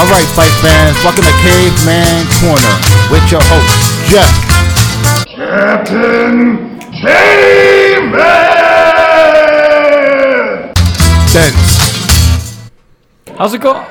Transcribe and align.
All 0.00 0.06
right, 0.06 0.24
fight 0.28 0.48
fans, 0.62 0.96
welcome 1.04 1.24
to 1.24 1.30
Caveman 1.42 2.26
Corner 2.40 2.74
with 3.10 3.30
your 3.30 3.42
host, 3.44 4.08
Jeff. 4.08 4.32
Captain 5.26 6.78
Caveman! 6.90 8.16
Dense. 11.30 12.70
How's 13.36 13.52
it 13.52 13.60
going? 13.60 13.84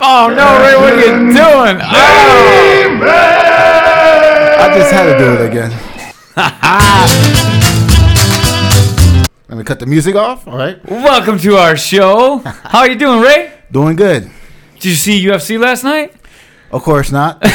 Oh 0.00 0.28
no, 0.34 0.58
Ray, 0.62 0.76
what 0.76 0.94
are 0.94 0.98
you 0.98 1.12
doing? 1.28 1.36
Oh. 1.36 1.78
Caveman! 2.80 4.56
I 4.56 4.58
just 4.78 4.90
had 4.90 5.04
to 5.12 5.18
do 5.18 5.34
it 5.34 5.42
again. 5.46 5.72
Let 9.50 9.58
me 9.58 9.64
cut 9.64 9.78
the 9.78 9.84
music 9.84 10.14
off. 10.14 10.48
All 10.48 10.56
right. 10.56 10.82
Welcome 10.88 11.38
to 11.40 11.56
our 11.56 11.76
show. 11.76 12.38
How 12.46 12.78
are 12.78 12.88
you 12.88 12.96
doing, 12.96 13.20
Ray? 13.20 13.52
Doing 13.70 13.96
good. 13.96 14.30
Did 14.80 14.88
you 14.88 14.94
see 14.94 15.24
UFC 15.24 15.58
last 15.58 15.84
night? 15.84 16.14
Of 16.72 16.82
course 16.82 17.12
not. 17.12 17.38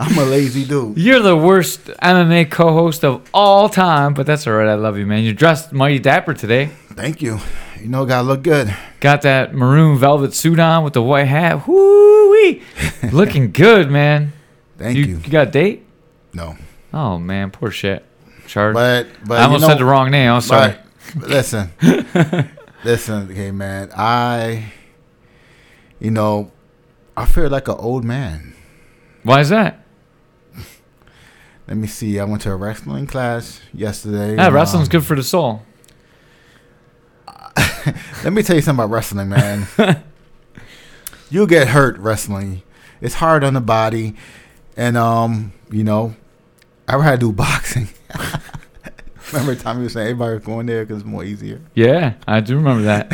I'm 0.00 0.18
a 0.18 0.24
lazy 0.24 0.64
dude. 0.64 0.96
You're 0.98 1.20
the 1.20 1.36
worst 1.36 1.86
MMA 1.86 2.50
co-host 2.50 3.04
of 3.04 3.28
all 3.34 3.68
time, 3.68 4.14
but 4.14 4.26
that's 4.26 4.46
all 4.46 4.54
right. 4.54 4.68
I 4.68 4.74
love 4.74 4.96
you, 4.98 5.06
man. 5.06 5.22
You're 5.24 5.34
dressed 5.34 5.72
mighty 5.72 5.98
dapper 5.98 6.34
today. 6.34 6.66
Thank 6.92 7.20
you. 7.22 7.38
You 7.80 7.88
know, 7.88 8.04
gotta 8.06 8.26
look 8.26 8.42
good. 8.42 8.74
Got 9.00 9.22
that 9.22 9.54
maroon 9.54 9.98
velvet 9.98 10.32
suit 10.34 10.58
on 10.58 10.84
with 10.84 10.94
the 10.94 11.02
white 11.02 11.24
hat. 11.26 11.66
Woo 11.68 12.30
wee, 12.30 12.62
looking 13.12 13.52
good, 13.52 13.90
man. 13.90 14.32
Thank 14.78 14.96
You, 14.96 15.04
you. 15.04 15.16
you 15.18 15.30
got 15.30 15.48
a 15.48 15.50
date? 15.50 15.84
No, 16.32 16.56
Oh 16.92 17.18
man, 17.18 17.50
poor 17.50 17.70
shit. 17.70 18.04
Chard. 18.46 18.74
but 18.74 19.06
but 19.26 19.38
I 19.40 19.44
almost 19.44 19.62
you 19.62 19.66
know, 19.68 19.72
said 19.74 19.78
the 19.80 19.84
wrong 19.84 20.10
name. 20.10 20.30
I'm 20.32 20.40
sorry. 20.40 20.76
But 21.16 21.28
listen, 21.28 21.70
listen, 22.84 23.30
okay, 23.30 23.50
man. 23.50 23.90
I, 23.96 24.72
you 25.98 26.10
know, 26.10 26.52
I 27.16 27.26
feel 27.26 27.48
like 27.48 27.68
an 27.68 27.76
old 27.78 28.04
man. 28.04 28.54
Why 29.22 29.40
is 29.40 29.48
that? 29.48 29.84
Let 31.66 31.78
me 31.78 31.86
see. 31.86 32.20
I 32.20 32.24
went 32.24 32.42
to 32.42 32.52
a 32.52 32.56
wrestling 32.56 33.06
class 33.06 33.60
yesterday. 33.72 34.36
Yeah, 34.36 34.48
wrestling's 34.48 34.88
um, 34.88 34.90
good 34.90 35.04
for 35.04 35.16
the 35.16 35.22
soul. 35.22 35.62
Let 38.22 38.32
me 38.32 38.42
tell 38.42 38.56
you 38.56 38.62
something 38.62 38.84
about 38.84 38.92
wrestling, 38.92 39.30
man. 39.30 39.66
you 41.30 41.46
get 41.46 41.68
hurt 41.68 41.96
wrestling. 41.98 42.62
It's 43.00 43.14
hard 43.14 43.44
on 43.44 43.54
the 43.54 43.60
body, 43.60 44.14
and 44.76 44.96
um, 44.96 45.52
you 45.70 45.84
know, 45.84 46.16
I 46.86 47.02
had 47.02 47.20
to 47.20 47.26
do 47.26 47.32
boxing. 47.32 47.88
Remember 49.34 49.56
the 49.56 49.62
time 49.64 49.78
you 49.78 49.82
were 49.82 49.88
saying 49.88 50.06
everybody 50.06 50.34
was 50.34 50.44
going 50.44 50.66
there 50.66 50.84
because 50.84 51.02
it's 51.02 51.10
more 51.10 51.24
easier. 51.24 51.60
Yeah, 51.74 52.14
I 52.28 52.38
do 52.38 52.54
remember 52.54 52.84
that. 52.84 53.12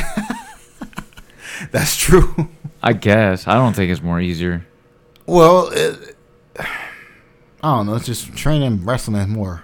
That's 1.71 1.97
true. 1.97 2.51
I 2.83 2.93
guess. 2.93 3.49
I 3.49 3.55
don't 3.55 3.75
think 3.75 3.91
it's 3.91 4.03
more 4.03 4.21
easier. 4.21 4.67
Well, 5.25 5.71
it, 5.73 6.17
I 6.59 6.67
don't 7.63 7.87
know. 7.87 7.95
It's 7.95 8.05
just 8.05 8.37
training 8.37 8.85
wrestling 8.85 9.17
is 9.17 9.29
more, 9.29 9.63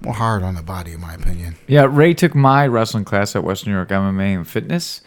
more 0.00 0.14
hard 0.14 0.44
on 0.44 0.54
the 0.54 0.62
body, 0.62 0.92
in 0.92 1.00
my 1.00 1.14
opinion. 1.14 1.56
Yeah, 1.66 1.88
Ray 1.90 2.14
took 2.14 2.36
my 2.36 2.68
wrestling 2.68 3.04
class 3.04 3.34
at 3.34 3.42
Western 3.42 3.72
New 3.72 3.78
York 3.78 3.88
MMA 3.88 4.36
and 4.36 4.46
Fitness 4.46 5.00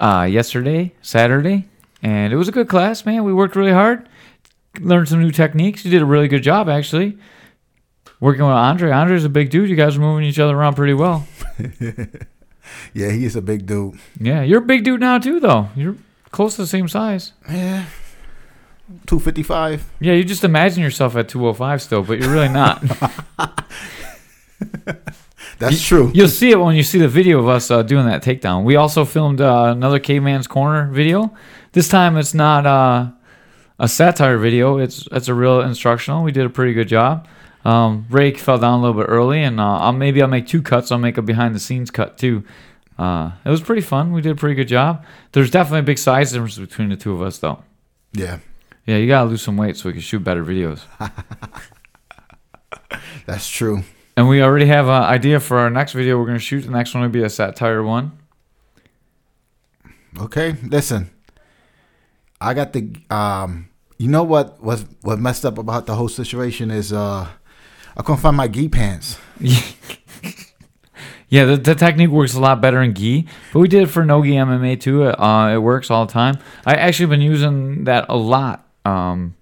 uh, 0.00 0.26
yesterday, 0.30 0.94
Saturday, 1.02 1.68
and 2.02 2.32
it 2.32 2.36
was 2.36 2.48
a 2.48 2.52
good 2.52 2.70
class, 2.70 3.04
man. 3.04 3.24
We 3.24 3.34
worked 3.34 3.56
really 3.56 3.72
hard, 3.72 4.08
learned 4.80 5.10
some 5.10 5.20
new 5.20 5.32
techniques. 5.32 5.84
You 5.84 5.90
did 5.90 6.00
a 6.00 6.06
really 6.06 6.28
good 6.28 6.42
job, 6.42 6.70
actually. 6.70 7.18
Working 8.24 8.44
with 8.44 8.54
Andre. 8.54 8.90
Andre's 8.90 9.26
a 9.26 9.28
big 9.28 9.50
dude. 9.50 9.68
You 9.68 9.76
guys 9.76 9.98
are 9.98 10.00
moving 10.00 10.24
each 10.24 10.38
other 10.38 10.56
around 10.56 10.76
pretty 10.76 10.94
well. 10.94 11.26
Yeah, 12.94 13.10
he 13.10 13.26
is 13.26 13.36
a 13.36 13.42
big 13.42 13.66
dude. 13.66 13.98
Yeah, 14.18 14.40
you're 14.42 14.62
a 14.62 14.64
big 14.64 14.84
dude 14.84 15.00
now, 15.00 15.18
too, 15.18 15.38
though. 15.38 15.68
You're 15.76 15.96
close 16.30 16.56
to 16.56 16.62
the 16.62 16.66
same 16.66 16.88
size. 16.88 17.32
Yeah, 17.48 17.84
two 19.06 19.20
fifty 19.20 19.42
five. 19.42 19.84
Yeah, 20.00 20.14
you 20.14 20.24
just 20.24 20.44
imagine 20.44 20.82
yourself 20.82 21.14
at 21.14 21.28
205 21.28 21.82
still, 21.82 22.02
but 22.02 22.18
you're 22.18 22.32
really 22.32 22.48
not. 22.48 22.82
That's 25.58 25.86
true. 25.86 26.10
You'll 26.14 26.28
see 26.28 26.52
it 26.52 26.58
when 26.58 26.74
you 26.74 26.82
see 26.82 26.98
the 26.98 27.06
video 27.08 27.38
of 27.38 27.48
us 27.48 27.70
uh, 27.70 27.82
doing 27.82 28.06
that 28.06 28.22
takedown. 28.22 28.64
We 28.64 28.76
also 28.76 29.04
filmed 29.04 29.42
uh, 29.42 29.74
another 29.76 29.98
Caveman's 29.98 30.46
Corner 30.46 30.90
video. 30.90 31.34
This 31.72 31.88
time 31.90 32.16
it's 32.16 32.32
not 32.32 32.64
uh, 32.64 33.10
a 33.78 33.88
satire 33.88 34.38
video. 34.38 34.78
It's 34.78 35.06
it's 35.12 35.28
a 35.28 35.34
real 35.34 35.60
instructional. 35.60 36.22
We 36.24 36.32
did 36.32 36.46
a 36.46 36.50
pretty 36.50 36.72
good 36.72 36.88
job. 36.88 37.28
Um, 37.64 38.06
Ray 38.10 38.32
fell 38.34 38.58
down 38.58 38.78
a 38.78 38.82
little 38.82 39.00
bit 39.00 39.08
early, 39.08 39.42
and 39.42 39.58
uh, 39.58 39.78
I'll, 39.78 39.92
maybe 39.92 40.20
I'll 40.20 40.28
make 40.28 40.46
two 40.46 40.62
cuts. 40.62 40.92
I'll 40.92 40.98
make 40.98 41.16
a 41.16 41.22
behind 41.22 41.54
the 41.54 41.60
scenes 41.60 41.90
cut 41.90 42.18
too. 42.18 42.44
Uh, 42.98 43.32
it 43.44 43.48
was 43.48 43.60
pretty 43.60 43.82
fun. 43.82 44.12
We 44.12 44.20
did 44.20 44.32
a 44.32 44.36
pretty 44.36 44.54
good 44.54 44.68
job. 44.68 45.04
There's 45.32 45.50
definitely 45.50 45.80
a 45.80 45.84
big 45.84 45.98
size 45.98 46.32
difference 46.32 46.58
between 46.58 46.90
the 46.90 46.96
two 46.96 47.12
of 47.12 47.22
us, 47.22 47.38
though. 47.38 47.62
Yeah, 48.12 48.38
Yeah, 48.86 48.98
you 48.98 49.08
gotta 49.08 49.28
lose 49.28 49.42
some 49.42 49.56
weight 49.56 49.76
so 49.76 49.88
we 49.88 49.94
can 49.94 50.02
shoot 50.02 50.22
better 50.22 50.44
videos. 50.44 50.82
that's 53.26 53.48
true. 53.48 53.82
And 54.16 54.28
we 54.28 54.42
already 54.42 54.66
have 54.66 54.86
an 54.86 55.02
idea 55.02 55.40
for 55.40 55.58
our 55.58 55.70
next 55.70 55.92
video. 55.92 56.18
We're 56.18 56.26
gonna 56.26 56.38
shoot. 56.38 56.60
The 56.60 56.70
next 56.70 56.94
one 56.94 57.02
will 57.02 57.10
be 57.10 57.24
a 57.24 57.30
satire 57.30 57.82
one. 57.82 58.12
Okay, 60.20 60.54
listen. 60.62 61.10
I 62.40 62.54
got 62.54 62.72
the 62.72 62.94
um. 63.10 63.70
You 63.98 64.08
know 64.08 64.22
what 64.22 64.62
was 64.62 64.86
what 65.02 65.18
messed 65.18 65.44
up 65.44 65.56
about 65.58 65.86
the 65.86 65.94
whole 65.94 66.08
situation 66.08 66.70
is 66.70 66.92
uh, 66.92 67.28
I 67.96 68.02
couldn't 68.02 68.20
find 68.20 68.36
my 68.36 68.48
gi 68.48 68.68
pants. 68.68 69.18
Yeah, 71.34 71.46
the, 71.46 71.56
the 71.56 71.74
technique 71.74 72.10
works 72.10 72.34
a 72.34 72.40
lot 72.40 72.60
better 72.60 72.80
in 72.80 72.94
gi, 72.94 73.26
but 73.52 73.58
we 73.58 73.66
did 73.66 73.82
it 73.82 73.86
for 73.86 74.04
no 74.04 74.22
gi 74.22 74.34
MMA 74.34 74.80
too. 74.80 75.04
Uh, 75.04 75.54
it 75.54 75.58
works 75.58 75.90
all 75.90 76.06
the 76.06 76.12
time. 76.12 76.38
I 76.64 76.74
actually 76.74 77.06
been 77.06 77.22
using 77.22 77.84
that 77.84 78.06
a 78.08 78.16
lot, 78.16 78.68
um, 78.84 79.34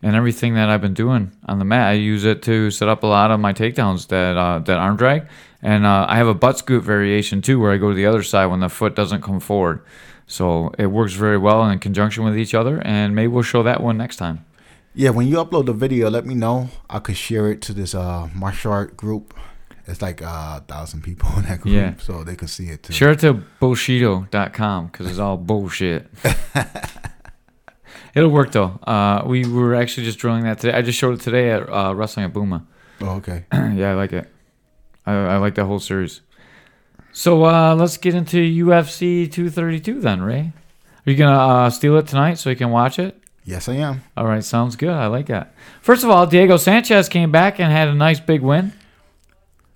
and 0.00 0.16
everything 0.16 0.54
that 0.54 0.70
I've 0.70 0.80
been 0.80 0.94
doing 0.94 1.32
on 1.44 1.58
the 1.58 1.66
mat. 1.66 1.88
I 1.88 1.92
use 1.94 2.24
it 2.24 2.40
to 2.44 2.70
set 2.70 2.88
up 2.88 3.02
a 3.02 3.06
lot 3.06 3.30
of 3.30 3.40
my 3.40 3.52
takedowns 3.52 4.08
that 4.08 4.38
uh, 4.38 4.60
that 4.60 4.78
arm 4.78 4.96
drag, 4.96 5.28
and 5.60 5.84
uh, 5.84 6.06
I 6.08 6.16
have 6.16 6.28
a 6.28 6.34
butt 6.34 6.56
scoot 6.56 6.82
variation 6.82 7.42
too, 7.42 7.60
where 7.60 7.72
I 7.72 7.76
go 7.76 7.90
to 7.90 7.94
the 7.94 8.06
other 8.06 8.22
side 8.22 8.46
when 8.46 8.60
the 8.60 8.70
foot 8.70 8.94
doesn't 8.94 9.20
come 9.20 9.38
forward. 9.38 9.82
So 10.26 10.72
it 10.78 10.86
works 10.86 11.12
very 11.12 11.36
well 11.36 11.68
in 11.68 11.78
conjunction 11.78 12.24
with 12.24 12.38
each 12.38 12.54
other, 12.54 12.80
and 12.86 13.14
maybe 13.14 13.28
we'll 13.28 13.42
show 13.42 13.62
that 13.64 13.82
one 13.82 13.98
next 13.98 14.16
time. 14.16 14.46
Yeah, 14.94 15.10
when 15.10 15.28
you 15.28 15.36
upload 15.36 15.66
the 15.66 15.72
video, 15.72 16.10
let 16.10 16.26
me 16.26 16.34
know. 16.34 16.70
I 16.90 16.98
could 16.98 17.16
share 17.16 17.50
it 17.50 17.62
to 17.62 17.72
this 17.72 17.94
uh 17.94 18.28
martial 18.34 18.72
art 18.72 18.96
group. 18.96 19.34
It's 19.86 20.02
like 20.02 20.20
uh, 20.20 20.60
a 20.60 20.64
thousand 20.68 21.02
people 21.02 21.30
in 21.38 21.44
that 21.44 21.62
group, 21.62 21.74
Yeah. 21.74 21.94
so 21.98 22.22
they 22.22 22.36
can 22.36 22.46
see 22.48 22.68
it 22.68 22.82
too. 22.82 22.92
Share 22.92 23.12
it 23.12 23.20
to 23.20 23.42
bullshito.com 23.60 24.86
because 24.88 25.06
it's 25.08 25.18
all 25.18 25.36
bullshit. 25.50 26.06
It'll 28.14 28.30
work 28.30 28.52
though. 28.52 28.78
Uh, 28.86 29.22
we 29.26 29.46
were 29.48 29.74
actually 29.74 30.04
just 30.04 30.18
drilling 30.18 30.44
that 30.44 30.58
today. 30.60 30.76
I 30.76 30.82
just 30.82 30.98
showed 30.98 31.14
it 31.14 31.20
today 31.22 31.50
at 31.52 31.68
uh, 31.70 31.94
Wrestling 31.94 32.26
at 32.26 32.32
Booma. 32.34 32.66
Oh, 33.00 33.16
okay. 33.16 33.44
yeah, 33.52 33.92
I 33.92 33.94
like 33.94 34.12
it. 34.12 34.28
I, 35.06 35.12
I 35.12 35.36
like 35.38 35.54
that 35.54 35.64
whole 35.66 35.78
series. 35.78 36.20
So 37.12 37.44
uh, 37.44 37.74
let's 37.74 37.96
get 37.96 38.14
into 38.14 38.36
UFC 38.38 39.30
232 39.30 40.00
then, 40.00 40.20
Ray. 40.22 40.52
Are 41.06 41.10
you 41.10 41.16
gonna 41.16 41.38
uh, 41.38 41.70
steal 41.70 41.96
it 41.96 42.06
tonight 42.08 42.34
so 42.34 42.50
you 42.50 42.56
can 42.56 42.70
watch 42.70 42.98
it? 42.98 43.16
Yes, 43.48 43.66
I 43.66 43.76
am. 43.76 44.02
All 44.14 44.26
right, 44.26 44.44
sounds 44.44 44.76
good. 44.76 44.90
I 44.90 45.06
like 45.06 45.26
that. 45.28 45.54
First 45.80 46.04
of 46.04 46.10
all, 46.10 46.26
Diego 46.26 46.58
Sanchez 46.58 47.08
came 47.08 47.32
back 47.32 47.58
and 47.58 47.72
had 47.72 47.88
a 47.88 47.94
nice 47.94 48.20
big 48.20 48.42
win. 48.42 48.74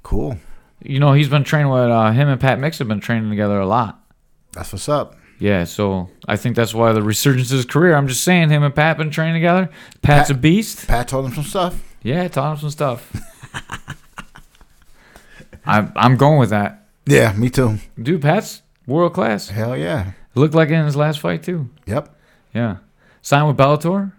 Cool. 0.03 0.37
You 0.83 0.99
know, 1.01 1.15
he's 1.15 1.31
been 1.31 1.43
training 1.43 1.73
with 1.73 1.85
uh, 1.91 2.11
him 2.11 2.29
and 2.29 2.39
Pat 2.39 2.59
Mix 2.61 2.79
have 2.81 2.89
been 2.89 3.01
training 3.01 3.31
together 3.31 3.59
a 3.59 3.67
lot. 3.67 3.99
That's 4.53 4.73
what's 4.75 4.91
up. 4.91 5.17
Yeah, 5.39 5.65
so 5.65 6.11
I 6.29 6.37
think 6.37 6.55
that's 6.55 6.75
why 6.75 6.93
the 6.93 7.03
resurgence 7.03 7.51
of 7.51 7.57
his 7.57 7.65
career. 7.65 7.97
I'm 7.97 8.09
just 8.09 8.23
saying, 8.25 8.51
him 8.51 8.63
and 8.63 8.75
Pat 8.75 8.99
been 8.99 9.09
training 9.11 9.35
together. 9.37 9.71
Pat's 10.03 10.29
Pat- 10.29 10.37
a 10.37 10.39
beast. 10.39 10.87
Pat 10.87 11.09
told 11.09 11.25
him 11.25 11.33
some 11.33 11.45
stuff. 11.45 11.83
Yeah, 12.03 12.29
taught 12.29 12.53
him 12.53 12.59
some 12.61 12.71
stuff. 12.71 13.11
I'm 15.65 15.93
I'm 15.97 16.17
going 16.17 16.39
with 16.39 16.51
that, 16.51 16.87
Yeah, 17.07 17.33
me 17.33 17.49
too. 17.49 17.79
dude. 18.01 18.21
Pat's 18.23 18.63
world 18.87 19.15
class. 19.15 19.49
Hell 19.49 19.77
yeah. 19.77 20.13
Looked 20.35 20.55
like 20.55 20.69
it 20.71 20.75
in 20.75 20.85
his 20.85 20.97
last 20.97 21.21
fight 21.21 21.43
too. 21.43 21.71
Yep. 21.87 22.15
Yeah, 22.55 22.77
signed 23.23 23.49
with 23.49 23.57
Bellator. 23.57 24.13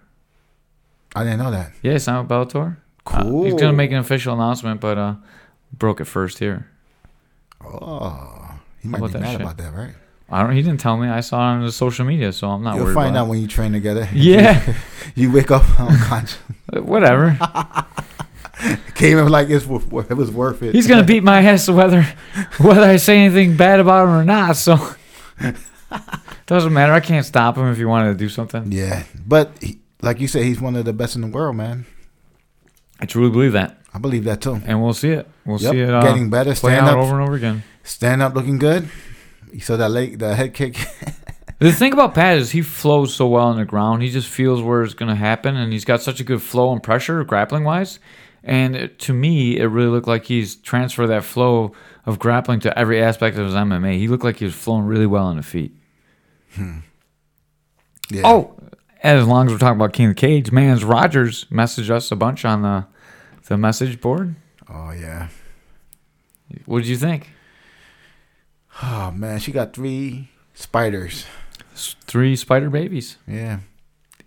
I 1.16 1.24
didn't 1.24 1.40
know 1.40 1.52
that. 1.52 1.72
Yeah, 1.82 1.98
signed 2.00 2.28
with 2.28 2.30
Bellator. 2.30 2.78
Uh, 3.06 3.22
Cool. 3.22 3.44
he's 3.46 3.54
gonna 3.56 3.74
make 3.74 3.92
an 3.92 3.98
official 3.98 4.34
announcement, 4.34 4.80
but 4.82 4.98
uh, 4.98 5.16
broke 5.78 6.00
it 6.02 6.06
first 6.06 6.40
here. 6.40 6.68
Oh, 7.64 8.56
he 8.82 8.88
might 8.88 9.00
be 9.12 9.20
mad 9.20 9.32
shit? 9.34 9.42
about 9.42 9.58
that, 9.58 9.74
right? 9.74 9.94
I 10.30 10.42
don't. 10.42 10.54
He 10.56 10.62
didn't 10.62 10.80
tell 10.80 10.98
me. 10.98 11.08
I 11.10 11.20
saw 11.20 11.38
it 11.52 11.56
on 11.58 11.66
the 11.66 11.72
social 11.72 12.06
media, 12.06 12.32
so 12.32 12.50
I'm 12.50 12.64
not 12.64 12.76
You'll 12.78 12.94
find 12.94 13.16
out 13.18 13.28
when 13.28 13.42
you 13.42 13.48
train 13.48 13.72
together. 13.74 14.08
Yeah, 14.14 14.74
you 15.16 15.32
wake 15.32 15.52
up 15.52 15.64
unconscious. 15.80 16.40
whatever. 16.72 17.38
Came 18.96 19.18
in 19.18 19.28
like 19.28 19.50
it's, 19.50 19.66
it 19.66 20.18
was 20.18 20.32
worth 20.32 20.64
it. 20.64 20.74
He's 20.74 20.88
gonna 20.88 21.04
beat 21.04 21.24
my 21.24 21.42
ass 21.44 21.68
whether 21.70 22.04
whether 22.60 22.82
I 22.84 22.96
say 22.96 23.18
anything 23.20 23.58
bad 23.58 23.80
about 23.82 24.06
him 24.06 24.12
or 24.14 24.24
not. 24.24 24.56
So 24.56 24.78
doesn't 26.54 26.74
matter. 26.74 26.94
I 26.94 27.00
can't 27.00 27.26
stop 27.26 27.58
him 27.58 27.68
if 27.72 27.78
he 27.78 27.86
wanted 27.86 28.10
to 28.14 28.18
do 28.18 28.30
something. 28.30 28.72
Yeah, 28.72 29.04
but 29.28 29.52
he, 29.62 29.80
like 30.02 30.20
you 30.20 30.28
said, 30.28 30.44
he's 30.44 30.62
one 30.62 30.76
of 30.76 30.86
the 30.86 30.94
best 30.94 31.16
in 31.16 31.22
the 31.22 31.28
world, 31.28 31.56
man. 31.56 31.86
I 33.00 33.06
truly 33.06 33.30
believe 33.32 33.52
that, 33.54 33.78
I 33.94 34.00
believe 34.00 34.24
that 34.26 34.42
too. 34.42 34.62
and 34.66 34.82
we'll 34.82 34.94
see 34.94 35.10
it. 35.12 35.28
We'll 35.46 35.60
Yep, 35.60 35.72
see 35.72 35.80
it 35.82 35.90
uh, 35.90 36.02
getting 36.04 36.30
better, 36.30 36.56
stand 36.56 36.86
up, 36.86 36.98
over 36.98 37.14
and 37.20 37.24
over 37.24 37.36
again. 37.36 37.64
stand 37.84 38.22
up, 38.22 38.34
looking 38.36 38.58
good. 38.60 38.88
You 39.52 39.60
saw 39.60 39.76
that 39.78 39.90
leg, 39.90 40.20
the 40.20 40.36
head 40.36 40.54
kick. 40.54 40.78
The 41.60 41.72
thing 41.72 41.94
about 41.94 42.14
Pat 42.14 42.38
is 42.40 42.52
he 42.52 42.62
flows 42.62 43.16
so 43.16 43.26
well 43.28 43.46
on 43.48 43.56
the 43.56 43.64
ground. 43.64 44.02
He 44.02 44.10
just 44.10 44.28
feels 44.28 44.62
where 44.62 44.82
it's 44.84 44.96
going 44.96 45.08
to 45.08 45.16
happen, 45.16 45.56
and 45.56 45.72
he's 45.72 45.86
got 45.86 46.02
such 46.02 46.20
a 46.20 46.24
good 46.26 46.42
flow 46.42 46.74
and 46.74 46.84
pressure 46.84 47.24
grappling 47.24 47.64
wise. 47.64 48.00
And 48.44 48.76
it- 48.76 49.00
to 49.02 49.14
me, 49.14 49.58
it 49.58 49.66
really 49.68 49.88
looked 49.88 50.08
like 50.08 50.26
he's 50.26 50.58
transferred 50.58 51.08
that 51.08 51.24
flow 51.24 51.72
of 52.06 52.20
grappling 52.20 52.60
to 52.62 52.78
every 52.78 53.02
aspect 53.02 53.38
of 53.38 53.46
his 53.46 53.54
MMA. 53.54 53.98
He 53.98 54.10
looked 54.10 54.26
like 54.26 54.38
he 54.38 54.46
was 54.46 54.56
flowing 54.56 54.84
really 54.84 55.06
well 55.06 55.26
on 55.28 55.38
the 55.38 55.44
feet. 55.44 55.74
Yeah. 58.10 58.22
Oh, 58.24 58.56
as 59.02 59.26
long 59.28 59.48
as 59.48 59.54
we're 59.54 59.60
talking 59.60 59.78
about 59.80 59.94
King 59.94 60.08
of 60.08 60.16
the 60.16 60.22
Cage, 60.22 60.52
Mans 60.52 60.84
Rogers 60.84 61.46
messaged 61.52 61.90
us 61.90 62.12
a 62.12 62.16
bunch 62.16 62.46
on 62.46 62.62
the 62.62 62.86
the 63.48 63.58
message 63.58 64.00
board. 64.00 64.36
Oh 64.70 64.92
yeah. 64.92 65.28
What 66.66 66.80
did 66.80 66.88
you 66.88 66.98
think? 66.98 67.32
Oh 68.82 69.12
man, 69.12 69.40
she 69.40 69.52
got 69.52 69.74
three 69.74 70.30
spiders. 70.54 71.26
Three 71.76 72.36
spider 72.36 72.70
babies. 72.70 73.18
Yeah. 73.28 73.60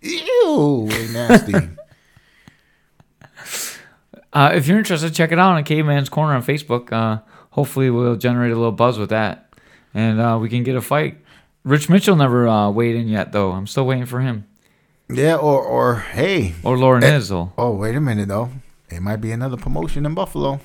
Ew, 0.01 0.87
way 0.89 1.07
nasty. 1.13 1.69
Uh, 4.33 4.51
if 4.53 4.67
you're 4.67 4.77
interested, 4.77 5.15
check 5.15 5.31
it 5.31 5.39
out 5.39 5.55
on 5.55 5.63
Caveman's 5.63 6.09
Corner 6.09 6.33
on 6.35 6.43
Facebook. 6.43 6.91
Uh, 6.91 7.21
hopefully, 7.51 7.89
we'll 7.89 8.17
generate 8.17 8.51
a 8.51 8.55
little 8.55 8.71
buzz 8.73 8.99
with 8.99 9.09
that, 9.09 9.51
and 9.95 10.19
uh, 10.19 10.37
we 10.39 10.47
can 10.49 10.63
get 10.63 10.75
a 10.75 10.81
fight. 10.81 11.17
Rich 11.67 11.89
Mitchell 11.89 12.15
never 12.15 12.47
uh, 12.47 12.69
weighed 12.71 12.95
in 12.95 13.07
yet, 13.09 13.31
though. 13.33 13.51
I'm 13.51 13.67
still 13.67 13.85
waiting 13.85 14.05
for 14.05 14.21
him. 14.21 14.45
yeah, 15.09 15.35
or 15.35 15.61
or 15.61 15.95
hey. 15.99 16.55
Or 16.63 16.77
Lauren 16.77 17.03
Eh. 17.03 17.15
Isle. 17.19 17.53
Oh, 17.57 17.71
wait 17.75 17.95
a 17.95 18.01
minute 18.01 18.27
though. 18.29 18.49
It 18.89 19.01
might 19.01 19.17
be 19.17 19.31
another 19.31 19.57
promotion 19.57 20.05
in 20.05 20.13
Buffalo. 20.13 20.59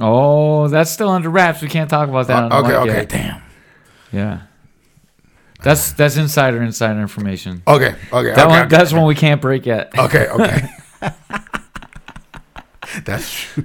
Oh, 0.00 0.68
that's 0.68 0.90
still 0.90 1.08
under 1.10 1.28
wraps. 1.30 1.60
We 1.62 1.68
can't 1.68 1.90
talk 1.90 2.08
about 2.08 2.26
that. 2.28 2.44
on 2.44 2.52
Uh, 2.52 2.60
okay, 2.60 2.74
okay, 2.76 2.92
yet. 3.00 3.08
damn. 3.08 3.42
Yeah. 4.12 4.40
That's 5.62 5.92
that's 5.92 6.16
insider 6.16 6.62
insider 6.62 7.00
information. 7.00 7.62
Okay, 7.66 7.94
okay. 8.12 8.30
That 8.34 8.38
okay, 8.38 8.46
one 8.46 8.58
okay. 8.66 8.76
that's 8.76 8.92
one 8.92 9.06
we 9.06 9.14
can't 9.14 9.40
break 9.40 9.66
yet. 9.66 9.90
Okay, 9.98 10.26
okay. 10.36 10.68
That's 13.04 13.30
true. 13.30 13.64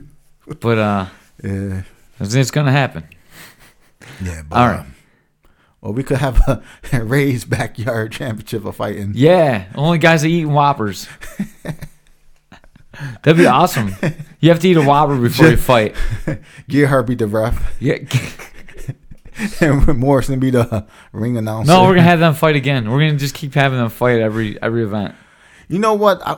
But 0.60 0.78
uh, 0.78 1.06
Yeah, 1.44 1.84
it's, 2.20 2.34
it's 2.34 2.52
gonna 2.52 2.72
happen. 2.72 3.04
yeah. 4.22 4.42
But, 4.48 4.56
All 4.58 4.68
right. 4.68 4.86
Well, 5.82 5.94
we 5.94 6.04
could 6.04 6.18
have 6.18 6.38
a, 6.48 6.62
a 6.94 7.04
Ray's 7.04 7.44
backyard 7.46 8.12
championship 8.12 8.66
of 8.66 8.76
fighting. 8.76 9.14
Yeah, 9.16 9.66
only 9.76 9.98
guys 9.98 10.22
that 10.22 10.28
eat 10.30 10.46
Whoppers. 10.46 11.08
That'd 13.24 13.38
be 13.38 13.46
awesome. 13.48 13.96
You 14.42 14.50
have 14.50 14.60
to 14.60 14.68
eat 14.70 14.78
a 14.78 14.82
Whopper 14.82 15.18
before 15.20 15.48
you 15.48 15.58
fight. 15.58 15.96
Get 16.68 16.90
her 16.90 17.02
be 17.04 17.16
the 17.16 17.26
ref, 17.26 17.76
Yeah. 17.80 17.96
and 19.62 19.98
Morrison 19.98 20.40
be 20.40 20.52
the 20.52 20.86
ring 21.14 21.38
announcer. 21.38 21.72
No, 21.72 21.84
we're 21.84 21.92
gonna 21.96 22.02
have 22.04 22.20
them 22.20 22.34
fight 22.36 22.56
again. 22.56 22.90
We're 22.92 23.00
gonna 23.00 23.18
just 23.18 23.34
keep 23.34 23.54
having 23.56 23.80
them 23.80 23.90
fight 23.90 24.20
every 24.20 24.62
every 24.62 24.84
event. 24.84 25.16
You 25.68 25.80
know 25.80 25.94
what? 25.94 26.22
I, 26.28 26.38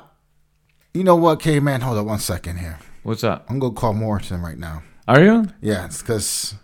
you 0.94 1.04
know 1.04 1.16
what, 1.16 1.40
K 1.42 1.60
man? 1.60 1.82
Hold 1.82 1.98
on 1.98 2.06
one 2.06 2.20
second 2.20 2.60
here. 2.60 2.78
What's 3.02 3.24
up? 3.24 3.46
I'm 3.50 3.60
gonna 3.60 3.74
call 3.74 3.94
Morrison 3.94 4.42
right 4.42 4.58
now. 4.58 4.84
Are 5.08 5.22
you? 5.22 5.48
Yeah, 5.60 5.86
it's 5.86 6.02
because 6.02 6.56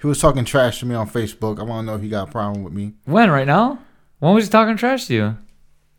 he 0.00 0.06
was 0.06 0.20
talking 0.20 0.44
trash 0.44 0.80
to 0.80 0.86
me 0.86 0.94
on 0.94 1.08
Facebook. 1.08 1.58
I 1.58 1.62
want 1.62 1.86
to 1.86 1.90
know 1.90 1.96
if 1.96 2.02
he 2.02 2.08
got 2.08 2.28
a 2.28 2.30
problem 2.30 2.62
with 2.64 2.72
me. 2.72 2.94
When? 3.04 3.30
Right 3.30 3.46
now? 3.46 3.78
When 4.18 4.34
was 4.34 4.44
he 4.44 4.50
talking 4.50 4.76
trash 4.76 5.06
to 5.06 5.14
you? 5.14 5.36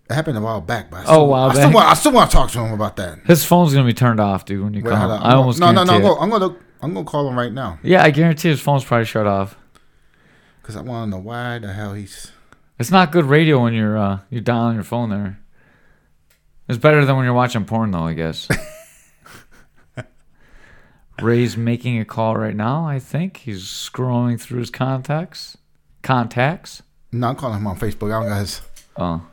It 0.09 0.13
happened 0.13 0.37
a 0.37 0.41
while 0.41 0.61
back, 0.61 0.89
but 0.89 0.97
I 0.97 1.01
Oh, 1.01 1.03
still, 1.05 1.21
a 1.21 1.25
while 1.25 1.49
I 1.49 1.53
still 1.53 1.71
want, 1.71 1.87
I 1.87 1.93
still 1.95 2.11
want 2.13 2.31
to 2.31 2.37
talk 2.37 2.51
to 2.51 2.59
him 2.59 2.73
about 2.73 2.95
that. 2.95 3.19
His 3.25 3.43
phone's 3.43 3.73
gonna 3.73 3.85
be 3.85 3.93
turned 3.93 4.19
off, 4.21 4.45
dude. 4.45 4.63
When 4.63 4.73
you 4.73 4.81
Wait, 4.81 4.91
call 4.91 5.11
him. 5.11 5.21
I 5.21 5.33
almost 5.33 5.59
no, 5.59 5.71
no, 5.71 5.83
no. 5.83 5.93
I'm 5.95 6.01
gonna, 6.01 6.19
I'm 6.21 6.29
gonna, 6.29 6.55
I'm 6.81 6.93
gonna 6.93 7.05
call 7.05 7.27
him 7.27 7.37
right 7.37 7.51
now 7.51 7.77
Yeah, 7.83 8.03
I 8.03 8.11
guarantee 8.11 8.47
his 8.49 8.61
phone's 8.61 8.85
probably 8.85 9.05
shut 9.05 9.27
off. 9.27 9.57
because 10.61 10.77
I 10.77 10.81
want 10.81 11.11
to 11.11 11.17
know 11.17 11.21
why 11.23 11.59
the 11.59 11.73
hell 11.73 11.93
he's. 11.93 12.31
It's 12.79 12.91
not 12.91 13.11
good 13.11 13.25
radio 13.25 13.61
when 13.63 13.73
you're 13.73 13.97
uh, 13.97 14.19
you're 14.29 14.41
dialing 14.41 14.75
your 14.75 14.83
phone 14.85 15.09
there. 15.09 15.39
It's 16.69 16.77
better 16.77 17.03
than 17.03 17.15
when 17.15 17.25
you're 17.25 17.33
watching 17.33 17.65
porn, 17.65 17.91
though. 17.91 18.03
I 18.05 18.13
guess. 18.13 18.47
Ray's 21.21 21.57
making 21.57 21.99
a 21.99 22.05
call 22.05 22.35
right 22.35 22.55
now. 22.55 22.85
I 22.85 22.99
think 22.99 23.37
he's 23.37 23.63
scrolling 23.63 24.39
through 24.39 24.59
his 24.59 24.69
contacts. 24.69 25.57
Contacts. 26.03 26.83
No, 27.11 27.29
I'm 27.29 27.35
calling 27.35 27.57
him 27.57 27.67
on 27.67 27.77
Facebook. 27.77 28.15
I 28.15 28.19
don't 28.19 28.29
got 28.29 28.39
his. 28.39 28.61
Oh, 28.97 29.25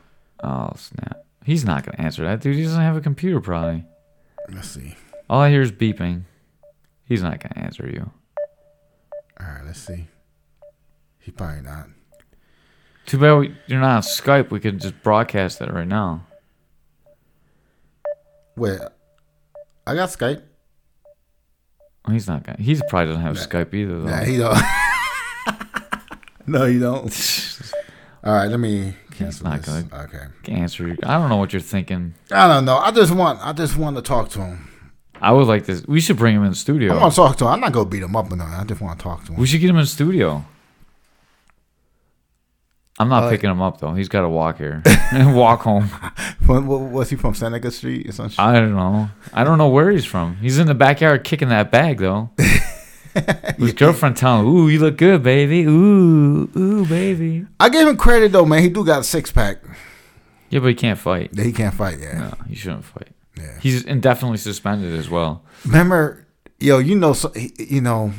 oh 0.43 0.71
snap! 0.75 1.25
He's 1.43 1.65
not 1.65 1.85
gonna 1.85 1.99
answer 1.99 2.23
that, 2.23 2.41
dude. 2.41 2.55
He 2.55 2.63
doesn't 2.63 2.81
have 2.81 2.97
a 2.97 3.01
computer, 3.01 3.39
probably. 3.39 3.85
Let's 4.49 4.69
see. 4.69 4.95
All 5.29 5.41
I 5.41 5.49
hear 5.49 5.61
is 5.61 5.71
beeping. 5.71 6.23
He's 7.05 7.21
not 7.21 7.39
gonna 7.39 7.65
answer 7.65 7.87
you. 7.87 8.11
All 9.39 9.47
right, 9.47 9.65
let's 9.65 9.79
see. 9.79 10.07
He 11.19 11.31
probably 11.31 11.61
not. 11.61 11.87
Too 13.05 13.19
bad 13.19 13.33
we, 13.33 13.55
you're 13.67 13.79
not 13.79 13.97
on 13.97 14.01
Skype. 14.01 14.49
We 14.49 14.59
could 14.59 14.79
just 14.79 15.01
broadcast 15.03 15.59
that 15.59 15.73
right 15.73 15.87
now. 15.87 16.25
Wait, 18.55 18.79
I 19.85 19.95
got 19.95 20.09
Skype. 20.09 20.41
Oh, 22.07 22.11
He's 22.11 22.27
not 22.27 22.43
gonna. 22.43 22.57
He 22.61 22.79
probably 22.89 23.07
doesn't 23.13 23.21
have 23.21 23.35
Skype 23.37 23.73
either, 23.73 23.99
though. 24.01 24.09
Nah, 24.09 24.23
he 24.23 24.37
don't. 24.37 24.57
no, 26.47 26.65
you 26.65 26.79
don't. 26.79 27.61
All 28.23 28.33
right, 28.33 28.47
let 28.47 28.59
me 28.59 28.93
cancel 29.11 29.47
not 29.47 29.61
this. 29.61 29.83
gonna- 29.83 30.03
Okay. 30.05 30.53
answer. 30.53 30.87
you. 30.87 30.97
I 31.03 31.17
don't 31.17 31.29
know 31.29 31.37
what 31.37 31.53
you're 31.53 31.61
thinking. 31.61 32.13
I 32.31 32.47
don't 32.47 32.65
know. 32.65 32.77
I 32.77 32.91
just 32.91 33.13
want. 33.13 33.39
I 33.41 33.53
just 33.53 33.77
want 33.77 33.95
to 33.95 34.01
talk 34.01 34.29
to 34.29 34.39
him. 34.41 34.69
I 35.21 35.31
would 35.31 35.47
like 35.47 35.65
this. 35.65 35.85
We 35.87 36.01
should 36.01 36.17
bring 36.17 36.35
him 36.35 36.43
in 36.43 36.49
the 36.49 36.55
studio. 36.55 36.95
I 36.95 37.01
want 37.01 37.13
to 37.13 37.15
talk 37.15 37.37
to 37.37 37.45
him. 37.45 37.51
I'm 37.51 37.59
not 37.61 37.71
gonna 37.71 37.89
beat 37.89 38.03
him 38.03 38.15
up 38.15 38.31
or 38.31 38.35
nothing. 38.35 38.53
I 38.53 38.63
just 38.65 38.81
want 38.81 38.99
to 38.99 39.03
talk 39.03 39.25
to 39.25 39.31
him. 39.33 39.39
We 39.39 39.47
should 39.47 39.61
get 39.61 39.69
him 39.69 39.77
in 39.77 39.83
the 39.83 39.87
studio. 39.87 40.43
I'm 42.97 43.09
not 43.09 43.23
Uh, 43.23 43.29
picking 43.29 43.49
him 43.49 43.61
up 43.61 43.79
though. 43.79 43.93
He's 43.93 44.07
got 44.09 44.21
to 44.21 44.29
walk 44.29 44.57
here 44.57 44.81
and 45.11 45.35
walk 45.43 45.61
home. 45.61 45.89
Was 46.47 47.09
he 47.09 47.15
from 47.17 47.33
Seneca 47.33 47.71
Street 47.71 48.07
or 48.07 48.11
some 48.13 48.29
shit? 48.29 48.39
I 48.39 48.53
don't 48.53 48.75
know. 48.75 49.09
I 49.33 49.43
don't 49.43 49.57
know 49.57 49.67
where 49.69 49.91
he's 49.91 50.05
from. 50.05 50.37
He's 50.37 50.57
in 50.59 50.67
the 50.67 50.75
backyard 50.75 51.23
kicking 51.23 51.49
that 51.49 51.71
bag 51.71 51.99
though. 51.99 52.29
His 53.57 53.71
girlfriend 53.73 54.17
telling 54.17 54.45
him, 54.45 54.53
"Ooh, 54.53 54.67
you 54.67 54.79
look 54.79 54.97
good, 54.97 55.23
baby. 55.23 55.63
Ooh, 55.63 56.49
ooh, 56.55 56.85
baby." 56.85 57.45
I 57.59 57.69
gave 57.69 57.87
him 57.87 57.95
credit 57.95 58.33
though, 58.33 58.45
man. 58.45 58.61
He 58.61 58.69
do 58.69 58.83
got 58.85 58.99
a 59.01 59.03
six 59.03 59.31
pack. 59.31 59.57
Yeah, 60.49 60.59
but 60.59 60.67
he 60.67 60.75
can't 60.75 60.99
fight. 60.99 61.31
He 61.37 61.53
can't 61.53 61.73
fight. 61.73 61.99
Yeah. 61.99 62.17
No, 62.17 62.33
he 62.49 62.55
shouldn't 62.55 62.83
fight. 62.85 63.09
Yeah. 63.37 63.57
He's 63.61 63.83
indefinitely 63.83 64.37
suspended 64.37 64.93
as 64.99 65.09
well. 65.09 65.43
Remember, 65.65 66.27
yo, 66.59 66.77
you 66.79 66.95
know, 66.95 67.13
so, 67.13 67.31
you 67.57 67.79
know, 67.81 68.11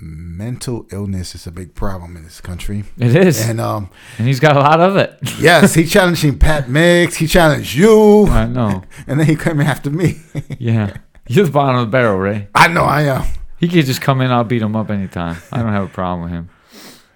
mental 0.00 0.86
illness 0.90 1.34
is 1.34 1.46
a 1.46 1.50
big 1.50 1.74
problem 1.74 2.16
in 2.16 2.24
this 2.24 2.40
country, 2.40 2.84
It 2.98 3.14
is, 3.14 3.48
and, 3.48 3.60
um, 3.60 3.90
and 4.18 4.26
he's 4.26 4.40
got 4.40 4.56
a 4.56 4.60
lot 4.60 4.80
of 4.80 4.96
it. 4.96 5.18
yes, 5.38 5.74
he 5.74 5.84
challenging 5.86 6.38
Pat 6.38 6.68
Mix. 6.68 7.16
He 7.16 7.26
challenged 7.26 7.74
you, 7.74 8.26
I 8.26 8.46
know. 8.46 8.82
and 9.06 9.20
then 9.20 9.26
he 9.26 9.36
came 9.36 9.60
after 9.60 9.90
me. 9.90 10.20
Yeah, 10.58 10.96
you're 11.26 11.46
the 11.46 11.50
bottom 11.50 11.76
of 11.76 11.86
the 11.86 11.90
barrel, 11.90 12.18
Ray. 12.18 12.48
I 12.54 12.68
know, 12.68 12.84
I 12.84 13.02
am. 13.02 13.24
He 13.58 13.68
could 13.68 13.86
just 13.86 14.00
come 14.00 14.20
in. 14.20 14.30
I'll 14.30 14.44
beat 14.44 14.62
him 14.62 14.74
up 14.76 14.90
anytime. 14.90 15.36
I 15.52 15.62
don't 15.62 15.72
have 15.72 15.84
a 15.84 15.88
problem 15.88 16.22
with 16.22 16.30
him. 16.32 16.50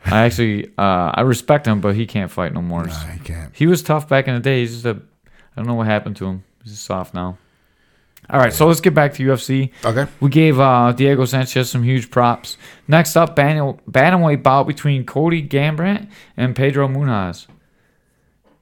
I 0.07 0.25
actually, 0.25 0.67
uh, 0.79 1.13
I 1.15 1.23
respect 1.23 1.67
him, 1.67 1.81
but 1.81 1.95
he 1.95 2.07
can't 2.07 2.31
fight 2.31 2.53
no 2.53 2.61
more. 2.63 2.87
Nah, 2.87 2.95
he 3.07 3.19
can't. 3.21 3.55
He 3.55 3.67
was 3.67 3.83
tough 3.83 4.09
back 4.09 4.29
in 4.29 4.35
the 4.35 4.41
day. 4.41 4.61
He's 4.61 4.73
just 4.73 4.85
a, 4.87 4.91
I 4.91 5.57
don't 5.57 5.67
know 5.67 5.75
what 5.75 5.87
happened 5.87 6.17
to 6.17 6.27
him. 6.27 6.45
He's 6.63 6.73
just 6.73 6.85
soft 6.85 7.15
now. 7.15 7.39
All 8.31 8.41
right, 8.41 8.53
so 8.53 8.67
let's 8.67 8.81
get 8.81 8.95
back 8.95 9.15
to 9.15 9.23
UFC. 9.23 9.71
Okay. 9.85 10.11
We 10.21 10.31
gave 10.31 10.59
uh, 10.59 10.93
Diego 10.93 11.25
Sanchez 11.27 11.69
some 11.71 11.83
huge 11.83 12.11
props. 12.11 12.57
Next 12.89 13.17
up, 13.17 13.37
ban- 13.37 13.79
bantamweight 13.91 14.43
bout 14.43 14.67
between 14.67 15.05
Cody 15.05 15.47
Garbrandt 15.47 16.09
and 16.37 16.57
Pedro 16.57 16.89
Munhoz. 16.89 17.47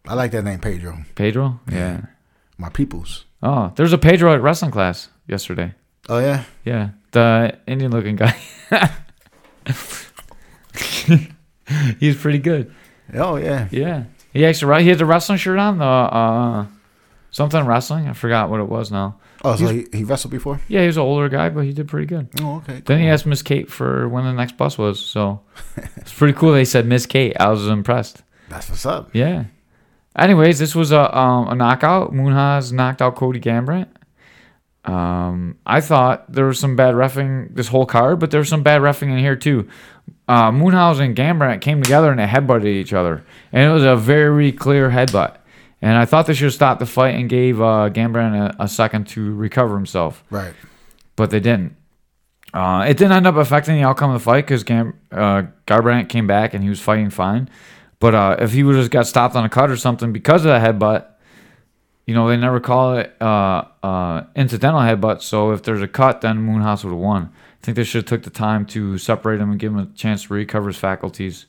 I 0.06 0.14
like 0.14 0.32
that 0.32 0.42
name, 0.42 0.58
Pedro. 0.58 1.04
Pedro? 1.14 1.60
Yeah. 1.70 2.00
My 2.58 2.70
peoples. 2.70 3.24
Oh, 3.42 3.72
there's 3.76 3.92
a 3.92 3.98
Pedro 3.98 4.34
at 4.34 4.42
wrestling 4.42 4.72
class 4.72 5.08
yesterday. 5.28 5.74
Oh 6.08 6.18
yeah. 6.18 6.44
Yeah, 6.64 6.90
the 7.12 7.56
Indian 7.66 7.92
looking 7.92 8.16
guy. 8.16 8.36
He's 12.00 12.16
pretty 12.16 12.38
good. 12.38 12.72
Oh 13.14 13.36
yeah. 13.36 13.68
Yeah. 13.70 14.04
He 14.32 14.44
actually 14.44 14.82
he 14.82 14.88
had 14.88 14.98
the 14.98 15.06
wrestling 15.06 15.38
shirt 15.38 15.58
on, 15.58 15.78
the 15.78 15.84
uh 15.84 16.66
something 17.30 17.64
wrestling. 17.66 18.08
I 18.08 18.12
forgot 18.12 18.50
what 18.50 18.60
it 18.60 18.68
was 18.68 18.90
now. 18.90 19.18
Oh, 19.44 19.56
so 19.56 19.66
he, 19.66 19.86
he 19.92 20.04
wrestled 20.04 20.30
before? 20.30 20.60
Yeah, 20.68 20.82
he 20.82 20.86
was 20.86 20.96
an 20.96 21.02
older 21.02 21.28
guy, 21.28 21.48
but 21.48 21.64
he 21.64 21.72
did 21.72 21.88
pretty 21.88 22.06
good. 22.06 22.28
Oh, 22.40 22.56
okay. 22.58 22.80
Then 22.84 23.00
he 23.00 23.08
asked 23.08 23.26
Miss 23.26 23.42
Kate 23.42 23.70
for 23.70 24.08
when 24.08 24.24
the 24.24 24.32
next 24.32 24.56
bus 24.56 24.78
was, 24.78 25.00
so 25.00 25.40
it's 25.96 26.12
pretty 26.12 26.34
cool. 26.38 26.52
They 26.52 26.64
said 26.64 26.86
Miss 26.86 27.06
Kate. 27.06 27.36
I 27.40 27.48
was 27.48 27.66
impressed. 27.66 28.22
That's 28.48 28.68
what's 28.68 28.86
up. 28.86 29.10
Yeah. 29.14 29.44
Anyways, 30.16 30.58
this 30.58 30.74
was 30.74 30.92
a 30.92 31.16
um, 31.16 31.48
a 31.48 31.54
knockout. 31.54 32.12
Munhoz 32.12 32.72
knocked 32.72 33.02
out 33.02 33.16
Cody 33.16 33.40
Garbrandt. 33.40 33.88
Um, 34.84 35.58
I 35.64 35.80
thought 35.80 36.30
there 36.30 36.46
was 36.46 36.58
some 36.58 36.76
bad 36.76 36.94
refing 36.94 37.54
this 37.54 37.68
whole 37.68 37.86
card, 37.86 38.18
but 38.18 38.30
there 38.30 38.40
was 38.40 38.48
some 38.48 38.62
bad 38.62 38.82
refing 38.82 39.10
in 39.12 39.18
here 39.18 39.36
too. 39.36 39.68
Uh, 40.28 40.50
Munhoz 40.50 41.00
and 41.00 41.16
Garbrandt 41.16 41.60
came 41.60 41.82
together 41.82 42.10
and 42.10 42.18
they 42.18 42.26
headbutted 42.26 42.66
each 42.66 42.92
other, 42.92 43.24
and 43.52 43.70
it 43.70 43.72
was 43.72 43.84
a 43.84 43.96
very 43.96 44.52
clear 44.52 44.90
headbutt. 44.90 45.36
And 45.82 45.98
I 45.98 46.04
thought 46.04 46.26
they 46.26 46.34
should 46.34 46.44
have 46.44 46.54
stopped 46.54 46.78
the 46.80 46.86
fight 46.86 47.16
and 47.16 47.28
gave 47.28 47.60
uh, 47.60 47.90
Garbrandt 47.92 48.54
a, 48.58 48.62
a 48.62 48.68
second 48.68 49.08
to 49.08 49.34
recover 49.34 49.74
himself, 49.74 50.22
Right. 50.30 50.54
but 51.16 51.30
they 51.30 51.40
didn't. 51.40 51.74
Uh, 52.54 52.84
it 52.88 52.96
didn't 52.98 53.12
end 53.12 53.26
up 53.26 53.34
affecting 53.36 53.74
the 53.74 53.82
outcome 53.82 54.10
of 54.10 54.20
the 54.20 54.24
fight 54.24 54.44
because 54.46 54.62
Gam- 54.62 54.94
uh, 55.10 55.42
Garbrandt 55.66 56.08
came 56.08 56.26
back 56.26 56.54
and 56.54 56.62
he 56.62 56.68
was 56.68 56.80
fighting 56.80 57.10
fine. 57.10 57.48
But 57.98 58.14
uh, 58.14 58.36
if 58.38 58.52
he 58.52 58.62
would 58.62 58.76
have 58.76 58.90
got 58.90 59.06
stopped 59.06 59.34
on 59.36 59.44
a 59.44 59.48
cut 59.48 59.70
or 59.70 59.76
something 59.76 60.12
because 60.12 60.44
of 60.44 60.48
that 60.50 60.62
headbutt, 60.62 61.06
you 62.06 62.14
know, 62.14 62.28
they 62.28 62.36
never 62.36 62.60
call 62.60 62.96
it 62.98 63.14
uh, 63.20 63.64
uh, 63.82 64.24
incidental 64.36 64.80
headbutt. 64.80 65.22
So 65.22 65.52
if 65.52 65.62
there's 65.62 65.82
a 65.82 65.88
cut, 65.88 66.20
then 66.20 66.46
Munhoz 66.46 66.84
would 66.84 66.90
have 66.90 66.98
won. 66.98 67.30
I 67.32 67.64
think 67.64 67.76
they 67.76 67.84
should 67.84 68.00
have 68.02 68.06
took 68.06 68.22
the 68.24 68.30
time 68.30 68.66
to 68.66 68.98
separate 68.98 69.40
him 69.40 69.50
and 69.50 69.58
give 69.58 69.72
him 69.72 69.78
a 69.78 69.86
chance 69.94 70.24
to 70.24 70.34
recover 70.34 70.68
his 70.68 70.76
faculties. 70.78 71.46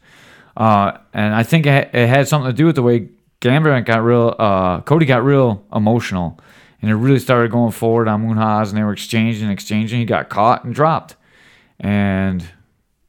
Uh, 0.55 0.97
and 1.13 1.33
I 1.33 1.43
think 1.43 1.65
it, 1.65 1.89
it 1.93 2.07
had 2.07 2.27
something 2.27 2.49
to 2.51 2.55
do 2.55 2.67
with 2.67 2.75
the 2.75 2.83
way 2.83 3.09
Gambit 3.43 3.83
got 3.83 4.01
real. 4.01 4.33
Uh, 4.39 4.79
Cody 4.81 5.05
got 5.05 5.21
real 5.25 5.65
emotional, 5.75 6.39
and 6.81 6.89
it 6.89 6.95
really 6.95 7.19
started 7.19 7.51
going 7.51 7.73
forward 7.73 8.07
on 8.07 8.25
Munhoz, 8.25 8.69
and 8.69 8.77
they 8.77 8.83
were 8.83 8.93
exchanging, 8.93 9.43
and 9.43 9.51
exchanging. 9.51 9.99
He 9.99 10.05
got 10.05 10.29
caught 10.29 10.63
and 10.63 10.73
dropped, 10.73 11.17
and 11.77 12.47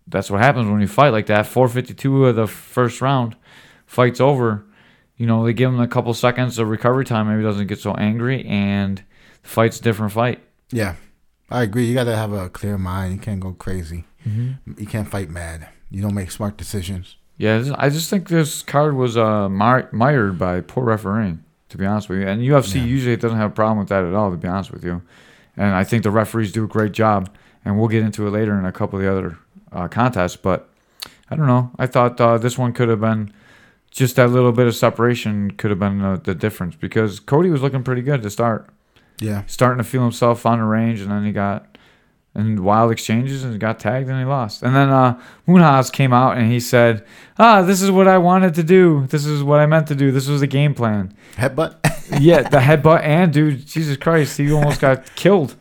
that's 0.09 0.33
what 0.33 0.41
happens 0.41 0.69
when 0.69 0.81
you 0.81 0.89
fight 0.89 1.11
like 1.11 1.27
that. 1.27 1.47
452 1.47 2.27
of 2.27 2.35
the 2.35 2.49
first 2.49 3.01
round, 3.01 3.37
fight's 3.87 4.21
over. 4.21 4.67
You 5.17 5.27
know, 5.29 5.45
they 5.45 5.53
give 5.53 5.71
him 5.71 5.79
a 5.79 5.87
couple 5.87 6.13
seconds 6.15 6.59
of 6.59 6.69
recovery 6.69 7.05
time. 7.05 7.29
Maybe 7.29 7.39
he 7.39 7.45
doesn't 7.45 7.69
get 7.69 7.79
so 7.79 7.95
angry, 7.95 8.45
and 8.45 9.05
the 9.43 9.49
fight's 9.49 9.79
a 9.79 9.83
different 9.83 10.13
fight. 10.13 10.43
Yeah, 10.73 10.97
I 11.49 11.63
agree. 11.63 11.85
You 11.85 11.95
got 11.95 12.05
to 12.05 12.17
have 12.17 12.33
a 12.33 12.51
clear 12.51 12.77
mind. 12.77 13.15
You 13.15 13.21
can't 13.21 13.39
go 13.39 13.53
crazy. 13.53 14.05
You 14.27 14.87
can't 14.87 15.09
fight 15.09 15.31
mad. 15.31 15.69
You 15.91 16.03
don't 16.03 16.15
make 16.15 16.33
smart 16.33 16.57
decisions. 16.57 17.19
Yeah, 17.37 17.75
I 17.77 17.89
just 17.89 18.09
think 18.11 18.29
this 18.29 18.63
card 18.63 18.95
was 18.95 19.17
uh, 19.17 19.49
mired 19.49 20.39
by 20.39 20.61
poor 20.61 20.85
refereeing, 20.85 21.43
to 21.71 21.77
be 21.79 21.85
honest 21.85 22.09
with 22.09 22.21
you. 22.21 22.29
And 22.29 22.41
UFC 22.41 22.77
Yeah. 22.77 22.85
usually 22.85 23.17
doesn't 23.17 23.39
have 23.39 23.51
a 23.51 23.55
problem 23.55 23.79
with 23.79 23.89
that 23.89 24.05
at 24.05 24.15
all, 24.15 24.31
to 24.31 24.37
be 24.37 24.47
honest 24.49 24.71
with 24.71 24.85
you. 24.85 25.03
And 25.57 25.75
I 25.75 25.83
think 25.85 26.03
the 26.05 26.11
referees 26.11 26.53
do 26.53 26.65
a 26.65 26.69
great 26.69 26.93
job. 26.93 27.29
And 27.65 27.79
we'll 27.79 27.89
get 27.89 28.03
into 28.05 28.27
it 28.27 28.31
later 28.31 28.59
in 28.59 28.65
a 28.67 28.73
couple 28.73 28.99
of 28.99 29.05
the 29.05 29.11
other 29.11 29.39
uh, 29.73 29.89
contests. 29.89 30.37
But 30.37 30.69
I 31.31 31.35
don't 31.37 31.47
know. 31.47 31.71
I 31.79 31.87
thought 31.87 32.21
uh, 32.21 32.37
this 32.39 32.59
one 32.59 32.73
could 32.75 32.89
have 32.91 33.01
been 33.01 33.33
just 33.91 34.17
that 34.17 34.29
little 34.29 34.53
bit 34.53 34.67
of 34.67 34.77
separation 34.77 35.51
could 35.53 35.71
have 35.71 35.79
been 35.79 36.03
uh, 36.03 36.17
the 36.23 36.35
difference 36.35 36.77
because 36.77 37.21
Cody 37.21 37.49
was 37.49 37.63
looking 37.63 37.83
pretty 37.83 38.03
good 38.03 38.23
to 38.23 38.29
start, 38.31 38.69
Yeah, 39.19 39.45
starting 39.47 39.79
to 39.79 39.89
feel 39.89 40.03
himself 40.03 40.45
on 40.45 40.59
the 40.59 40.65
range, 40.65 41.01
and 41.01 41.11
then 41.11 41.25
he 41.25 41.33
got 41.33 41.74
in 42.35 42.65
wild 42.65 42.91
exchanges 42.91 43.45
and 43.45 43.59
got 43.61 43.79
tagged 43.79 44.09
and 44.09 44.19
he 44.19 44.25
lost. 44.25 44.63
And 44.63 44.75
then 44.75 44.89
uh, 44.89 45.21
Munhoz 45.47 45.93
came 45.93 46.13
out 46.13 46.37
and 46.37 46.51
he 46.51 46.59
said, 46.61 47.05
"Ah, 47.39 47.63
this 47.63 47.81
is 47.81 47.91
what 47.91 48.09
I 48.09 48.19
wanted 48.19 48.55
to 48.55 48.63
do. 48.63 49.07
This 49.09 49.25
is 49.25 49.43
what 49.43 49.61
I 49.61 49.67
meant 49.67 49.87
to 49.89 49.95
do. 49.95 50.11
This 50.11 50.29
was 50.29 50.41
the 50.41 50.47
game 50.47 50.75
plan." 50.75 51.15
headbutt. 51.37 51.77
yeah, 52.21 52.43
the 52.43 52.59
headbutt 52.59 53.03
and 53.03 53.33
dude, 53.33 53.67
Jesus 53.67 53.97
Christ, 53.97 54.37
he 54.39 54.53
almost 54.53 54.81
got 54.81 55.15
killed. 55.17 55.55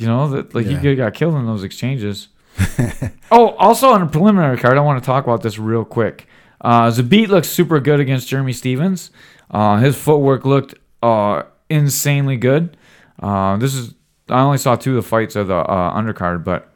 You 0.00 0.06
know 0.06 0.28
that 0.30 0.54
like 0.54 0.66
Yeah. 0.66 0.80
he 0.80 0.94
got 0.94 1.14
killed 1.14 1.34
in 1.36 1.46
those 1.46 1.62
exchanges. 1.64 2.28
oh, 3.30 3.50
also 3.58 3.90
on 3.90 4.02
a 4.02 4.06
preliminary 4.06 4.56
card, 4.58 4.76
I 4.76 4.80
want 4.80 5.02
to 5.02 5.06
talk 5.06 5.24
about 5.24 5.42
this 5.42 5.58
real 5.58 5.84
quick. 5.84 6.26
Uh, 6.60 6.88
Zabit 6.90 7.28
looks 7.28 7.48
super 7.48 7.78
good 7.80 8.00
against 8.00 8.28
Jeremy 8.28 8.52
Stephens. 8.52 9.10
Uh, 9.50 9.76
his 9.78 9.96
footwork 9.96 10.44
looked 10.44 10.74
uh, 11.02 11.42
insanely 11.68 12.36
good. 12.36 12.76
Uh, 13.20 13.56
this 13.58 13.74
is 13.74 13.94
I 14.28 14.40
only 14.40 14.58
saw 14.58 14.76
two 14.76 14.96
of 14.96 15.04
the 15.04 15.08
fights 15.08 15.36
of 15.36 15.48
the 15.48 15.56
uh, 15.56 16.00
undercard, 16.00 16.44
but 16.44 16.72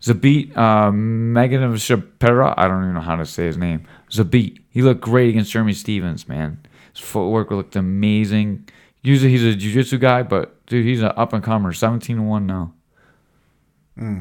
Zabit 0.00 0.56
uh, 0.56 0.90
Megan 0.90 1.60
Shapira, 1.74 2.54
I 2.56 2.68
don't 2.68 2.82
even 2.82 2.94
know 2.94 3.00
how 3.00 3.16
to 3.16 3.26
say 3.26 3.46
his 3.46 3.56
name. 3.56 3.86
Zabit, 4.10 4.58
he 4.70 4.82
looked 4.82 5.00
great 5.00 5.28
against 5.30 5.52
Jeremy 5.52 5.72
Stephens, 5.72 6.28
man. 6.28 6.64
His 6.92 7.02
footwork 7.02 7.50
looked 7.50 7.76
amazing. 7.76 8.68
Usually 9.02 9.30
he's 9.30 9.44
a 9.44 9.54
jiu-jitsu 9.54 9.98
guy, 9.98 10.22
but 10.22 10.64
dude, 10.66 10.84
he's 10.84 11.02
an 11.02 11.12
up 11.16 11.32
and 11.32 11.42
comer. 11.42 11.72
17 11.72 12.16
to 12.16 12.22
1 12.22 12.46
now. 12.46 12.72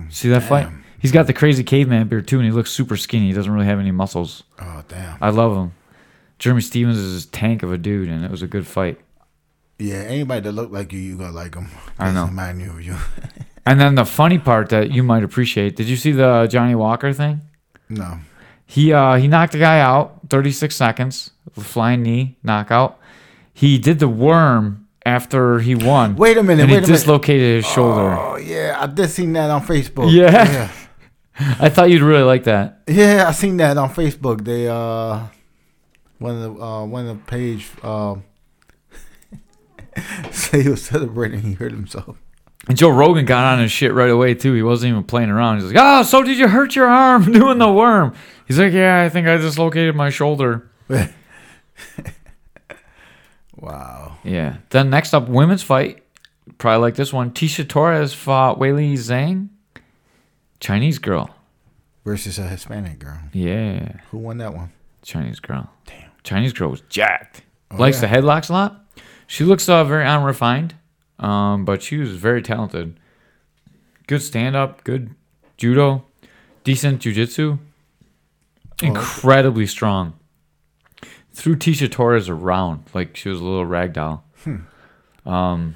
See 0.10 0.29
that 0.29 0.43
fight? 0.43 0.67
He's 1.00 1.12
got 1.12 1.27
the 1.27 1.34
crazy 1.34 1.63
caveman 1.63 2.07
beard 2.07 2.27
too, 2.27 2.38
and 2.38 2.46
he 2.46 2.51
looks 2.51 2.72
super 2.72 2.98
skinny. 2.98 3.27
He 3.27 3.34
doesn't 3.34 3.51
really 3.51 3.67
have 3.67 3.79
any 3.79 3.91
muscles. 3.91 4.43
Oh 4.60 4.84
damn. 4.88 5.17
I 5.22 5.29
love 5.29 5.55
him. 5.55 5.74
Jeremy 6.39 6.62
Stephens 6.62 6.98
is 6.98 7.25
a 7.25 7.29
tank 7.29 7.62
of 7.62 7.72
a 7.72 7.77
dude, 7.77 8.10
and 8.10 8.25
it 8.25 8.31
was 8.31 8.41
a 8.41 8.48
good 8.48 8.65
fight. 8.65 9.00
Yeah, 9.79 9.98
anybody 9.98 10.41
that 10.41 10.51
look 10.53 10.72
like 10.72 10.91
you, 10.93 11.00
you 11.00 11.17
gonna 11.17 11.31
like 11.31 11.53
them. 11.53 11.69
I 12.00 12.12
know. 12.12 12.25
Remind 12.25 12.62
you 12.62 12.72
of 12.72 12.81
you. 12.81 12.96
And 13.67 13.81
then 13.81 13.96
the 13.96 14.05
funny 14.05 14.38
part 14.39 14.69
that 14.69 14.91
you 14.91 15.03
might 15.03 15.24
appreciate. 15.24 15.75
Did 15.75 15.88
you 15.88 15.98
see 15.98 16.13
the 16.13 16.48
Johnny 16.50 16.74
Walker 16.74 17.12
thing? 17.12 17.41
no. 17.89 18.19
He 18.65 18.93
uh 18.93 19.15
he 19.15 19.27
knocked 19.27 19.51
the 19.53 19.60
guy 19.60 19.79
out 19.81 20.19
36 20.29 20.74
seconds, 20.75 21.31
flying 21.53 22.01
knee 22.01 22.38
knockout. 22.43 22.98
He 23.53 23.77
did 23.77 24.00
the 24.00 24.07
worm 24.07 24.88
after 25.05 25.60
he 25.60 25.75
won. 25.75 26.15
Wait 26.15 26.38
a 26.38 26.43
minute. 26.43 26.63
and 26.63 26.72
wait 26.72 26.77
he 26.79 26.84
a 26.84 26.88
minute. 26.88 26.93
dislocated 26.96 27.55
his 27.63 27.65
shoulder. 27.65 28.15
Oh 28.17 28.38
yeah, 28.38 28.77
I 28.79 28.88
did 28.88 29.10
seen 29.10 29.34
that 29.34 29.50
on 29.50 29.65
Facebook. 29.65 30.12
Yeah. 30.13 30.31
yeah, 30.51 30.72
I 31.60 31.67
thought 31.69 31.89
you'd 31.89 32.01
really 32.01 32.24
like 32.24 32.46
that. 32.46 32.84
Yeah, 32.88 33.25
I 33.27 33.31
seen 33.34 33.57
that 33.57 33.75
on 33.77 33.89
Facebook. 33.93 34.43
They 34.46 34.67
uh, 34.69 35.27
one 36.19 36.36
of 36.36 36.41
the 36.55 36.62
uh, 36.63 36.86
one 36.86 37.07
of 37.07 37.17
the 37.17 37.24
page 37.25 37.69
um, 37.84 38.24
say 40.32 40.63
he 40.63 40.70
was 40.70 40.84
celebrating. 40.84 41.42
He 41.42 41.54
hurt 41.54 41.72
himself. 41.72 42.18
And 42.68 42.77
Joe 42.77 42.89
Rogan 42.89 43.25
got 43.25 43.46
on 43.54 43.60
his 43.62 43.72
shit 43.72 43.94
right 43.94 44.10
away 44.10 44.34
too. 44.34 44.54
He 44.54 44.62
wasn't 44.62 44.92
even 44.92 45.04
playing 45.04 45.30
around. 45.30 45.62
He's 45.62 45.72
like, 45.72 45.77
"Oh, 45.80 46.04
so 46.04 46.22
did 46.24 46.38
you 46.38 46.48
hurt 46.50 46.75
your 46.75 46.88
arm 46.88 47.32
doing 47.32 47.60
the 47.60 47.72
worm?" 47.72 48.13
He's 48.48 48.60
like, 48.60 48.74
"Yeah, 48.74 49.01
I 49.01 49.10
think 49.10 49.27
I 49.27 49.38
dislocated 49.38 49.96
my 49.96 50.10
shoulder." 50.10 50.70
wow. 53.56 54.18
Yeah. 54.24 54.58
Then 54.70 54.89
next 54.89 55.13
up, 55.13 55.27
women's 55.30 55.63
fight. 55.63 56.04
Probably 56.58 56.82
like 56.82 56.96
this 56.96 57.13
one. 57.13 57.32
Tecia 57.32 57.68
Torres 57.68 58.13
fought 58.13 58.60
Weili 58.60 58.94
Zhang, 58.94 59.50
Chinese 60.60 61.00
girl. 61.00 61.34
Versus 62.04 62.39
a 62.39 62.48
Hispanic 62.48 63.00
girl. 63.00 63.20
Yeah, 63.34 64.00
Who 64.12 64.18
won 64.18 64.38
that 64.38 64.54
one? 64.54 64.72
Chinese 65.04 65.39
girl. 65.42 65.70
Damn. 65.86 66.10
Chinese 66.24 66.54
girl 66.54 66.70
was 66.72 66.82
jacked. 66.89 67.42
Oh, 67.70 67.75
Likes 67.77 68.01
yeah. 68.01 68.08
the 68.10 68.16
headlocks 68.18 68.50
a 68.50 68.54
lot. 68.54 68.86
She 69.27 69.43
looks 69.43 69.67
uh, 69.67 69.84
very 69.84 70.05
unrefined, 70.05 70.75
um, 71.19 71.65
but 71.65 71.84
she 71.84 71.98
was 71.98 72.15
very 72.15 72.41
talented. 72.41 72.98
Good 74.07 74.22
stand 74.22 74.55
up, 74.55 74.86
good 74.86 75.13
judo, 75.57 76.05
decent 76.63 77.01
jujitsu, 77.01 77.60
incredibly 78.81 79.67
strong. 79.67 80.13
Threw 81.34 81.55
Tecia 81.55 81.91
Torres 81.91 82.29
around 82.29 82.86
like 82.93 83.15
she 83.17 83.29
was 83.29 83.39
a 83.39 83.43
little 83.43 83.65
rag 83.65 83.93
doll. 83.93 84.24
Um, 85.25 85.75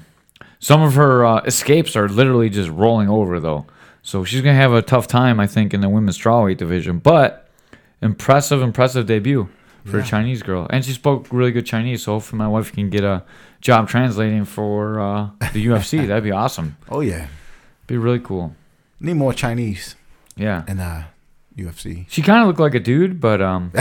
some 0.58 0.80
of 0.80 0.94
her 0.94 1.26
uh, 1.26 1.42
escapes 1.42 1.94
are 1.94 2.08
literally 2.08 2.48
just 2.48 2.70
rolling 2.70 3.10
over 3.10 3.38
though, 3.38 3.66
so 4.00 4.24
she's 4.24 4.40
gonna 4.40 4.54
have 4.54 4.72
a 4.72 4.80
tough 4.80 5.06
time, 5.06 5.38
I 5.38 5.46
think, 5.46 5.74
in 5.74 5.82
the 5.82 5.90
women's 5.90 6.18
strawweight 6.18 6.56
division. 6.56 6.98
But 7.00 7.50
impressive, 8.00 8.62
impressive 8.62 9.04
debut 9.06 9.50
for 9.84 9.98
a 9.98 10.02
Chinese 10.04 10.42
girl, 10.42 10.66
and 10.70 10.84
she 10.84 10.92
spoke 10.92 11.26
really 11.32 11.50
good 11.52 11.66
Chinese. 11.66 12.02
So 12.04 12.12
hopefully, 12.14 12.38
my 12.38 12.48
wife 12.48 12.72
can 12.72 12.88
get 12.90 13.04
a 13.04 13.24
job 13.60 13.88
translating 13.88 14.44
for 14.44 15.00
uh, 15.00 15.30
the 15.52 15.66
UFC. 15.66 16.06
That'd 16.06 16.24
be 16.24 16.30
awesome. 16.32 16.76
Oh 16.88 17.00
yeah. 17.00 17.28
Be 17.86 17.96
really 17.96 18.20
cool. 18.20 18.54
Need 19.00 19.14
more 19.14 19.32
Chinese 19.34 19.96
Yeah, 20.36 20.62
in 20.68 20.78
uh, 20.80 21.04
UFC. 21.56 22.06
she 22.08 22.22
kind 22.22 22.40
of 22.42 22.46
looked 22.46 22.60
like 22.60 22.74
a 22.74 22.80
dude, 22.80 23.20
but 23.20 23.42
um, 23.42 23.72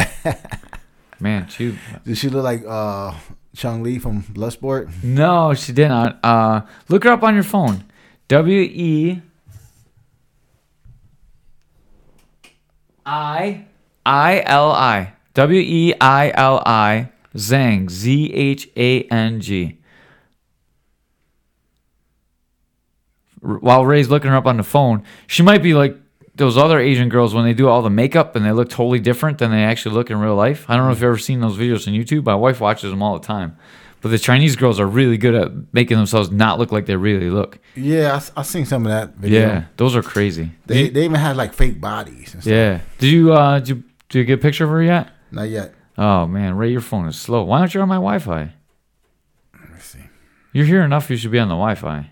man, 1.20 1.48
she 1.48 1.78
did 2.04 2.18
she 2.18 2.28
look 2.30 2.44
like 2.44 2.64
uh, 2.68 3.14
Chong 3.56 3.84
Li 3.84 4.00
from 4.00 4.24
Bloodsport? 4.24 5.04
no, 5.04 5.54
she 5.54 5.72
did 5.72 5.90
not. 5.90 6.20
Uh, 6.24 6.62
look 6.90 7.04
her 7.04 7.12
up 7.12 7.22
on 7.24 7.36
your 7.36 7.44
phone. 7.44 7.84
W 8.28 8.60
E 8.62 9.22
I 13.06 13.66
I 14.06 14.42
L 14.46 14.72
I 14.72 15.14
W 15.34 15.60
E 15.60 15.94
I 16.00 16.32
L 16.36 16.62
I 16.66 17.10
Zhang 17.36 17.90
Z 17.90 18.34
H 18.34 18.70
A 18.76 19.04
N 19.04 19.40
G. 19.40 19.78
While 23.42 23.86
Ray's 23.86 24.10
looking 24.10 24.30
her 24.30 24.38
up 24.38 24.46
on 24.46 24.58
the 24.58 24.64
phone, 24.64 25.04
she 25.26 25.42
might 25.42 25.64
be 25.64 25.74
like 25.74 25.98
those 26.36 26.58
other 26.58 26.80
Asian 26.80 27.10
girls 27.10 27.34
when 27.34 27.44
they 27.44 27.54
do 27.54 27.68
all 27.68 27.82
the 27.82 27.90
makeup 27.90 28.36
and 28.36 28.46
they 28.46 28.52
look 28.52 28.70
totally 28.70 29.00
different 29.00 29.38
than 29.40 29.52
they 29.52 29.64
actually 29.64 29.96
look 29.96 30.10
in 30.10 30.20
real 30.20 30.36
life. 30.36 30.66
I 30.70 30.76
don't 30.76 30.86
know 30.86 30.92
if 30.92 30.98
you've 30.98 31.06
ever 31.06 31.18
seen 31.18 31.40
those 31.40 31.58
videos 31.58 31.88
on 31.88 31.94
YouTube. 31.94 32.26
My 32.26 32.36
wife 32.36 32.60
watches 32.60 32.92
them 32.92 33.02
all 33.02 33.18
the 33.18 33.26
time. 33.26 33.58
But 34.02 34.10
the 34.10 34.18
Chinese 34.18 34.56
girls 34.56 34.80
are 34.80 34.88
really 34.88 35.18
good 35.18 35.36
at 35.36 35.52
making 35.74 35.98
themselves 35.98 36.32
not 36.32 36.58
look 36.58 36.72
like 36.72 36.88
they 36.88 36.96
really 36.96 37.30
look. 37.30 37.60
Yeah, 37.76 38.20
I, 38.36 38.40
I 38.40 38.44
seen 38.44 38.66
some 38.66 38.86
of 38.86 38.92
that 38.92 39.16
video. 39.16 39.40
Yeah, 39.42 39.66
those 39.78 39.96
are 39.96 40.02
crazy. 40.02 40.52
They 40.66 40.90
they 40.90 41.06
even 41.06 41.20
had 41.20 41.38
like 41.38 41.54
fake 41.54 41.80
bodies. 41.80 42.34
And 42.34 42.42
stuff. 42.42 42.52
Yeah. 42.52 42.80
Did 42.98 43.12
you 43.12 43.34
uh 43.34 43.60
did 43.60 43.70
you, 43.70 43.84
did 44.10 44.18
you 44.20 44.26
get 44.26 44.40
a 44.40 44.42
picture 44.42 44.64
of 44.64 44.72
her 44.72 44.82
yet? 44.82 45.10
Not 45.32 45.50
yet. 45.50 45.74
Oh 45.98 46.26
man, 46.28 46.56
Ray, 46.56 46.72
your 46.72 46.82
phone 46.82 47.08
is 47.08 47.16
slow. 47.20 47.44
Why 47.44 47.60
aren't 47.60 47.74
you 47.74 47.82
on 47.82 47.88
my 47.90 47.96
Wi-Fi? 47.96 48.54
Let 49.60 49.70
me 49.72 49.80
see. 49.80 50.00
You're 50.54 50.66
here 50.66 50.82
enough. 50.82 51.10
You 51.10 51.18
should 51.18 51.32
be 51.32 51.40
on 51.40 51.48
the 51.48 51.56
Wi-Fi. 51.56 52.10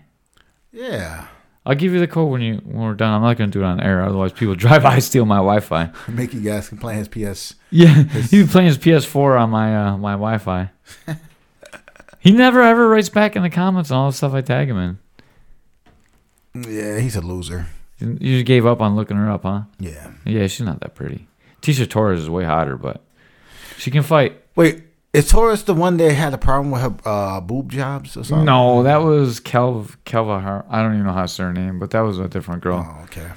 Yeah. 0.72 1.26
I'll 1.66 1.74
give 1.74 1.92
you 1.92 2.00
the 2.00 2.06
code 2.06 2.30
when 2.30 2.40
you 2.40 2.54
when 2.64 2.78
we're 2.82 2.94
done. 2.94 3.12
I'm 3.12 3.22
not 3.22 3.36
gonna 3.36 3.50
do 3.50 3.60
it 3.60 3.66
on 3.66 3.80
air, 3.80 4.02
otherwise 4.02 4.32
people 4.32 4.54
drive 4.56 4.82
by 4.82 4.94
and 4.94 5.02
steal 5.04 5.24
my 5.26 5.36
Wi-Fi. 5.36 5.90
Make 6.08 6.32
you 6.32 6.40
guys 6.40 6.68
can 6.68 6.78
play 6.78 6.94
his 6.94 7.08
PS. 7.08 7.54
Yeah, 7.70 8.04
he 8.04 8.40
was 8.40 8.50
playing 8.50 8.68
his 8.68 8.78
PS4 8.84 9.40
on 9.40 9.50
my 9.50 9.76
uh, 9.88 9.96
my 9.96 10.12
Wi-Fi. 10.12 10.70
he 12.18 12.32
never 12.32 12.62
ever 12.62 12.88
writes 12.88 13.08
back 13.10 13.36
in 13.36 13.42
the 13.42 13.50
comments 13.50 13.90
on 13.90 13.98
all 13.98 14.10
the 14.10 14.16
stuff 14.16 14.32
I 14.32 14.40
tag 14.40 14.68
him 14.70 14.78
in. 14.78 14.98
Yeah, 16.54 16.98
he's 16.98 17.16
a 17.16 17.20
loser. 17.20 17.66
You 17.98 18.16
just 18.16 18.46
gave 18.46 18.64
up 18.64 18.80
on 18.80 18.96
looking 18.96 19.16
her 19.18 19.30
up, 19.30 19.42
huh? 19.42 19.62
Yeah. 19.78 20.12
Yeah, 20.24 20.46
she's 20.46 20.64
not 20.66 20.80
that 20.80 20.94
pretty. 20.94 21.28
Tecia 21.60 21.88
Torres 21.88 22.20
is 22.20 22.30
way 22.30 22.44
hotter, 22.44 22.76
but 22.76 23.02
She 23.80 23.90
can 23.90 24.02
fight. 24.02 24.44
Wait, 24.56 24.82
is 25.14 25.30
Torres 25.30 25.64
the 25.64 25.72
one 25.72 25.96
that 25.96 26.12
had 26.12 26.34
a 26.34 26.38
problem 26.38 26.70
with 26.70 26.82
her 26.82 26.94
uh, 27.06 27.40
boob 27.40 27.70
jobs 27.72 28.14
or 28.14 28.24
something? 28.24 28.44
No, 28.44 28.82
that 28.82 28.98
was 28.98 29.40
Kel 29.40 29.86
Kelva. 30.04 30.66
I 30.68 30.82
don't 30.82 30.92
even 30.92 31.06
know 31.06 31.14
how 31.14 31.22
to 31.22 31.28
say 31.28 31.44
her 31.44 31.52
name, 31.54 31.78
but 31.78 31.90
that 31.92 32.00
was 32.00 32.18
a 32.18 32.28
different 32.28 32.62
girl. 32.62 32.86
Oh, 32.86 33.04
okay. 33.04 33.30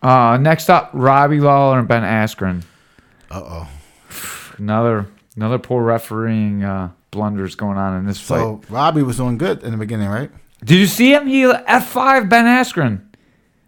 Uh, 0.00 0.38
next 0.38 0.70
up, 0.70 0.88
Robbie 0.94 1.40
Lawler 1.40 1.78
and 1.78 1.86
Ben 1.86 2.02
Askren. 2.04 2.62
Uh 3.30 3.42
oh. 3.44 3.68
Another 4.56 5.08
another 5.36 5.58
poor 5.58 5.82
refereeing 5.82 6.64
uh, 6.64 6.88
blunders 7.10 7.54
going 7.54 7.76
on 7.76 7.98
in 7.98 8.06
this 8.06 8.18
fight. 8.18 8.38
So 8.38 8.62
Robbie 8.70 9.02
was 9.02 9.18
doing 9.18 9.36
good 9.36 9.62
in 9.62 9.72
the 9.72 9.76
beginning, 9.76 10.08
right? 10.08 10.30
Did 10.64 10.78
you 10.78 10.86
see 10.86 11.12
him? 11.12 11.26
He 11.26 11.44
F 11.44 11.90
five 11.90 12.30
Ben 12.30 12.46
Askren. 12.46 13.02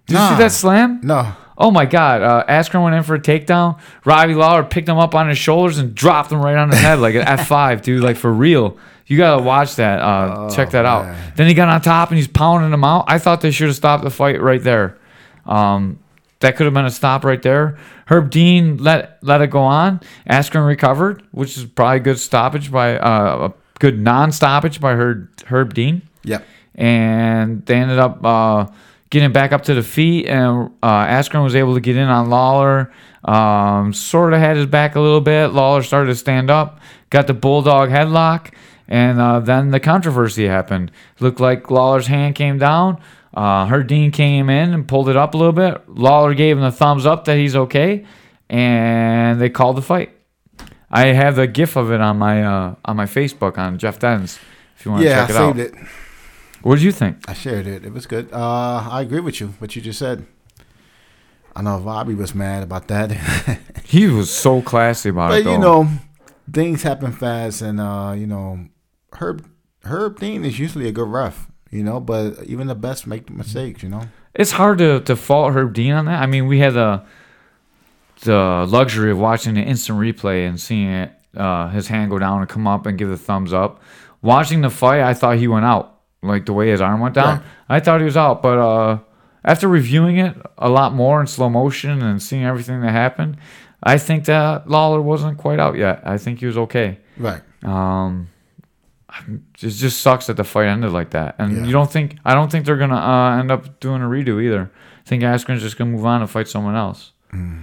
Did 0.07 0.15
you 0.15 0.29
see 0.29 0.37
that 0.37 0.53
slam? 0.53 1.01
No. 1.03 1.35
Oh 1.61 1.71
my 1.73 1.85
God! 1.87 2.23
Uh, 2.23 2.45
Askren 2.49 2.85
went 2.85 2.95
in 2.95 3.03
for 3.03 3.17
a 3.17 3.21
takedown. 3.21 3.81
Robbie 4.05 4.35
Lawler 4.35 4.63
picked 4.63 4.89
him 4.89 4.97
up 4.97 5.15
on 5.17 5.29
his 5.29 5.39
shoulders 5.39 5.79
and 5.79 5.93
dropped 5.95 6.31
him 6.31 6.41
right 6.41 6.57
on 6.57 6.71
his 6.71 6.79
head 6.79 7.01
like 7.01 7.17
an 7.17 7.23
F 7.23 7.49
five, 7.49 7.83
dude. 7.83 8.03
Like 8.03 8.17
for 8.17 8.33
real. 8.33 8.77
You 9.07 9.17
gotta 9.17 9.43
watch 9.43 9.77
that. 9.77 10.01
Uh, 10.01 10.51
check 10.55 10.71
that 10.71 10.85
out. 10.85 11.07
man. 11.07 11.33
Then 11.35 11.49
he 11.49 11.55
got 11.55 11.69
on 11.69 11.81
top 11.81 12.11
and 12.11 12.17
he's 12.19 12.29
pounding 12.29 12.73
him 12.73 12.85
out. 12.85 13.07
I 13.09 13.19
thought 13.19 13.41
they 13.41 13.51
should 13.51 13.67
have 13.69 13.77
stopped 13.77 14.05
the 14.05 14.11
fight 14.11 14.41
right 14.41 14.63
there. 14.63 14.99
Um, 15.47 15.99
that 16.41 16.57
could 16.57 16.67
have 16.67 16.75
been 16.75 16.85
a 16.85 16.91
stop 16.91 17.25
right 17.25 17.41
there. 17.43 17.79
Herb 18.07 18.31
Dean 18.31 18.77
let 18.77 19.19
let 19.23 19.41
it 19.41 19.51
go 19.51 19.61
on. 19.63 20.01
Askren 20.31 20.67
recovered, 20.67 21.23
which 21.33 21.57
is 21.57 21.65
probably 21.65 21.97
a 21.97 22.01
good 22.01 22.19
stoppage 22.19 22.71
by 22.71 22.97
uh, 22.99 23.49
a 23.49 23.55
good 23.81 23.99
non-stoppage 23.99 24.79
by 24.81 24.93
Herb 24.93 25.29
Herb 25.47 25.75
Dean 25.75 26.03
Yep. 26.25 26.45
and 26.75 27.65
they 27.67 27.75
ended 27.77 27.99
up 27.99 28.25
uh, 28.25 28.67
getting 29.11 29.33
back 29.33 29.53
up 29.53 29.63
to 29.65 29.75
the 29.75 29.83
feet. 29.83 30.27
And 30.27 30.71
uh, 30.83 31.07
Askren 31.07 31.43
was 31.43 31.55
able 31.55 31.75
to 31.75 31.81
get 31.81 31.97
in 31.97 32.09
on 32.09 32.31
Lawler. 32.31 32.93
Um, 33.25 33.93
sort 33.93 34.33
of 34.33 34.41
had 34.41 34.57
his 34.57 34.67
back 34.67 34.95
a 34.95 35.01
little 35.01 35.21
bit. 35.21 35.49
Lawler 35.49 35.83
started 35.83 36.09
to 36.09 36.15
stand 36.15 36.51
up, 36.51 36.81
got 37.11 37.27
the 37.27 37.35
bulldog 37.35 37.91
headlock, 37.91 38.55
and 38.87 39.21
uh, 39.21 39.41
then 39.41 39.71
the 39.71 39.81
controversy 39.81 40.47
happened. 40.47 40.91
Looked 41.21 41.41
like 41.41 41.71
Lawler's 41.71 42.07
hand 42.07 42.37
came 42.37 42.59
down. 42.59 43.01
Uh, 43.35 43.67
Herb 43.67 43.87
Dean 43.89 44.11
came 44.11 44.49
in 44.49 44.73
and 44.73 44.89
pulled 44.89 45.09
it 45.09 45.17
up 45.17 45.35
a 45.35 45.37
little 45.37 45.53
bit. 45.53 45.89
Lawler 45.89 46.33
gave 46.35 46.57
him 46.57 46.63
the 46.63 46.73
thumbs 46.73 47.05
up 47.07 47.25
that 47.27 47.37
he's 47.37 47.55
okay, 47.55 48.07
and 48.49 49.41
they 49.41 49.51
called 49.51 49.77
the 49.77 49.83
fight. 49.83 50.15
I 50.91 51.07
have 51.09 51.37
the 51.37 51.47
GIF 51.47 51.77
of 51.77 51.93
it 51.93 52.01
on 52.01 52.19
my 52.19 52.43
uh, 52.43 52.75
on 52.85 52.97
my 52.97 53.05
Facebook 53.05 53.59
on 53.59 53.79
Jeff 53.79 53.99
Dens. 53.99 54.39
If 54.77 54.87
you 54.87 54.93
want 54.93 55.03
to 55.03 55.09
Yeah, 55.09 55.25
I 55.25 55.27
check 55.27 55.31
it 55.31 55.37
out. 55.37 55.57
Yeah, 55.57 55.65
saved 55.65 55.77
it. 55.77 55.89
What 56.63 56.77
did 56.77 56.85
you 56.85 56.93
think? 56.93 57.29
I 57.29 57.35
shared 57.35 57.67
it. 57.67 57.85
It 57.85 57.93
was 57.93 58.07
good. 58.07 58.33
Uh, 58.33 58.89
I 58.91 59.03
agree 59.03 59.21
with 59.21 59.41
you. 59.41 59.49
What 59.59 59.77
you 59.77 59.83
just 59.83 59.99
said. 59.99 60.27
I 61.55 61.63
know 61.63 61.81
Bobby 61.81 62.15
was 62.15 62.35
mad 62.35 62.63
about 62.63 62.87
that, 62.89 63.11
He 63.85 64.07
was 64.07 64.31
so 64.31 64.63
classy 64.63 65.09
about 65.09 65.33
it, 65.33 65.45
but 65.45 65.51
you 65.51 65.59
know, 65.59 65.89
things 66.53 66.83
happen 66.83 67.11
fast, 67.11 67.63
and 67.63 67.81
uh, 67.81 68.15
you 68.17 68.27
know, 68.27 68.67
Herb 69.15 69.49
Herb 69.83 70.21
Dean 70.21 70.45
is 70.45 70.59
usually 70.59 70.87
a 70.87 70.93
good 70.93 71.09
ref. 71.09 71.49
You 71.71 71.83
know, 71.83 72.01
but 72.01 72.45
even 72.45 72.67
the 72.67 72.75
best 72.75 73.07
make 73.07 73.29
mistakes. 73.29 73.83
You 73.83 73.89
know. 73.89 74.03
it's 74.35 74.53
hard 74.53 74.79
to, 74.79 75.01
to 75.01 75.17
fault 75.17 75.53
Herb 75.53 75.75
Dean 75.75 75.93
on 75.93 76.05
that. 76.05 76.23
I 76.23 76.27
mean, 76.27 76.47
we 76.47 76.61
had 76.61 76.75
the 76.75 77.03
the 78.23 78.67
luxury 78.69 79.11
of 79.11 79.19
watching 79.19 79.55
the 79.55 79.63
instant 79.63 79.99
replay 79.99 80.47
and 80.49 80.61
seeing 80.61 80.89
it, 80.89 81.13
uh, 81.37 81.69
his 81.71 81.89
hand 81.89 82.11
go 82.11 82.19
down 82.19 82.41
and 82.41 82.49
come 82.49 82.67
up 82.67 82.87
and 82.87 82.99
give 82.99 83.09
the 83.09 83.17
thumbs 83.17 83.53
up. 83.53 83.81
Watching 84.23 84.61
the 84.61 84.71
fight, 84.71 85.01
I 85.01 85.15
thought 85.15 85.39
he 85.39 85.49
went 85.49 85.65
out, 85.65 85.98
like 86.23 86.47
the 86.47 86.53
way 86.53 86.69
his 86.71 86.81
arm 86.81 87.01
went 87.01 87.15
down. 87.15 87.39
Right. 87.39 87.47
I 87.69 87.81
thought 87.81 88.01
he 88.01 88.05
was 88.05 88.17
out, 88.17 88.43
but 88.43 88.59
uh, 88.59 88.99
after 89.45 89.69
reviewing 89.69 90.19
it 90.19 90.37
a 90.59 90.69
lot 90.69 90.93
more 90.95 91.21
in 91.21 91.27
slow 91.27 91.49
motion 91.49 92.03
and 92.03 92.23
seeing 92.23 92.45
everything 92.45 92.81
that 92.83 92.91
happened, 92.93 93.37
I 93.83 93.99
think 93.99 94.25
that 94.25 94.69
Lawler 94.69 95.01
wasn't 95.01 95.39
quite 95.39 95.61
out 95.61 95.77
yet. 95.77 96.03
I 96.05 96.19
think 96.19 96.41
he 96.41 96.47
was 96.47 96.59
okay. 96.59 96.99
Right. 97.17 97.43
Um, 97.65 98.29
it 99.29 99.41
just 99.55 100.01
sucks 100.01 100.27
that 100.27 100.37
the 100.37 100.45
fight 100.45 100.67
ended 100.67 100.93
like 100.93 101.11
that, 101.11 101.37
and 101.39 101.57
Yeah. 101.57 101.65
you 101.65 101.73
don't 101.73 101.91
think 101.91 102.19
I 102.25 102.35
don't 102.35 102.51
think 102.53 102.67
they're 102.67 102.77
gonna 102.77 102.97
uh, 102.97 103.39
end 103.39 103.51
up 103.51 103.81
doing 103.81 104.03
a 104.03 104.07
redo 104.07 104.43
either. 104.43 104.71
I 105.05 105.09
think 105.09 105.23
Askren's 105.23 105.63
just 105.63 105.79
gonna 105.79 105.91
move 105.91 106.05
on 106.05 106.21
and 106.21 106.29
fight 106.31 106.47
someone 106.49 106.77
else. 106.77 107.13
Mm. 107.33 107.63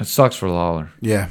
It 0.00 0.06
sucks 0.06 0.34
for 0.36 0.48
Lawler. 0.48 0.90
Yeah. 1.00 1.28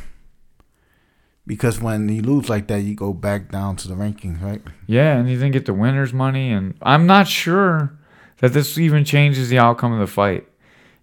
Because 1.49 1.81
when 1.81 2.07
you 2.09 2.21
lose 2.21 2.47
like 2.47 2.67
that, 2.67 2.81
you 2.81 2.93
go 2.93 3.12
back 3.12 3.49
down 3.49 3.75
to 3.77 3.88
the 3.88 3.95
rankings, 3.95 4.39
right? 4.39 4.62
Yeah, 4.85 5.17
and 5.17 5.27
you 5.27 5.35
didn't 5.35 5.53
get 5.53 5.65
the 5.65 5.73
winner's 5.73 6.13
money, 6.13 6.51
and 6.51 6.75
I'm 6.79 7.07
not 7.07 7.27
sure 7.27 7.97
that 8.38 8.53
this 8.53 8.77
even 8.77 9.03
changes 9.03 9.49
the 9.49 9.57
outcome 9.57 9.91
of 9.91 9.99
the 9.99 10.05
fight. 10.05 10.47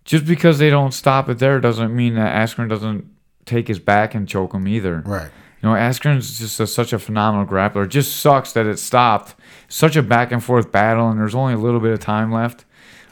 Just 0.04 0.24
because 0.24 0.60
they 0.60 0.70
don't 0.70 0.92
stop 0.92 1.28
it 1.28 1.40
there 1.40 1.58
doesn't 1.58 1.96
mean 1.96 2.14
that 2.14 2.32
Askren 2.32 2.68
doesn't 2.68 3.10
take 3.44 3.66
his 3.66 3.80
back 3.80 4.14
and 4.14 4.28
choke 4.28 4.54
him 4.54 4.68
either. 4.68 5.02
Right. 5.04 5.32
You 5.60 5.68
know, 5.68 5.74
Askren's 5.74 6.38
just 6.38 6.60
a, 6.60 6.66
such 6.68 6.92
a 6.92 7.00
phenomenal 7.00 7.44
grappler. 7.44 7.86
It 7.86 7.88
just 7.88 8.14
sucks 8.14 8.52
that 8.52 8.66
it 8.66 8.78
stopped. 8.78 9.34
Such 9.66 9.96
a 9.96 10.02
back 10.02 10.30
and 10.30 10.44
forth 10.44 10.70
battle, 10.70 11.08
and 11.08 11.18
there's 11.18 11.34
only 11.34 11.54
a 11.54 11.58
little 11.58 11.80
bit 11.80 11.90
of 11.90 11.98
time 11.98 12.30
left. 12.30 12.64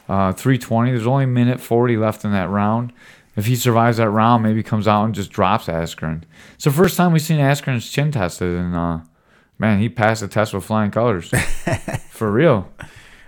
Uh, 0.07 0.31
320. 0.31 0.91
There's 0.91 1.05
only 1.05 1.25
a 1.25 1.27
minute 1.27 1.59
40 1.59 1.97
left 1.97 2.23
in 2.23 2.31
that 2.31 2.49
round. 2.49 2.93
If 3.35 3.47
he 3.47 3.55
survives 3.55 3.97
that 3.97 4.09
round, 4.09 4.43
maybe 4.43 4.63
comes 4.63 4.87
out 4.87 5.03
and 5.03 5.13
just 5.13 5.31
drops 5.31 5.67
Askren. 5.67 6.23
It's 6.55 6.63
the 6.63 6.71
first 6.71 6.95
time 6.95 7.11
we've 7.11 7.21
seen 7.21 7.39
Askren's 7.39 7.89
chin 7.89 8.11
tested, 8.11 8.57
and 8.57 8.75
uh, 8.75 8.99
man, 9.59 9.79
he 9.79 9.89
passed 9.89 10.21
the 10.21 10.27
test 10.27 10.53
with 10.53 10.63
flying 10.63 10.91
colors. 10.91 11.29
For 12.09 12.31
real. 12.31 12.71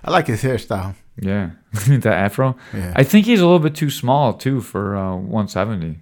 I 0.04 0.12
like 0.12 0.28
his 0.28 0.44
hairstyle. 0.44 0.96
Yeah. 1.20 1.52
that 1.74 2.06
afro. 2.06 2.56
Yeah. 2.74 2.94
I 2.96 3.04
think 3.04 3.26
he's 3.26 3.42
a 3.42 3.46
little 3.46 3.60
bit 3.60 3.76
too 3.76 3.90
small, 3.90 4.34
too, 4.34 4.62
for 4.62 4.96
uh, 4.96 5.16
170. 5.16 6.00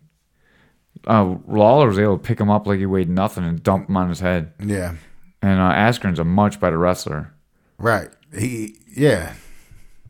Uh, 1.07 1.35
Lawler 1.47 1.87
was 1.87 1.97
able 1.97 2.17
to 2.17 2.23
pick 2.23 2.39
him 2.39 2.49
up 2.49 2.67
like 2.67 2.79
he 2.79 2.85
weighed 2.85 3.09
nothing 3.09 3.43
and 3.43 3.63
dump 3.63 3.89
him 3.89 3.97
on 3.97 4.09
his 4.09 4.19
head. 4.19 4.53
Yeah. 4.63 4.95
And 5.41 5.59
uh, 5.59 5.71
Askren's 5.71 6.19
a 6.19 6.23
much 6.23 6.59
better 6.59 6.77
wrestler. 6.77 7.33
Right. 7.77 8.09
He. 8.37 8.75
Yeah. 8.95 9.33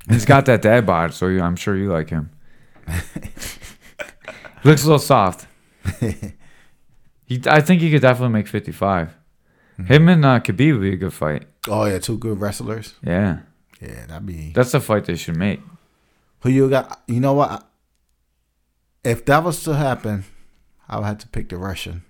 He's 0.09 0.25
got 0.25 0.45
that 0.45 0.61
dad 0.61 0.85
bod, 0.85 1.13
so 1.13 1.27
I'm 1.27 1.55
sure 1.55 1.75
you 1.75 1.91
like 1.91 2.09
him. 2.09 2.29
Looks 4.65 4.83
a 4.83 4.87
little 4.87 4.99
soft. 4.99 5.47
He, 7.27 7.41
I 7.47 7.59
think 7.59 7.81
he 7.81 7.89
could 7.89 8.03
definitely 8.03 8.33
make 8.33 8.47
55. 8.47 9.15
Him 9.87 10.07
and 10.09 10.23
uh, 10.23 10.39
Khabib 10.41 10.73
would 10.73 10.81
be 10.81 10.93
a 10.93 10.95
good 10.95 11.11
fight. 11.11 11.47
Oh 11.67 11.85
yeah, 11.85 11.97
two 11.97 12.19
good 12.19 12.39
wrestlers. 12.39 12.93
Yeah, 13.03 13.39
Yeah, 13.81 14.05
that'd 14.05 14.27
be. 14.27 14.51
that's 14.53 14.71
the 14.73 14.79
fight 14.79 15.05
they 15.05 15.15
should 15.15 15.35
make. 15.35 15.59
Who 16.41 16.49
you 16.51 16.69
got? 16.69 17.01
You 17.07 17.19
know 17.19 17.33
what? 17.33 17.67
If 19.03 19.25
that 19.25 19.43
was 19.43 19.63
to 19.63 19.73
happen, 19.75 20.25
I 20.87 20.97
would 20.97 21.05
have 21.05 21.17
to 21.17 21.27
pick 21.27 21.49
the 21.49 21.57
Russian. 21.57 22.03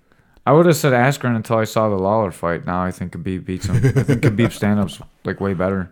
I 0.44 0.52
would 0.52 0.66
have 0.66 0.76
said 0.76 0.92
Askren 0.92 1.34
until 1.34 1.56
I 1.56 1.64
saw 1.64 1.88
the 1.88 1.96
Lawler 1.96 2.30
fight. 2.30 2.66
Now 2.66 2.82
I 2.82 2.90
think 2.90 3.12
Khabib 3.14 3.46
beats 3.46 3.66
him. 3.66 3.76
I 3.76 4.02
think 4.02 4.22
Khabib's 4.22 4.54
stand-up's 4.60 5.00
like 5.24 5.40
way 5.40 5.54
better, 5.54 5.90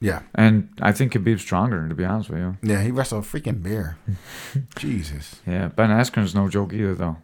Yeah. 0.00 0.20
and 0.34 0.68
I 0.82 0.92
think 0.92 1.12
Khabib's 1.12 1.40
stronger. 1.42 1.88
To 1.88 1.94
be 1.94 2.04
honest 2.04 2.28
with 2.30 2.38
you, 2.40 2.56
Yeah, 2.62 2.82
he 2.82 2.90
wrestled 2.90 3.24
a 3.24 3.26
freaking 3.26 3.62
bear. 3.62 3.96
Jesus. 4.76 5.40
yeah. 5.46 5.68
Ben 5.68 5.90
Askren's 5.90 6.34
no 6.34 6.48
joke 6.48 6.72
either, 6.72 6.94
though. 6.94 7.16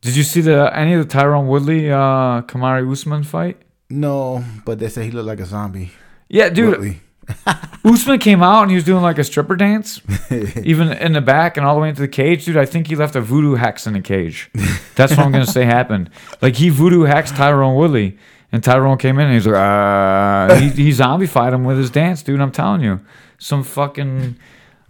Did 0.00 0.16
you 0.16 0.24
see 0.24 0.40
the 0.40 0.70
any 0.76 0.94
of 0.94 1.06
the 1.06 1.08
Tyrone 1.08 1.46
Woodley 1.46 1.90
uh, 1.90 2.42
Kamaru 2.42 2.90
Usman 2.90 3.22
fight? 3.22 3.62
No, 3.88 4.44
but 4.64 4.78
they 4.80 4.88
say 4.88 5.04
he 5.04 5.10
looked 5.12 5.28
like 5.28 5.38
a 5.40 5.44
zombie. 5.46 5.92
Yeah, 6.28 6.48
dude. 6.48 6.98
Usman 7.84 8.18
came 8.18 8.42
out 8.42 8.62
and 8.62 8.70
he 8.70 8.74
was 8.74 8.84
doing 8.84 9.02
like 9.02 9.18
a 9.18 9.24
stripper 9.24 9.54
dance, 9.54 10.00
even 10.62 10.92
in 10.92 11.12
the 11.12 11.20
back 11.20 11.56
and 11.56 11.64
all 11.64 11.74
the 11.76 11.80
way 11.80 11.88
into 11.88 12.00
the 12.02 12.08
cage, 12.08 12.44
dude. 12.44 12.56
I 12.56 12.64
think 12.66 12.88
he 12.88 12.96
left 12.96 13.14
a 13.14 13.20
voodoo 13.20 13.54
hex 13.54 13.86
in 13.86 13.92
the 13.92 14.00
cage. 14.00 14.50
That's 14.96 15.12
what 15.16 15.20
I'm 15.24 15.30
gonna 15.30 15.46
say 15.46 15.64
happened. 15.64 16.10
Like 16.40 16.56
he 16.56 16.68
voodoo 16.68 17.04
hexed 17.04 17.36
Tyrone 17.36 17.76
Woodley, 17.76 18.18
and 18.52 18.62
Tyrone 18.62 18.98
came 18.98 19.18
in 19.18 19.26
and 19.26 19.34
he's 19.34 19.46
like, 19.46 19.56
ah, 19.56 20.56
he, 20.60 20.68
he 20.84 20.90
zombified 20.90 21.52
him 21.54 21.64
with 21.64 21.78
his 21.78 21.90
dance, 21.90 22.22
dude. 22.22 22.40
I'm 22.40 22.52
telling 22.52 22.82
you, 22.82 23.00
some 23.38 23.64
fucking 23.64 24.36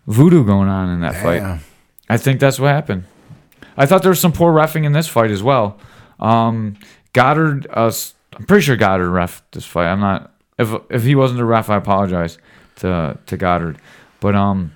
voodoo 0.06 0.44
going 0.44 0.68
on 0.68 0.88
in 0.88 1.00
that 1.00 1.14
fight. 1.22 1.60
I 2.08 2.16
think 2.16 2.40
that's 2.40 2.58
what 2.58 2.68
happened. 2.68 3.04
I 3.76 3.86
thought 3.86 4.02
there 4.02 4.10
was 4.10 4.20
some 4.20 4.32
poor 4.32 4.52
refing 4.52 4.84
in 4.84 4.92
this 4.92 5.08
fight 5.08 5.30
as 5.30 5.42
well. 5.42 5.78
Um, 6.20 6.76
Goddard, 7.12 7.66
uh, 7.70 7.90
I'm 8.34 8.44
pretty 8.46 8.62
sure 8.64 8.76
Goddard 8.76 9.10
ref 9.10 9.42
this 9.52 9.64
fight. 9.64 9.86
I'm 9.86 10.00
not. 10.00 10.32
If 10.58 10.74
if 10.90 11.02
he 11.04 11.14
wasn't 11.14 11.40
a 11.40 11.44
ref, 11.44 11.70
I 11.70 11.76
apologize 11.76 12.38
to 12.76 13.18
to 13.26 13.36
Goddard. 13.36 13.78
But 14.20 14.34
um, 14.34 14.72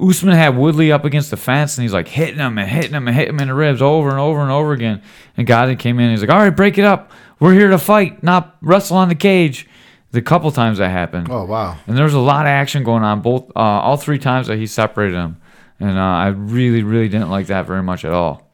Usman 0.00 0.34
had 0.34 0.56
Woodley 0.56 0.90
up 0.90 1.04
against 1.04 1.30
the 1.30 1.36
fence, 1.36 1.76
and 1.76 1.82
he's 1.82 1.92
like 1.92 2.08
hitting 2.08 2.38
him 2.38 2.58
and 2.58 2.68
hitting 2.68 2.92
him 2.92 3.06
and 3.06 3.16
hitting 3.16 3.34
him 3.34 3.40
in 3.40 3.48
the 3.48 3.54
ribs 3.54 3.82
over 3.82 4.08
and 4.08 4.18
over 4.18 4.40
and 4.40 4.50
over 4.50 4.72
again. 4.72 5.02
And 5.36 5.46
Goddard 5.46 5.78
came 5.78 5.98
in, 5.98 6.06
and 6.06 6.12
he's 6.12 6.22
like, 6.22 6.30
"All 6.30 6.42
right, 6.42 6.54
break 6.54 6.78
it 6.78 6.84
up. 6.84 7.12
We're 7.40 7.54
here 7.54 7.70
to 7.70 7.78
fight, 7.78 8.22
not 8.22 8.56
wrestle 8.60 8.96
on 8.96 9.08
the 9.08 9.14
cage." 9.14 9.66
The 10.12 10.20
couple 10.20 10.50
times 10.50 10.78
that 10.78 10.90
happened. 10.90 11.28
Oh 11.30 11.44
wow. 11.44 11.78
And 11.86 11.96
there 11.96 12.04
was 12.04 12.14
a 12.14 12.18
lot 12.18 12.44
of 12.44 12.50
action 12.50 12.82
going 12.82 13.04
on 13.04 13.20
both, 13.20 13.44
uh, 13.54 13.60
all 13.60 13.96
three 13.96 14.18
times 14.18 14.48
that 14.48 14.58
he 14.58 14.66
separated 14.66 15.14
him, 15.14 15.40
and 15.78 15.96
uh, 15.96 16.02
I 16.02 16.26
really, 16.28 16.82
really 16.82 17.08
didn't 17.08 17.30
like 17.30 17.46
that 17.46 17.64
very 17.64 17.82
much 17.82 18.04
at 18.04 18.12
all. 18.12 18.50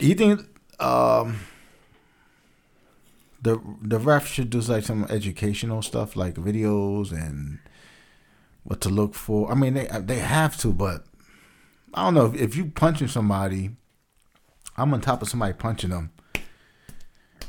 You 0.00 0.14
think 0.14 0.40
um 0.80 1.40
the 3.42 3.60
the 3.82 3.98
ref 3.98 4.26
should 4.26 4.50
do 4.50 4.60
like 4.60 4.84
some 4.84 5.04
educational 5.10 5.82
stuff 5.82 6.16
like 6.16 6.34
videos 6.34 7.12
and 7.12 7.58
what 8.64 8.80
to 8.82 8.88
look 8.88 9.14
for? 9.14 9.50
I 9.50 9.54
mean 9.54 9.74
they 9.74 9.88
they 10.00 10.18
have 10.18 10.56
to, 10.58 10.72
but 10.72 11.04
I 11.94 12.04
don't 12.04 12.14
know 12.14 12.26
if, 12.26 12.34
if 12.34 12.56
you 12.56 12.66
punching 12.66 13.08
somebody 13.08 13.70
I'm 14.76 14.94
on 14.94 15.00
top 15.00 15.22
of 15.22 15.28
somebody 15.28 15.52
punching 15.54 15.90
them, 15.90 16.12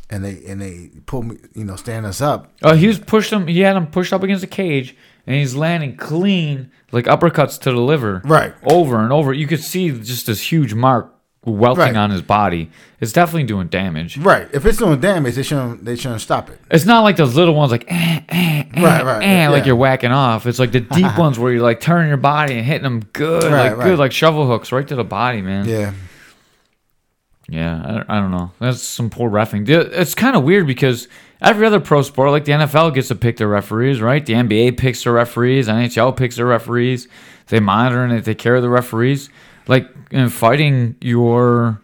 and 0.10 0.24
they 0.26 0.42
and 0.48 0.62
they 0.62 0.90
pull 1.06 1.24
me, 1.24 1.38
you 1.54 1.64
know, 1.66 1.76
stand 1.76 2.06
us 2.06 2.22
up. 2.22 2.52
Oh, 2.64 2.76
he 2.76 2.88
was 2.88 3.00
pushed 3.00 3.32
him. 3.32 3.48
He 3.48 3.62
had 3.62 3.76
him 3.76 3.88
pushed 3.88 4.12
up 4.14 4.24
against 4.24 4.42
the 4.42 4.48
cage, 4.48 4.96
and 5.28 5.36
he's 5.36 5.56
landing 5.56 5.96
clean, 5.98 6.72
like 6.92 7.06
uppercuts 7.06 7.60
to 7.62 7.72
the 7.72 7.80
liver, 7.82 8.22
Right. 8.26 8.54
over 8.64 9.00
and 9.04 9.12
over. 9.14 9.34
You 9.34 9.48
could 9.48 9.62
see 9.64 9.92
just 9.92 10.26
this 10.28 10.52
huge 10.52 10.74
mark 10.74 11.14
welting 11.46 11.78
Right. 11.94 11.96
on 11.96 12.10
his 12.12 12.22
body. 12.22 12.70
It's 13.00 13.14
definitely 13.14 13.44
doing 13.46 13.68
damage. 13.68 14.18
Right. 14.18 14.48
If 14.52 14.66
it's 14.66 14.78
doing 14.78 15.00
damage, 15.00 15.36
they 15.36 15.44
shouldn't 15.44 15.86
they 15.86 15.96
shouldn't 15.96 16.22
stop 16.22 16.50
it. 16.50 16.60
It's 16.70 16.86
not 16.86 17.02
like 17.02 17.16
those 17.16 17.36
little 17.36 17.56
ones, 17.56 17.72
like 17.72 17.86
eh, 17.88 18.20
eh, 18.30 18.64
eh, 18.74 18.84
Right, 18.84 19.06
right, 19.06 19.24
eh, 19.24 19.48
like 19.50 19.66
you're 19.66 19.76
whacking 19.78 20.12
off. 20.12 20.46
It's 20.48 20.60
like 20.60 20.72
the 20.74 20.82
deep 20.82 21.18
ones 21.18 21.40
where 21.40 21.52
you're 21.54 21.62
like 21.64 21.80
turning 21.80 22.10
your 22.10 22.18
body 22.18 22.56
and 22.58 22.66
hitting 22.66 22.84
them 22.84 23.02
good, 23.14 23.44
Right, 23.46 23.70
like 23.70 23.78
right. 23.78 23.84
good, 23.86 24.00
like 24.00 24.12
shovel 24.12 24.48
hooks 24.48 24.72
right 24.72 24.88
to 24.88 24.96
the 24.96 25.04
body, 25.06 25.42
man. 25.42 25.68
Yeah. 25.68 25.94
Yeah, 27.50 27.82
I, 27.84 27.92
don't- 27.94 28.10
I 28.10 28.20
don't 28.20 28.32
know. 28.32 28.52
That's 28.60 28.82
some 28.82 29.10
poor 29.10 29.30
refing. 29.30 29.68
It's 29.68 30.14
kind 30.14 30.36
of 30.36 30.44
weird 30.44 30.68
because 30.68 31.08
every 31.42 31.66
other 31.66 31.80
pro 31.80 32.02
sport, 32.04 32.30
like 32.32 32.46
the 32.46 32.52
NFL, 32.52 32.94
gets 32.94 33.08
to 33.08 33.16
pick 33.16 33.38
their 33.38 33.48
referees, 33.48 34.02
right? 34.02 34.24
The 34.26 34.34
NBA 34.34 34.78
picks 34.78 35.04
their 35.04 35.14
referees, 35.14 35.68
NHL 35.68 36.16
picks 36.16 36.36
their 36.36 36.46
referees. 36.46 37.08
They 37.48 37.60
monitor 37.60 38.04
and 38.04 38.12
they 38.14 38.22
take 38.22 38.38
care 38.38 38.56
of 38.56 38.62
the 38.62 38.70
referees. 38.70 39.30
Like 39.68 39.90
in 40.12 40.30
fighting, 40.30 40.96
you're 41.02 41.82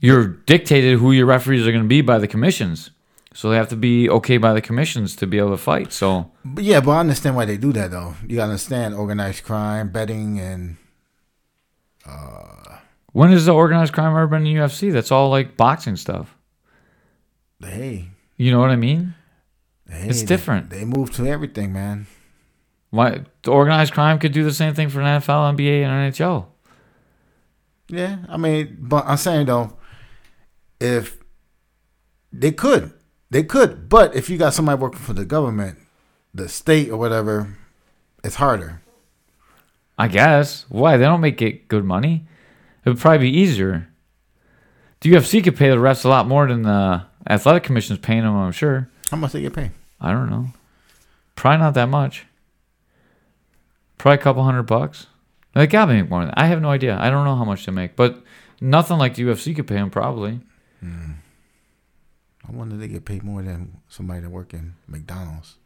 you're 0.00 0.26
dictated 0.26 0.98
who 0.98 1.12
your 1.12 1.26
referees 1.26 1.64
are 1.66 1.70
going 1.70 1.84
to 1.84 1.88
be 1.88 2.00
by 2.00 2.18
the 2.18 2.26
commissions. 2.26 2.90
So 3.34 3.48
they 3.48 3.56
have 3.56 3.68
to 3.68 3.76
be 3.76 4.10
okay 4.10 4.36
by 4.36 4.52
the 4.52 4.60
commissions 4.60 5.14
to 5.16 5.26
be 5.26 5.38
able 5.38 5.52
to 5.52 5.56
fight. 5.56 5.92
So 5.92 6.30
But 6.44 6.64
yeah, 6.64 6.80
but 6.80 6.90
I 6.90 6.98
understand 7.00 7.36
why 7.36 7.44
they 7.44 7.56
do 7.56 7.72
that 7.72 7.90
though. 7.92 8.14
You 8.26 8.36
gotta 8.36 8.50
understand 8.50 8.94
organized 8.94 9.44
crime, 9.44 9.90
betting, 9.90 10.38
and 10.40 10.76
uh, 12.06 12.71
when 13.12 13.30
has 13.30 13.46
the 13.46 13.52
organized 13.54 13.92
crime 13.92 14.12
ever 14.12 14.26
been 14.26 14.46
in 14.46 14.54
the 14.54 14.60
UFC? 14.60 14.92
That's 14.92 15.12
all 15.12 15.30
like 15.30 15.56
boxing 15.56 15.96
stuff. 15.96 16.36
hey, 17.60 18.08
You 18.36 18.50
know 18.50 18.58
what 18.60 18.70
I 18.70 18.76
mean? 18.76 19.14
hey, 19.88 20.08
It's 20.08 20.20
they- 20.20 20.26
different. 20.26 20.70
They, 20.70 20.84
move 20.84 21.10
to 21.12 21.26
everything, 21.26 21.72
man. 21.72 22.06
Why 22.90 23.22
the 23.42 23.50
organized 23.50 23.92
crime 23.94 24.18
could 24.18 24.32
do 24.32 24.44
the 24.44 24.52
same 24.52 24.74
thing 24.74 24.88
for 24.90 25.00
an 25.00 25.06
NFL, 25.06 25.54
NBA, 25.56 25.82
and 25.82 26.12
NHL. 26.12 26.46
Yeah, 27.88 28.18
I 28.28 28.36
mean, 28.36 28.76
but 28.80 29.04
I'm 29.06 29.16
saying 29.16 29.46
though, 29.46 29.76
if 30.80 31.18
they 32.32 32.52
could, 32.52 32.92
they 33.30 33.42
could, 33.44 33.88
but 33.88 34.14
if 34.14 34.28
you 34.28 34.36
got 34.38 34.52
somebody 34.54 34.78
working 34.80 34.98
for 35.00 35.12
the 35.14 35.24
government, 35.24 35.78
the 36.34 36.48
state 36.48 36.90
or 36.90 36.96
whatever, 36.98 37.56
it's 38.24 38.36
harder. 38.36 38.82
I 39.98 40.08
guess. 40.08 40.64
Why? 40.68 40.96
They 40.96 41.04
don't 41.04 41.20
make 41.20 41.40
it 41.42 41.68
good 41.68 41.84
money. 41.84 42.26
It 42.84 42.88
would 42.88 42.98
probably 42.98 43.30
be 43.30 43.38
easier. 43.38 43.88
The 45.00 45.12
UFC 45.12 45.42
could 45.42 45.56
pay 45.56 45.68
the 45.70 45.76
refs 45.76 46.04
a 46.04 46.08
lot 46.08 46.26
more 46.26 46.46
than 46.46 46.62
the 46.62 47.04
athletic 47.28 47.64
commission's 47.64 47.98
paying 47.98 48.22
them, 48.22 48.36
I'm 48.36 48.52
sure. 48.52 48.88
How 49.10 49.16
much 49.16 49.32
they 49.32 49.40
get 49.42 49.54
paid? 49.54 49.70
I 50.00 50.12
don't 50.12 50.30
know. 50.30 50.48
Probably 51.36 51.58
not 51.58 51.74
that 51.74 51.88
much. 51.88 52.26
Probably 53.98 54.18
a 54.18 54.22
couple 54.22 54.42
hundred 54.42 54.64
bucks. 54.64 55.06
They 55.54 55.66
gotta 55.66 55.92
make 55.92 56.08
more 56.08 56.20
than 56.20 56.28
that. 56.28 56.38
I 56.38 56.46
have 56.46 56.60
no 56.60 56.70
idea. 56.70 56.98
I 56.98 57.10
don't 57.10 57.24
know 57.24 57.36
how 57.36 57.44
much 57.44 57.66
they 57.66 57.72
make, 57.72 57.94
but 57.94 58.22
nothing 58.60 58.98
like 58.98 59.14
the 59.14 59.22
UFC 59.24 59.54
could 59.54 59.66
pay 59.66 59.74
them, 59.74 59.90
probably. 59.90 60.40
Hmm. 60.80 61.12
I 62.48 62.52
wonder 62.52 62.74
if 62.74 62.80
they 62.80 62.88
get 62.88 63.04
paid 63.04 63.22
more 63.22 63.42
than 63.42 63.80
somebody 63.88 64.20
that 64.20 64.30
work 64.30 64.52
in 64.54 64.74
McDonald's. 64.86 65.56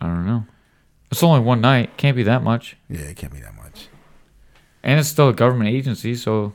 I 0.00 0.06
don't 0.06 0.26
know. 0.26 0.46
It's 1.10 1.22
only 1.22 1.40
one 1.40 1.60
night. 1.60 1.96
Can't 1.96 2.16
be 2.16 2.24
that 2.24 2.42
much. 2.42 2.76
Yeah, 2.88 3.02
it 3.02 3.16
can't 3.16 3.32
be 3.32 3.40
that 3.40 3.54
much. 3.54 3.88
And 4.82 4.98
it's 4.98 5.08
still 5.08 5.28
a 5.28 5.32
government 5.32 5.70
agency, 5.70 6.14
so 6.16 6.52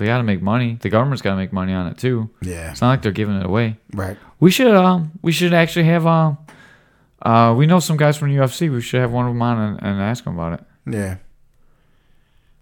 they 0.00 0.06
gotta 0.06 0.24
make 0.24 0.42
money. 0.42 0.76
The 0.80 0.88
government's 0.88 1.22
gotta 1.22 1.36
make 1.36 1.52
money 1.52 1.72
on 1.72 1.86
it 1.86 1.96
too. 1.98 2.28
Yeah, 2.42 2.72
It's 2.72 2.80
not 2.80 2.88
like 2.88 3.02
they're 3.02 3.12
giving 3.12 3.36
it 3.36 3.46
away. 3.46 3.76
right. 3.94 4.16
We 4.40 4.50
should 4.50 4.74
um 4.74 5.12
we 5.22 5.30
should 5.30 5.54
actually 5.54 5.84
have 5.84 6.06
um 6.06 6.38
uh 7.22 7.54
we 7.56 7.66
know 7.66 7.78
some 7.78 7.96
guys 7.96 8.16
from 8.16 8.30
UFC. 8.30 8.70
We 8.72 8.80
should 8.80 9.00
have 9.00 9.12
one 9.12 9.26
of 9.26 9.30
them 9.32 9.42
on 9.42 9.58
and, 9.58 9.82
and 9.82 10.00
ask 10.02 10.24
them 10.24 10.34
about 10.38 10.54
it. 10.60 10.66
Yeah, 10.90 11.16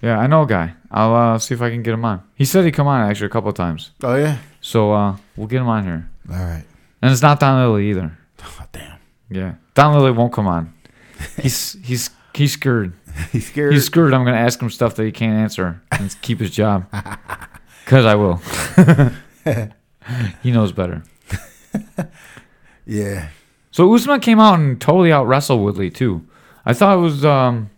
Yeah, 0.02 0.18
I 0.18 0.26
know 0.26 0.42
a 0.42 0.46
guy. 0.46 0.74
I'll 0.90 1.14
uh, 1.14 1.38
see 1.38 1.54
if 1.54 1.62
I 1.62 1.70
can 1.70 1.82
get 1.82 1.94
him 1.94 2.04
on. 2.04 2.22
He 2.34 2.44
said 2.44 2.64
he'd 2.64 2.72
come 2.72 2.86
on 2.86 3.08
actually 3.08 3.26
a 3.26 3.30
couple 3.30 3.48
of 3.50 3.54
times. 3.56 3.90
oh 4.02 4.16
yeah. 4.16 4.38
So 4.60 4.92
uh 4.92 5.16
we'll 5.36 5.46
get 5.46 5.60
him 5.60 5.68
on 5.68 5.84
here. 5.84 6.10
All 6.30 6.36
right. 6.36 6.64
And 7.00 7.12
it's 7.12 7.22
not 7.22 7.38
Don 7.40 7.60
Lilly 7.62 7.90
either. 7.90 8.18
Oh, 8.42 8.64
damn, 8.72 8.98
Yeah. 9.30 9.54
Don 9.74 9.94
Lilly 9.94 10.10
won't 10.12 10.32
come 10.32 10.46
on. 10.48 10.72
He's 11.40 11.74
he's 11.84 12.10
he's 12.34 12.52
scared. 12.52 12.92
he's 13.32 13.46
scared. 13.46 13.72
He's 13.72 13.84
scared 13.84 14.14
I'm 14.14 14.24
gonna 14.24 14.36
ask 14.36 14.60
him 14.60 14.70
stuff 14.70 14.94
that 14.96 15.04
he 15.04 15.12
can't 15.12 15.38
answer 15.38 15.82
and 15.92 16.14
keep 16.22 16.40
his 16.40 16.50
job. 16.50 16.86
Cause 17.86 18.04
I 18.04 18.14
will. 18.14 18.36
he 20.42 20.50
knows 20.50 20.72
better. 20.72 21.02
yeah, 22.86 23.28
So 23.70 23.92
Usman 23.94 24.20
came 24.20 24.40
out 24.40 24.58
and 24.58 24.80
totally 24.80 25.12
out 25.12 25.26
wrestled 25.26 25.62
Woodley 25.62 25.90
too. 25.90 26.26
I 26.66 26.74
thought 26.74 26.98
it 26.98 27.00
was 27.00 27.24
um 27.24 27.70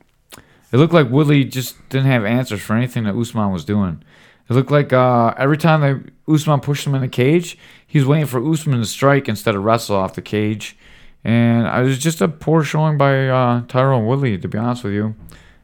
it 0.72 0.76
looked 0.76 0.94
like 0.94 1.10
Woodley 1.10 1.44
just 1.44 1.76
didn't 1.88 2.06
have 2.06 2.24
answers 2.24 2.60
for 2.60 2.74
anything 2.74 3.04
that 3.04 3.16
Usman 3.16 3.52
was 3.52 3.64
doing. 3.64 4.02
It 4.48 4.54
looked 4.54 4.70
like 4.70 4.92
uh, 4.92 5.34
every 5.36 5.56
time 5.56 5.80
they 5.80 6.32
Usman 6.32 6.60
pushed 6.60 6.86
him 6.86 6.94
in 6.94 7.00
the 7.00 7.08
cage, 7.08 7.56
he 7.86 7.98
was 7.98 8.06
waiting 8.06 8.26
for 8.26 8.44
Usman 8.44 8.80
to 8.80 8.86
strike 8.86 9.28
instead 9.28 9.54
of 9.54 9.64
wrestle 9.64 9.96
off 9.96 10.14
the 10.14 10.22
cage. 10.22 10.76
And 11.24 11.66
it 11.66 11.88
was 11.88 11.98
just 11.98 12.20
a 12.20 12.28
poor 12.28 12.62
showing 12.62 12.96
by 12.96 13.28
uh, 13.28 13.62
Tyrone 13.66 14.06
Woodley, 14.06 14.38
to 14.38 14.48
be 14.48 14.56
honest 14.58 14.84
with 14.84 14.94
you. 14.94 15.14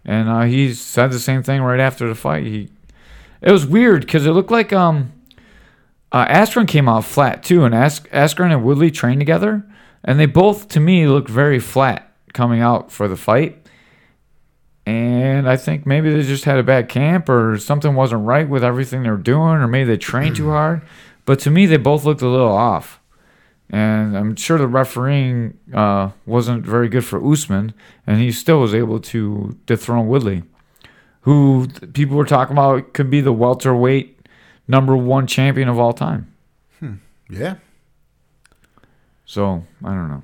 And 0.05 0.29
uh, 0.29 0.43
he 0.43 0.73
said 0.75 1.11
the 1.11 1.19
same 1.19 1.43
thing 1.43 1.63
right 1.63 1.81
after 1.81 2.09
the 2.09 2.15
fight. 2.15 2.45
He, 2.45 2.69
it 3.41 3.51
was 3.51 3.67
weird 3.67 4.03
because 4.03 4.27
it 4.27 4.33
looked 4.33 4.51
like 4.51 4.73
um, 4.73 5.13
uh, 6.13 6.27
Askren 6.27 6.69
came 6.69 6.89
out 6.89 7.05
flat 7.05 7.43
too, 7.43 7.65
and 7.65 7.75
As- 7.75 8.01
Askren 8.13 8.53
and 8.53 8.65
Woodley 8.65 8.91
trained 8.91 9.21
together, 9.21 9.65
and 10.05 10.21
they 10.21 10.27
both, 10.27 10.69
to 10.69 10.81
me, 10.81 11.07
looked 11.07 11.29
very 11.29 11.59
flat 11.59 12.13
coming 12.33 12.61
out 12.61 12.93
for 12.93 13.09
the 13.09 13.17
fight. 13.17 13.63
And 14.85 15.49
I 15.49 15.57
think 15.57 15.85
maybe 15.85 16.11
they 16.15 16.23
just 16.23 16.45
had 16.45 16.59
a 16.59 16.63
bad 16.63 16.89
camp, 16.89 17.29
or 17.29 17.59
something 17.59 17.95
wasn't 17.95 18.25
right 18.25 18.49
with 18.49 18.63
everything 18.63 19.03
they 19.03 19.11
were 19.11 19.17
doing, 19.17 19.41
or 19.41 19.67
maybe 19.67 19.89
they 19.89 19.97
trained 19.97 20.37
too 20.37 20.51
hard. 20.51 20.83
But 21.25 21.41
to 21.41 21.51
me, 21.51 21.67
they 21.67 21.77
both 21.77 22.05
looked 22.05 22.23
a 22.23 22.29
little 22.29 22.53
off. 22.53 23.01
And 23.69 24.17
I'm 24.17 24.37
sure 24.37 24.59
the 24.59 24.69
refereeing 24.69 25.59
uh, 25.75 26.11
wasn't 26.25 26.65
very 26.65 26.89
good 26.89 27.05
for 27.05 27.25
Usman, 27.25 27.75
and 28.07 28.21
he 28.21 28.31
still 28.31 28.61
was 28.61 28.73
able 28.75 29.01
to 29.01 29.59
dethrone 29.67 30.07
Woodley, 30.07 30.45
who 31.23 31.67
people 31.93 32.17
were 32.17 32.25
talking 32.25 32.55
about 32.55 32.93
could 32.93 33.11
be 33.11 33.21
the 33.21 33.33
welterweight 33.33 34.21
number 34.69 34.97
one 34.97 35.27
champion 35.27 35.69
of 35.69 35.79
all 35.81 35.93
time. 35.93 36.33
yeah. 37.29 37.57
So 39.25 39.65
I 39.85 39.89
don't 39.95 40.09
know. 40.09 40.23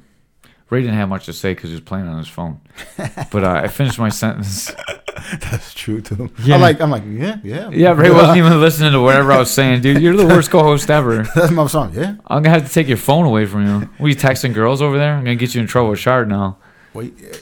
Ray 0.70 0.80
didn't 0.80 0.94
have 0.94 1.08
much 1.08 1.26
to 1.26 1.32
say 1.32 1.52
because 1.52 1.70
he 1.70 1.74
was 1.74 1.82
playing 1.84 2.06
on 2.06 2.18
his 2.18 2.28
phone. 2.28 2.60
but 2.96 3.44
uh, 3.44 3.60
I 3.64 3.68
finished 3.68 3.98
my 3.98 4.08
sentence. 4.22 4.70
That's 5.40 5.74
true 5.74 6.00
too. 6.00 6.30
Yeah. 6.42 6.54
I'm 6.54 6.60
like, 6.60 6.80
I'm 6.80 6.90
like, 6.90 7.02
yeah, 7.06 7.38
yeah. 7.42 7.70
Yeah, 7.70 7.92
Ray 7.92 8.10
wasn't 8.10 8.38
even 8.38 8.60
listening 8.60 8.92
to 8.92 9.00
whatever 9.00 9.32
I 9.32 9.38
was 9.38 9.50
saying, 9.50 9.82
dude. 9.82 10.00
You're 10.00 10.16
the 10.16 10.26
worst 10.26 10.50
co-host 10.50 10.90
ever. 10.90 11.22
That's 11.34 11.52
my 11.52 11.66
song. 11.66 11.92
Yeah. 11.94 12.16
I'm 12.26 12.42
gonna 12.42 12.50
have 12.50 12.66
to 12.66 12.72
take 12.72 12.88
your 12.88 12.96
phone 12.96 13.26
away 13.26 13.46
from 13.46 13.66
you. 13.66 13.88
What 13.98 14.06
are 14.06 14.08
you 14.08 14.16
texting 14.16 14.54
girls 14.54 14.80
over 14.80 14.96
there? 14.96 15.14
I'm 15.14 15.24
gonna 15.24 15.36
get 15.36 15.54
you 15.54 15.60
in 15.60 15.66
trouble 15.66 15.90
with 15.90 15.98
Shard 15.98 16.28
now. 16.28 16.58
Wait, 16.94 17.14
eh, 17.22 17.36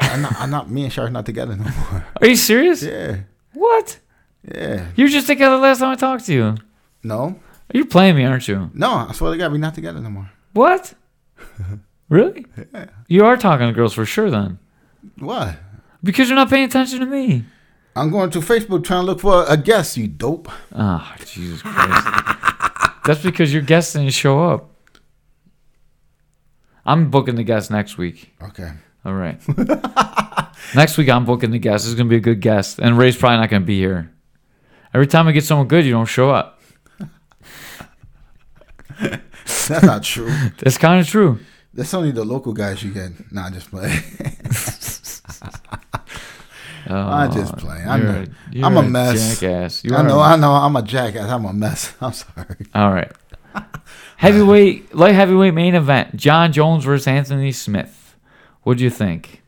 I'm 0.00 0.22
not. 0.22 0.40
I'm 0.40 0.50
not. 0.50 0.70
Me 0.70 0.84
and 0.84 0.92
Shark 0.92 1.12
not 1.12 1.24
together 1.24 1.56
no 1.56 1.64
more. 1.64 2.06
Are 2.20 2.26
you 2.26 2.36
serious? 2.36 2.82
Yeah. 2.82 3.20
What? 3.54 3.98
Yeah. 4.54 4.88
You 4.96 5.04
were 5.04 5.10
just 5.10 5.26
together 5.26 5.56
last 5.56 5.78
time 5.78 5.92
I 5.92 5.94
talked 5.94 6.26
to 6.26 6.32
you. 6.32 6.56
No. 7.02 7.38
You're 7.72 7.86
playing 7.86 8.16
me, 8.16 8.24
aren't 8.24 8.46
you? 8.48 8.70
No. 8.74 8.90
I 8.90 9.12
swear 9.12 9.32
to 9.32 9.38
God, 9.38 9.50
we're 9.50 9.58
not 9.58 9.74
together 9.74 10.00
no 10.00 10.10
more. 10.10 10.30
What? 10.52 10.94
really? 12.08 12.46
Yeah. 12.72 12.86
You 13.08 13.24
are 13.24 13.36
talking 13.36 13.66
to 13.66 13.72
girls 13.72 13.94
for 13.94 14.04
sure 14.04 14.30
then. 14.30 14.58
What? 15.18 15.56
Because 16.04 16.28
you're 16.28 16.36
not 16.36 16.50
paying 16.50 16.66
attention 16.66 17.00
to 17.00 17.06
me. 17.06 17.44
I'm 17.96 18.10
going 18.10 18.30
to 18.30 18.40
Facebook 18.40 18.84
trying 18.84 19.02
to 19.02 19.06
look 19.06 19.20
for 19.20 19.44
a 19.48 19.56
guest. 19.56 19.96
You 19.96 20.06
dope. 20.06 20.50
Oh, 20.72 21.14
Jesus 21.24 21.62
Christ. 21.62 22.06
That's 23.04 23.22
because 23.22 23.52
your 23.52 23.62
guests 23.62 23.94
didn't 23.94 24.10
show 24.10 24.42
up. 24.42 24.70
I'm 26.84 27.10
booking 27.10 27.36
the 27.36 27.44
guest 27.44 27.70
next 27.70 27.96
week. 27.96 28.34
Okay. 28.42 28.70
All 29.04 29.14
right. 29.14 29.40
next 30.74 30.98
week, 30.98 31.08
I'm 31.08 31.24
booking 31.24 31.50
the 31.50 31.58
guest. 31.58 31.84
This 31.84 31.90
is 31.90 31.94
going 31.94 32.06
to 32.06 32.10
be 32.10 32.16
a 32.16 32.20
good 32.20 32.40
guest. 32.40 32.78
And 32.78 32.98
Ray's 32.98 33.16
probably 33.16 33.38
not 33.38 33.48
going 33.48 33.62
to 33.62 33.66
be 33.66 33.78
here. 33.78 34.12
Every 34.92 35.06
time 35.06 35.26
I 35.26 35.32
get 35.32 35.44
someone 35.44 35.68
good, 35.68 35.84
you 35.84 35.92
don't 35.92 36.06
show 36.06 36.30
up. 36.30 36.60
That's 39.00 39.82
not 39.82 40.02
true. 40.02 40.30
That's 40.58 40.78
kind 40.78 41.00
of 41.00 41.08
true. 41.08 41.40
That's 41.72 41.92
only 41.94 42.12
the 42.12 42.24
local 42.24 42.52
guys 42.52 42.82
you 42.82 42.92
get. 42.92 43.32
Nah, 43.32 43.50
just 43.50 43.70
play. 43.70 44.00
I 46.88 47.28
just 47.28 47.56
play. 47.56 47.82
I 47.82 47.94
Oh, 47.94 47.96
You're 47.96 48.06
know. 48.12 48.20
a- 48.22 48.26
you're 48.56 48.66
I'm 48.66 48.76
a 48.76 48.82
mess. 48.82 49.40
Jackass. 49.40 49.84
You 49.84 49.94
I 49.96 50.02
know. 50.02 50.18
a- 50.18 50.22
I 50.22 50.36
know. 50.36 50.52
I'm 50.52 50.76
a 50.76 50.82
jackass. 50.82 51.30
I'm 51.30 51.44
a 51.44 51.52
mess. 51.52 51.94
I'm 52.00 52.12
sorry. 52.12 52.66
All 52.74 52.92
right. 52.92 53.10
Heavyweight, 54.16 54.94
light 54.94 55.14
heavyweight 55.14 55.54
main 55.54 55.74
event: 55.74 56.16
Jon 56.16 56.52
Jones 56.52 56.84
versus 56.84 57.06
Anthony 57.06 57.52
Smith. 57.52 58.16
What 58.62 58.78
do 58.78 58.84
you 58.84 58.90
think? 58.90 59.42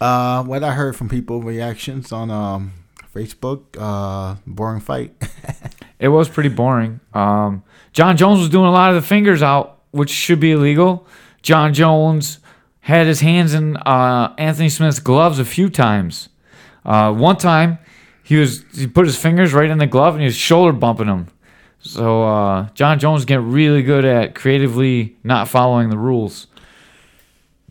Uh, 0.00 0.42
what 0.44 0.62
I 0.62 0.72
heard 0.72 0.94
from 0.96 1.08
people 1.08 1.40
reactions 1.42 2.12
on 2.12 2.30
um 2.30 2.72
Facebook, 3.14 3.62
uh, 3.78 4.36
boring 4.46 4.80
fight. 4.80 5.12
It 5.98 6.08
was 6.08 6.28
pretty 6.28 6.50
boring. 6.50 7.00
Um, 7.14 7.62
Jon 7.94 8.18
Jones 8.18 8.40
was 8.40 8.50
doing 8.50 8.66
a 8.66 8.70
lot 8.70 8.90
of 8.90 8.96
the 8.96 9.08
fingers 9.08 9.42
out, 9.42 9.78
which 9.92 10.10
should 10.10 10.38
be 10.40 10.52
illegal. 10.52 11.06
Jon 11.40 11.72
Jones 11.72 12.38
had 12.86 13.08
his 13.08 13.18
hands 13.18 13.52
in 13.52 13.76
uh, 13.78 14.32
Anthony 14.38 14.68
Smith's 14.68 15.00
gloves 15.00 15.40
a 15.40 15.44
few 15.44 15.68
times. 15.68 16.28
Uh, 16.84 17.12
one 17.12 17.36
time, 17.36 17.78
he 18.22 18.36
was 18.36 18.64
he 18.72 18.86
put 18.86 19.06
his 19.06 19.16
fingers 19.16 19.52
right 19.52 19.68
in 19.68 19.78
the 19.78 19.88
glove 19.88 20.14
and 20.14 20.20
he 20.22 20.26
was 20.26 20.36
shoulder 20.36 20.72
bumping 20.72 21.08
him. 21.08 21.26
So 21.80 22.22
uh, 22.22 22.68
Jon 22.74 23.00
Jones 23.00 23.24
get 23.24 23.40
really 23.40 23.82
good 23.82 24.04
at 24.04 24.36
creatively 24.36 25.16
not 25.24 25.48
following 25.48 25.90
the 25.90 25.98
rules. 25.98 26.46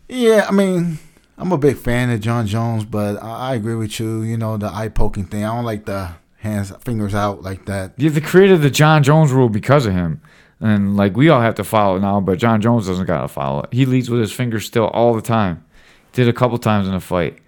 Yeah, 0.06 0.44
I 0.46 0.52
mean, 0.52 0.98
I'm 1.38 1.50
a 1.50 1.56
big 1.56 1.78
fan 1.78 2.10
of 2.10 2.20
Jon 2.20 2.46
Jones, 2.46 2.84
but 2.84 3.22
I, 3.22 3.52
I 3.52 3.54
agree 3.54 3.74
with 3.74 3.98
you. 3.98 4.20
You 4.20 4.36
know, 4.36 4.58
the 4.58 4.68
eye 4.68 4.88
poking 4.88 5.24
thing. 5.24 5.44
I 5.44 5.54
don't 5.54 5.64
like 5.64 5.86
the 5.86 6.10
hands, 6.40 6.72
fingers 6.84 7.14
out 7.14 7.42
like 7.42 7.64
that. 7.64 7.94
Yeah, 7.96 8.10
they 8.10 8.20
created 8.20 8.60
the 8.60 8.70
Jon 8.70 9.02
Jones 9.02 9.32
rule 9.32 9.48
because 9.48 9.86
of 9.86 9.94
him. 9.94 10.20
And 10.60 10.96
like 10.96 11.16
we 11.16 11.28
all 11.28 11.40
have 11.40 11.54
to 11.56 11.64
follow 11.64 11.96
it 11.96 12.00
now, 12.00 12.20
but 12.20 12.38
Jon 12.38 12.60
Jones 12.60 12.86
doesn't 12.86 13.06
gotta 13.06 13.28
follow 13.28 13.62
it. 13.62 13.72
He 13.72 13.84
leads 13.86 14.08
with 14.08 14.20
his 14.20 14.32
fingers 14.32 14.64
still 14.64 14.86
all 14.88 15.14
the 15.14 15.20
time. 15.22 15.64
Did 16.12 16.28
a 16.28 16.32
couple 16.32 16.56
times 16.58 16.88
in 16.88 16.94
a 16.94 17.00
fight. 17.00 17.38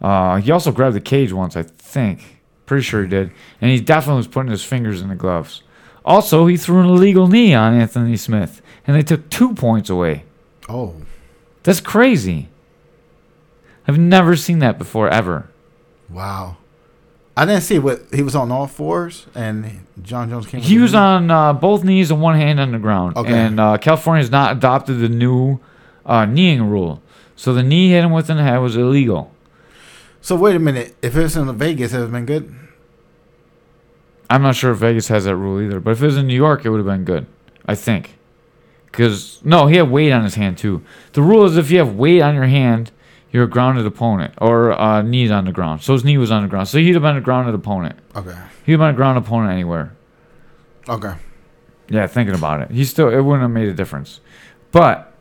Uh, 0.00 0.36
he 0.36 0.50
also 0.50 0.72
grabbed 0.72 0.96
the 0.96 1.00
cage 1.00 1.32
once, 1.32 1.56
I 1.56 1.62
think. 1.62 2.40
Pretty 2.66 2.82
sure 2.82 3.02
he 3.02 3.08
did. 3.08 3.30
And 3.60 3.70
he 3.70 3.80
definitely 3.80 4.18
was 4.18 4.26
putting 4.26 4.50
his 4.50 4.64
fingers 4.64 5.00
in 5.00 5.08
the 5.08 5.14
gloves. 5.14 5.62
Also, 6.04 6.46
he 6.46 6.56
threw 6.56 6.80
an 6.80 6.86
illegal 6.86 7.28
knee 7.28 7.54
on 7.54 7.74
Anthony 7.74 8.16
Smith, 8.16 8.60
and 8.86 8.96
they 8.96 9.02
took 9.02 9.28
two 9.30 9.54
points 9.54 9.88
away. 9.90 10.24
Oh, 10.68 10.94
That's 11.62 11.80
crazy. 11.80 12.48
I've 13.88 13.98
never 13.98 14.34
seen 14.36 14.58
that 14.60 14.78
before 14.78 15.08
ever. 15.08 15.48
wow. 16.08 16.56
I 17.36 17.44
didn't 17.44 17.62
see 17.62 17.78
what 17.78 18.02
he 18.14 18.22
was 18.22 18.34
on 18.34 18.50
all 18.50 18.66
fours, 18.66 19.26
and 19.34 19.86
Jon 20.02 20.30
Jones 20.30 20.46
came. 20.46 20.62
He 20.62 20.78
was 20.78 20.92
knee? 20.92 20.98
on 20.98 21.30
uh, 21.30 21.52
both 21.52 21.84
knees 21.84 22.10
and 22.10 22.22
one 22.22 22.36
hand 22.36 22.58
on 22.58 22.72
the 22.72 22.78
ground. 22.78 23.16
Okay. 23.16 23.30
And 23.30 23.60
uh, 23.60 23.76
California 23.76 24.22
has 24.22 24.30
not 24.30 24.56
adopted 24.56 25.00
the 25.00 25.10
new 25.10 25.60
uh, 26.06 26.24
kneeing 26.24 26.62
rule. 26.62 27.02
So 27.34 27.52
the 27.52 27.62
knee 27.62 27.90
hit 27.90 28.04
him 28.04 28.12
within 28.12 28.38
the 28.38 28.42
head 28.42 28.56
was 28.58 28.76
illegal. 28.76 29.32
So 30.22 30.34
wait 30.34 30.56
a 30.56 30.58
minute. 30.58 30.96
If 31.02 31.14
it 31.14 31.22
was 31.22 31.36
in 31.36 31.52
Vegas, 31.58 31.92
it 31.92 31.96
would 31.98 32.02
have 32.04 32.12
been 32.12 32.24
good. 32.26 32.54
I'm 34.30 34.42
not 34.42 34.56
sure 34.56 34.72
if 34.72 34.78
Vegas 34.78 35.08
has 35.08 35.24
that 35.24 35.36
rule 35.36 35.60
either, 35.60 35.78
but 35.78 35.90
if 35.90 36.02
it 36.02 36.06
was 36.06 36.16
in 36.16 36.26
New 36.26 36.34
York, 36.34 36.64
it 36.64 36.70
would 36.70 36.78
have 36.78 36.86
been 36.86 37.04
good. 37.04 37.26
I 37.66 37.74
think. 37.74 38.16
Because, 38.86 39.40
no, 39.44 39.66
he 39.66 39.76
had 39.76 39.90
weight 39.90 40.10
on 40.10 40.24
his 40.24 40.36
hand 40.36 40.56
too. 40.56 40.82
The 41.12 41.20
rule 41.20 41.44
is 41.44 41.58
if 41.58 41.70
you 41.70 41.78
have 41.78 41.96
weight 41.96 42.22
on 42.22 42.34
your 42.34 42.46
hand, 42.46 42.92
you're 43.36 43.44
a 43.44 43.48
grounded 43.48 43.84
opponent 43.84 44.32
or 44.38 44.72
uh, 44.72 45.02
knees 45.02 45.30
on 45.30 45.44
the 45.44 45.52
ground. 45.52 45.82
So 45.82 45.92
his 45.92 46.06
knee 46.06 46.16
was 46.16 46.30
on 46.30 46.42
the 46.42 46.48
ground. 46.48 46.68
So 46.68 46.78
he'd 46.78 46.94
have 46.94 47.02
been 47.02 47.18
a 47.18 47.20
grounded 47.20 47.54
opponent. 47.54 47.98
Okay. 48.14 48.34
He'd 48.64 48.72
have 48.72 48.80
been 48.80 48.88
a 48.88 48.94
grounded 48.94 49.24
opponent 49.24 49.52
anywhere. 49.52 49.94
Okay. 50.88 51.12
Yeah, 51.90 52.06
thinking 52.06 52.34
about 52.34 52.62
it, 52.62 52.70
he 52.70 52.82
still 52.86 53.10
it 53.10 53.20
wouldn't 53.20 53.42
have 53.42 53.50
made 53.50 53.68
a 53.68 53.74
difference. 53.74 54.20
But 54.72 55.12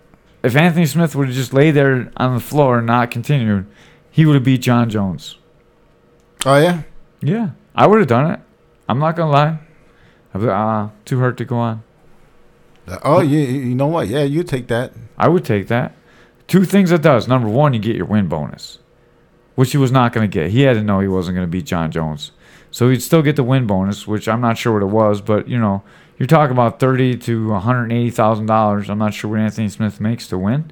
if 0.44 0.56
Anthony 0.56 0.86
Smith 0.86 1.14
would 1.14 1.28
have 1.28 1.36
just 1.36 1.54
laid 1.54 1.72
there 1.72 2.10
on 2.16 2.36
the 2.36 2.40
floor 2.40 2.78
and 2.78 2.88
not 2.88 3.12
continued, 3.12 3.66
he 4.10 4.26
would 4.26 4.36
have 4.36 4.46
beat 4.46 4.62
Jon 4.62 4.90
Jones. 4.90 5.38
Oh 6.46 6.58
yeah. 6.58 6.84
Yeah, 7.22 7.50
I 7.76 7.86
would 7.86 8.00
have 8.00 8.08
done 8.08 8.32
it. 8.32 8.40
I'm 8.88 8.98
not 9.00 9.18
gonna 9.18 9.32
lie. 9.32 9.60
I'd 10.34 10.42
be, 10.42 10.48
uh, 10.48 10.88
too 11.04 11.20
hurt 11.20 11.36
to 11.38 11.46
go 11.46 11.58
on. 11.58 11.84
Oh, 13.04 13.20
you 13.20 13.40
you 13.40 13.76
know 13.76 13.88
what? 13.88 14.08
Yeah, 14.08 14.24
you 14.24 14.44
take 14.44 14.68
that. 14.68 14.94
I 15.18 15.28
would 15.28 15.44
take 15.44 15.68
that. 15.68 15.96
Two 16.48 16.66
things 16.66 16.92
it 16.92 17.02
does. 17.02 17.28
Number 17.28 17.48
one, 17.48 17.74
you 17.74 17.80
get 17.80 17.96
your 17.96 18.06
win 18.06 18.28
bonus, 18.28 18.80
which 19.56 19.72
he 19.72 19.78
was 19.78 19.92
not 19.92 20.14
going 20.14 20.30
to 20.30 20.34
get. 20.34 20.52
He 20.52 20.62
had 20.62 20.74
to 20.74 20.84
know 20.84 21.00
he 21.00 21.08
wasn't 21.08 21.36
going 21.36 21.48
to 21.48 21.52
beat 21.52 21.66
Jon 21.66 21.92
Jones. 21.92 22.32
So 22.72 22.90
he'd 22.90 23.02
still 23.02 23.22
get 23.22 23.36
the 23.36 23.44
win 23.44 23.66
bonus, 23.68 24.06
which 24.06 24.28
I'm 24.28 24.42
not 24.42 24.58
sure 24.58 24.74
what 24.74 24.82
it 24.84 24.92
was, 24.92 25.22
but 25.22 25.48
you 25.48 25.58
know, 25.58 25.84
you're 26.18 26.28
talking 26.28 26.52
about 26.52 26.80
thirty 26.80 27.18
to 27.18 27.50
one 27.50 27.62
hundred 27.62 27.92
eighty 27.92 28.10
thousand 28.10 28.46
dollars. 28.46 28.90
I'm 28.90 28.98
not 28.98 29.14
sure 29.14 29.32
what 29.32 29.40
Anthony 29.40 29.70
Smith 29.70 30.00
makes 30.00 30.28
to 30.28 30.38
win, 30.38 30.72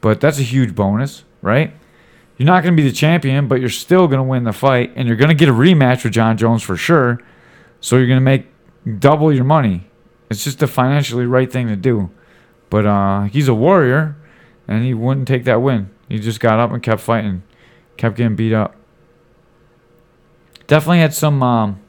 but 0.00 0.20
that's 0.20 0.38
a 0.38 0.42
huge 0.42 0.74
bonus, 0.74 1.24
right? 1.40 1.72
You're 2.36 2.46
not 2.46 2.62
going 2.62 2.74
to 2.76 2.82
be 2.82 2.88
the 2.88 2.94
champion, 2.94 3.48
but 3.48 3.60
you're 3.60 3.68
still 3.68 4.06
going 4.08 4.18
to 4.18 4.24
win 4.24 4.44
the 4.44 4.52
fight, 4.52 4.92
and 4.96 5.06
you're 5.06 5.16
going 5.16 5.28
to 5.28 5.34
get 5.34 5.48
a 5.48 5.52
rematch 5.52 6.04
with 6.04 6.14
Jon 6.14 6.36
Jones 6.36 6.62
for 6.62 6.76
sure. 6.76 7.20
So 7.80 7.96
you're 7.96 8.06
going 8.06 8.18
to 8.18 8.24
make 8.24 8.46
double 8.98 9.32
your 9.32 9.44
money. 9.44 9.88
It's 10.30 10.42
just 10.44 10.58
the 10.58 10.66
financially 10.66 11.26
right 11.26 11.52
thing 11.52 11.68
to 11.68 11.76
do. 11.76 12.10
But 12.70 12.86
uh, 12.86 13.22
he's 13.24 13.48
a 13.48 13.54
warrior, 13.54 14.16
and 14.68 14.84
he 14.84 14.94
wouldn't 14.94 15.28
take 15.28 15.44
that 15.44 15.62
win. 15.62 15.90
He 16.08 16.18
just 16.18 16.40
got 16.40 16.58
up 16.58 16.70
and 16.70 16.82
kept 16.82 17.00
fighting, 17.00 17.42
kept 17.96 18.16
getting 18.16 18.36
beat 18.36 18.52
up. 18.52 18.76
Definitely 20.66 20.98
had 20.98 21.14
some. 21.14 21.42
Um, 21.42 21.80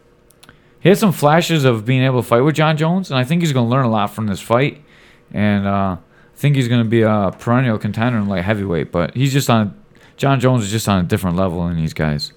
he 0.79 0.89
had 0.89 0.97
some 0.97 1.13
flashes 1.13 1.63
of 1.63 1.86
being 1.86 2.01
able 2.01 2.21
to 2.21 2.27
fight 2.27 2.41
with 2.41 2.55
Jon 2.55 2.75
Jones, 2.75 3.09
and 3.09 3.17
I 3.17 3.23
think 3.23 3.41
he's 3.41 3.53
going 3.53 3.65
to 3.65 3.69
learn 3.69 3.86
a 3.86 3.89
lot 3.89 4.07
from 4.07 4.27
this 4.27 4.41
fight. 4.41 4.83
And 5.31 5.65
uh, 5.65 5.97
I 5.97 6.36
think 6.36 6.55
he's 6.55 6.67
going 6.67 6.83
to 6.83 6.89
be 6.89 7.01
a 7.01 7.31
perennial 7.38 7.77
contender 7.77 8.19
in 8.19 8.27
light 8.27 8.43
heavyweight. 8.43 8.91
But 8.91 9.15
he's 9.15 9.31
just 9.31 9.49
on. 9.49 9.79
Jon 10.17 10.39
Jones 10.39 10.63
is 10.63 10.71
just 10.71 10.88
on 10.88 11.03
a 11.03 11.07
different 11.07 11.38
level 11.38 11.65
than 11.67 11.77
these 11.77 11.93
guys. 11.93 12.33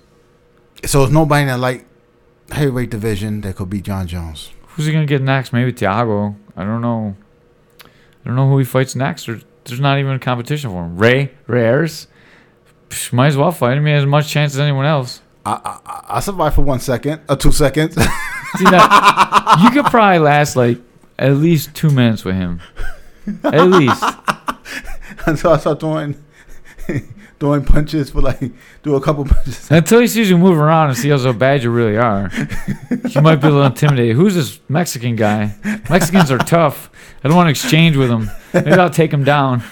So 0.84 1.00
there's 1.00 1.12
nobody 1.12 1.42
in 1.42 1.48
that 1.48 1.58
light 1.58 1.86
heavyweight 2.50 2.90
division 2.90 3.40
that 3.42 3.56
could 3.56 3.70
beat 3.70 3.84
Jon 3.84 4.06
Jones. 4.06 4.52
Who's 4.68 4.86
he 4.86 4.92
gonna 4.92 5.06
get 5.06 5.22
next? 5.22 5.52
Maybe 5.52 5.72
Thiago. 5.72 6.36
I 6.56 6.64
don't 6.64 6.80
know. 6.80 7.16
I 7.82 7.88
don't 8.24 8.36
know 8.36 8.48
who 8.48 8.58
he 8.58 8.64
fights 8.64 8.94
next. 8.94 9.26
There's, 9.26 9.44
there's 9.66 9.80
not 9.80 9.98
even 9.98 10.12
a 10.12 10.18
competition 10.18 10.70
for 10.70 10.84
him. 10.84 10.96
Ray 10.96 11.32
Rares. 11.46 12.06
Psh, 12.88 13.12
Might 13.12 13.28
as 13.28 13.36
well 13.36 13.52
fight 13.52 13.76
him. 13.76 13.86
He 13.86 13.92
has 13.92 14.02
as 14.02 14.08
much 14.08 14.28
chance 14.28 14.54
as 14.54 14.60
anyone 14.60 14.86
else. 14.86 15.20
I 15.44 15.78
I, 15.86 16.16
I 16.16 16.20
survived 16.20 16.54
for 16.54 16.62
one 16.62 16.80
second 16.80 17.20
or 17.28 17.36
two 17.36 17.52
seconds. 17.52 17.94
See 18.56 18.64
that? 18.64 19.60
you 19.62 19.70
could 19.70 19.90
probably 19.90 20.18
last 20.18 20.56
like 20.56 20.78
at 21.18 21.34
least 21.36 21.74
two 21.74 21.90
minutes 21.90 22.24
with 22.24 22.36
him. 22.36 22.60
At 23.42 23.68
least. 23.68 24.02
until 25.26 25.52
I 25.52 25.58
start 25.58 25.80
throwing 25.80 26.22
throwing 27.38 27.64
punches 27.64 28.10
for 28.10 28.20
like 28.20 28.40
do 28.82 28.94
a 28.94 29.00
couple 29.00 29.24
punches. 29.34 29.70
Until 29.70 30.00
he 30.00 30.06
sees 30.06 30.30
you 30.30 30.38
move 30.38 30.58
around 30.58 30.88
and 30.88 30.98
sees 30.98 31.24
how 31.24 31.32
bad 31.32 31.62
you 31.62 31.70
really 31.70 31.96
are. 31.96 32.30
You 33.08 33.20
might 33.20 33.36
be 33.36 33.48
a 33.48 33.50
little 33.50 33.64
intimidated. 33.66 34.16
Who's 34.16 34.34
this 34.34 34.60
Mexican 34.68 35.16
guy? 35.16 35.54
Mexicans 35.88 36.30
are 36.30 36.38
tough. 36.38 36.90
I 37.22 37.28
don't 37.28 37.36
want 37.36 37.46
to 37.46 37.50
exchange 37.50 37.96
with 37.96 38.10
him. 38.10 38.30
Maybe 38.52 38.72
I'll 38.72 38.90
take 38.90 39.12
him 39.12 39.24
down. 39.24 39.62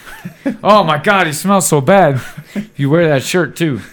Oh 0.62 0.84
my 0.84 0.98
God, 0.98 1.26
he 1.26 1.32
smells 1.32 1.66
so 1.66 1.80
bad. 1.80 2.20
You 2.76 2.90
wear 2.90 3.08
that 3.08 3.22
shirt 3.22 3.56
too. 3.56 3.80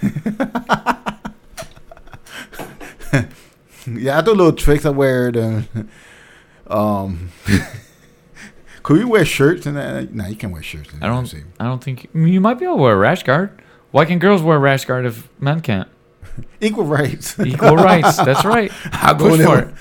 Yeah, 3.87 4.19
I 4.19 4.21
do 4.21 4.31
little 4.31 4.53
tricks. 4.53 4.85
I 4.85 4.91
wear 4.91 5.31
the 5.31 5.65
um. 6.67 7.31
Could 8.83 8.97
we 8.97 9.05
wear 9.05 9.25
shirts 9.25 9.65
and 9.65 9.77
that? 9.77 10.13
No, 10.13 10.25
you 10.25 10.35
can't 10.35 10.51
wear 10.51 10.63
shirts. 10.63 10.93
In 10.93 11.03
I 11.03 11.07
don't. 11.07 11.25
UFC. 11.25 11.43
I 11.59 11.65
don't 11.65 11.83
think 11.83 12.09
you 12.13 12.41
might 12.41 12.55
be 12.55 12.65
able 12.65 12.77
to 12.77 12.81
wear 12.81 12.93
a 12.93 12.97
rash 12.97 13.23
guard. 13.23 13.61
Why 13.91 14.05
can 14.05 14.19
girls 14.19 14.41
wear 14.41 14.57
a 14.57 14.59
rash 14.59 14.85
guard 14.85 15.05
if 15.05 15.29
men 15.39 15.61
can't? 15.61 15.89
Equal 16.61 16.85
rights. 16.85 17.39
Equal 17.39 17.75
rights. 17.75 18.17
That's 18.17 18.45
right. 18.45 18.71
I'll 18.93 19.15
go 19.15 19.37
for 19.37 19.59
it. 19.59 19.73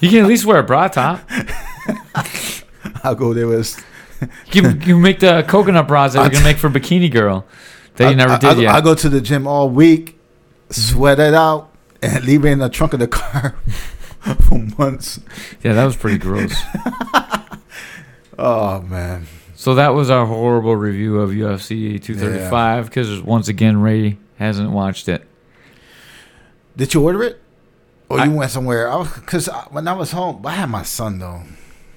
You 0.00 0.08
can 0.08 0.20
at 0.20 0.26
least 0.26 0.46
wear 0.46 0.58
a 0.58 0.62
bra 0.62 0.88
top. 0.88 1.20
I'll 3.04 3.14
go 3.14 3.34
there 3.34 3.46
with. 3.46 3.84
You 4.52 4.62
can, 4.62 4.82
you 4.82 4.98
make 4.98 5.20
the 5.20 5.44
coconut 5.48 5.88
bras 5.88 6.12
that 6.12 6.20
you're 6.20 6.30
gonna 6.30 6.44
make 6.44 6.58
for 6.58 6.68
bikini 6.68 7.10
girl 7.10 7.46
that 7.96 8.10
you 8.10 8.16
never 8.16 8.34
I, 8.34 8.38
did 8.38 8.58
I, 8.58 8.60
yet. 8.60 8.74
I 8.74 8.80
go 8.82 8.94
to 8.94 9.08
the 9.08 9.20
gym 9.20 9.46
all 9.46 9.70
week, 9.70 10.18
mm-hmm. 10.68 10.72
sweat 10.72 11.18
it 11.18 11.32
out, 11.32 11.70
and 12.02 12.22
leave 12.24 12.44
it 12.44 12.50
in 12.50 12.58
the 12.58 12.68
trunk 12.68 12.92
of 12.92 13.00
the 13.00 13.08
car 13.08 13.56
for 14.46 14.58
months. 14.78 15.20
yeah, 15.62 15.72
that 15.72 15.84
was 15.86 15.96
pretty 15.96 16.18
gross. 16.18 16.54
Oh 18.42 18.80
man. 18.82 19.26
So 19.54 19.74
that 19.74 19.90
was 19.90 20.08
our 20.08 20.24
horrible 20.24 20.74
review 20.74 21.20
of 21.20 21.30
UFC 21.30 22.02
235 22.02 22.86
because 22.86 23.20
once 23.20 23.48
again 23.48 23.80
Ray 23.80 24.16
hasn't 24.38 24.70
watched 24.70 25.08
it. 25.08 25.26
Did 26.76 26.94
you 26.94 27.02
order 27.02 27.22
it? 27.22 27.42
Or 28.08 28.20
I- 28.20 28.24
you 28.24 28.32
went 28.32 28.50
somewhere? 28.50 28.90
I 28.90 28.96
was 28.96 29.12
because 29.12 29.48
when 29.70 29.86
I 29.86 29.92
was 29.92 30.12
home, 30.12 30.44
I 30.46 30.52
had 30.52 30.70
my 30.70 30.82
son 30.82 31.18
though. 31.18 31.42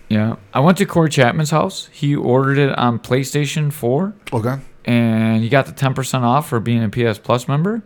Yeah, 0.10 0.36
I 0.54 0.60
went 0.60 0.78
to 0.80 0.86
Corey 0.86 1.10
Chapman's 1.10 1.50
house. 1.52 1.90
He 1.92 2.16
ordered 2.16 2.58
it 2.60 2.78
on 2.78 3.00
PlayStation 3.00 3.72
4, 3.74 4.14
Okay. 4.32 4.58
and 4.86 5.44
you 5.44 5.50
got 5.50 5.66
the 5.66 5.72
10% 5.72 6.22
off 6.22 6.50
for 6.50 6.60
being 6.60 6.84
a 6.84 6.90
PS 6.90 7.18
Plus 7.18 7.48
member. 7.48 7.82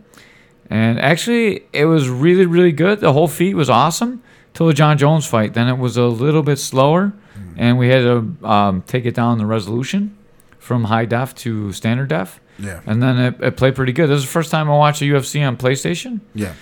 And 0.68 1.00
actually, 1.00 1.62
it 1.72 1.86
was 1.86 2.10
really, 2.10 2.44
really 2.44 2.72
good. 2.72 3.00
The 3.00 3.14
whole 3.14 3.28
feat 3.28 3.54
was 3.54 3.70
awesome 3.70 4.22
till 4.52 4.66
the 4.66 4.74
Jon 4.74 4.98
Jones 4.98 5.24
fight. 5.26 5.54
Then 5.54 5.68
it 5.68 5.78
was 5.78 5.96
a 5.96 6.02
little 6.04 6.42
bit 6.42 6.58
slower, 6.58 7.14
and 7.58 7.76
we 7.76 7.88
had 7.88 8.02
to 8.02 8.46
um, 8.48 8.82
take 8.82 9.04
it 9.04 9.14
down 9.14 9.38
the 9.38 9.46
resolution 9.46 10.16
from 10.58 10.84
high 10.84 11.04
def 11.04 11.34
to 11.34 11.72
standard 11.72 12.08
def. 12.08 12.40
Yeah. 12.58 12.80
And 12.86 13.02
then 13.02 13.18
it, 13.18 13.40
it 13.40 13.56
played 13.56 13.74
pretty 13.74 13.92
good. 13.92 14.08
This 14.08 14.18
is 14.18 14.24
the 14.24 14.30
first 14.30 14.50
time 14.50 14.70
I 14.70 14.76
watched 14.76 15.02
a 15.02 15.04
UFC 15.04 15.46
on 15.46 15.56
PlayStation. 15.56 16.20
Yeah. 16.34 16.54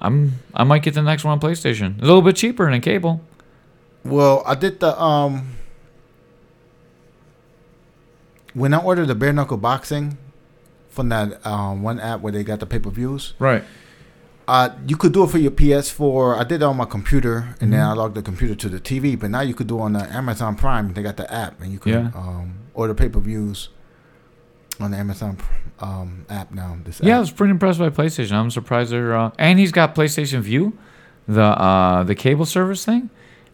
I'm 0.00 0.40
I 0.54 0.64
might 0.64 0.82
get 0.82 0.94
the 0.94 1.02
next 1.02 1.24
one 1.24 1.32
on 1.32 1.40
PlayStation. 1.40 1.94
It's 1.94 2.02
a 2.02 2.06
little 2.06 2.22
bit 2.22 2.36
cheaper 2.36 2.64
than 2.64 2.74
a 2.74 2.80
cable. 2.80 3.20
Well, 4.02 4.42
I 4.46 4.54
did 4.54 4.80
the 4.80 4.98
um 5.00 5.56
when 8.54 8.72
I 8.72 8.78
ordered 8.78 9.06
the 9.06 9.14
bare 9.14 9.32
knuckle 9.32 9.58
boxing 9.58 10.16
from 10.88 11.10
that 11.10 11.44
um, 11.46 11.82
one 11.82 12.00
app 12.00 12.20
where 12.20 12.32
they 12.32 12.42
got 12.42 12.60
the 12.60 12.66
pay 12.66 12.78
per 12.78 12.90
views. 12.90 13.34
Right. 13.38 13.62
Uh, 14.50 14.68
you 14.88 14.96
could 14.96 15.12
do 15.12 15.22
it 15.22 15.30
for 15.30 15.38
your 15.38 15.52
PS4. 15.52 16.36
I 16.40 16.42
did 16.44 16.56
it 16.60 16.64
on 16.64 16.76
my 16.76 16.84
computer, 16.84 17.54
and 17.60 17.72
then 17.72 17.80
I 17.80 17.92
logged 17.92 18.16
the 18.16 18.22
computer 18.22 18.56
to 18.56 18.68
the 18.68 18.80
TV. 18.80 19.16
But 19.18 19.30
now 19.30 19.42
you 19.42 19.54
could 19.54 19.68
do 19.68 19.78
it 19.78 19.82
on 19.82 19.92
the 19.92 20.04
Amazon 20.12 20.56
Prime. 20.56 20.92
They 20.92 21.02
got 21.02 21.16
the 21.16 21.32
app, 21.32 21.60
and 21.62 21.72
you 21.72 21.78
can 21.78 21.92
Yeah. 21.92 22.10
um, 22.16 22.54
order 22.74 22.92
pay 22.92 23.08
per 23.08 23.20
views 23.20 23.68
on 24.80 24.90
the 24.90 24.96
Amazon 24.96 25.38
um, 25.78 26.26
app 26.28 26.50
now. 26.50 26.76
This 26.84 27.00
Yeah, 27.00 27.18
I 27.18 27.20
was 27.20 27.30
pretty 27.30 27.52
impressed 27.52 27.78
by 27.78 27.90
PlayStation. 27.90 28.32
I'm 28.32 28.50
surprised 28.50 28.90
they're 28.90 29.14
uh, 29.16 29.30
and 29.38 29.58
he's 29.60 29.70
got 29.72 29.94
PlayStation 29.94 30.40
Vue, 30.40 30.72
the 31.28 31.42
uh, 31.42 32.02
the 32.02 32.16
cable 32.16 32.44
service 32.46 32.84
thing. 32.84 33.08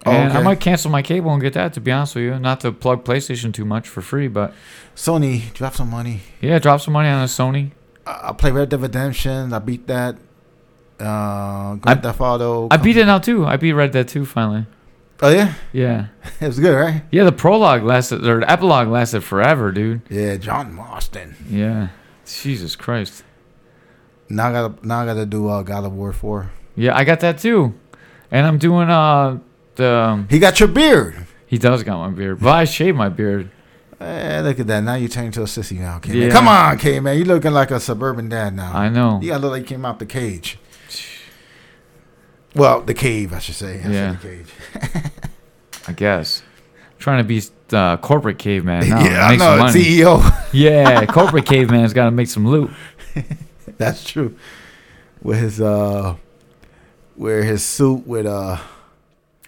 Oh, 0.07 0.13
And 0.13 0.33
I 0.33 0.41
might 0.43 0.61
cancel 0.61 0.91
my 0.91 1.03
cable 1.03 1.31
and 1.33 1.43
get 1.43 1.53
that. 1.55 1.75
To 1.75 1.81
be 1.81 1.91
honest 1.93 2.15
with 2.15 2.25
you, 2.25 2.39
not 2.39 2.61
to 2.61 2.73
plug 2.73 3.05
PlayStation 3.05 3.53
too 3.53 3.65
much 3.65 3.87
for 3.87 4.01
free, 4.01 4.29
but 4.29 4.55
Sony 4.95 5.53
drop 5.53 5.75
some 5.75 5.91
money. 5.91 6.21
yeah, 6.41 6.59
drop 6.59 6.81
some 6.81 6.95
money 6.95 7.09
on 7.11 7.21
a 7.23 7.27
Sony. 7.27 7.73
I 8.07 8.29
I 8.29 8.33
play 8.33 8.51
Red 8.51 8.69
Dead 8.71 8.81
Redemption. 8.81 9.53
I 9.53 9.59
beat 9.59 9.87
that. 9.89 10.17
Uh, 10.99 11.75
Grand 11.77 12.03
Theft 12.03 12.21
Auto. 12.21 12.69
I 12.71 12.77
beat 12.79 12.97
it 12.97 13.07
now 13.07 13.19
too. 13.19 13.45
I 13.47 13.57
beat 13.57 13.73
Red 13.73 13.91
Dead 13.93 14.09
2 14.09 14.25
finally. 14.25 14.67
Oh 15.23 15.31
yeah, 15.31 15.55
Yeah, 15.73 16.09
it 16.41 16.47
was 16.47 16.59
good, 16.59 16.75
right? 16.75 17.03
yeah. 17.11 17.25
The 17.25 17.33
prologue 17.33 17.83
lasted, 17.83 18.27
or 18.27 18.41
the 18.41 18.51
epilogue 18.51 18.89
lasted 18.89 19.23
forever, 19.23 19.73
dude. 19.73 20.03
Yeah, 20.11 20.37
John 20.37 20.75
Marston. 20.75 21.35
Yeah, 21.49 21.89
Jesus 22.27 22.77
Christ. 22.77 23.25
Now 24.29 24.49
I 24.49 24.53
gotta 24.53 24.87
now 24.87 25.01
I 25.01 25.07
gotta 25.07 25.25
do 25.27 25.49
uh, 25.49 25.63
God 25.63 25.85
of 25.85 25.93
War 25.93 26.13
four. 26.13 26.51
Yeah, 26.75 26.95
I 26.97 27.05
got 27.05 27.21
that 27.21 27.39
too, 27.39 27.73
and 28.31 28.47
I'm 28.47 28.59
doing 28.59 28.91
uh 28.91 29.39
the. 29.77 29.91
um, 29.91 30.27
He 30.29 30.39
got 30.39 30.61
your 30.61 30.69
beard. 30.69 31.27
He 31.47 31.57
does 31.59 31.83
got 31.83 31.99
my 31.99 32.11
beard, 32.15 32.41
but 32.41 32.51
I 32.51 32.65
shaved 32.65 32.99
my 32.99 33.09
beard. 33.09 33.51
Eh, 33.99 34.41
look 34.43 34.61
at 34.61 34.67
that. 34.67 34.81
Now 34.83 34.97
you 34.97 35.09
turn 35.09 35.27
into 35.27 35.41
a 35.41 35.45
sissy 35.47 35.79
now, 35.79 35.99
K 35.99 36.13
Yeah. 36.13 36.21
man. 36.25 36.31
Come 36.33 36.49
on, 36.49 36.77
K 36.77 37.01
man. 37.01 37.17
You're 37.17 37.27
looking 37.27 37.53
like 37.53 37.71
a 37.71 37.81
suburban 37.81 38.29
dad 38.29 38.55
now. 38.55 38.77
I 38.77 38.91
know. 38.91 39.19
You 39.23 39.29
gotta 39.29 39.43
look 39.43 39.53
like 39.53 39.63
you 39.63 39.69
came 39.69 39.87
out 39.87 39.99
the 39.99 40.05
cage. 40.07 40.59
Well, 42.57 42.81
the 42.81 42.95
cave, 42.95 43.33
I 43.33 43.39
should 43.39 43.55
say. 43.55 43.83
I 43.85 43.89
Yeah. 43.89 44.13
the 44.21 44.29
cage. 44.29 45.03
I 45.89 45.93
guess. 45.93 46.43
trying 46.99 47.19
to 47.19 47.25
be 47.25 47.43
uh, 47.73 47.97
corporate 47.99 48.39
caveman 48.39 48.89
now. 48.89 49.01
yeah, 49.05 49.27
I 49.27 49.37
know. 49.37 49.59
CEO. 49.67 50.21
Yeah, 50.53 51.05
corporate 51.07 51.45
caveman's 51.47 51.93
got 51.93 52.07
to 52.07 52.11
make 52.11 52.29
some 52.29 52.47
loot. 52.49 52.71
That's 53.79 54.03
true. 54.05 54.35
With 55.23 55.39
his 55.39 55.61
uh, 55.61 56.17
wear 57.17 57.43
his 57.45 57.65
suit 57.65 58.07
with 58.07 58.25
uh, 58.27 58.59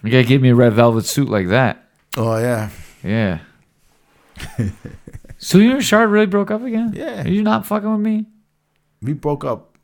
You 0.03 0.11
gotta 0.11 0.23
give 0.25 0.41
me 0.41 0.49
a 0.49 0.55
red 0.55 0.73
velvet 0.73 1.05
suit 1.05 1.29
like 1.29 1.47
that. 1.49 1.83
oh 2.17 2.37
yeah, 2.37 2.69
Yeah. 3.03 3.39
so 5.37 5.57
you 5.57 5.71
and 5.75 5.83
Shard 5.83 6.09
really 6.09 6.25
broke 6.25 6.51
up 6.51 6.63
again? 6.63 6.91
Yeah. 6.95 7.23
Are 7.25 7.29
you 7.29 7.43
not 7.43 7.65
fucking 7.65 7.89
with 7.91 8.01
me? 8.01 8.25
we 9.01 9.13
broke 9.13 9.45
up 9.45 9.77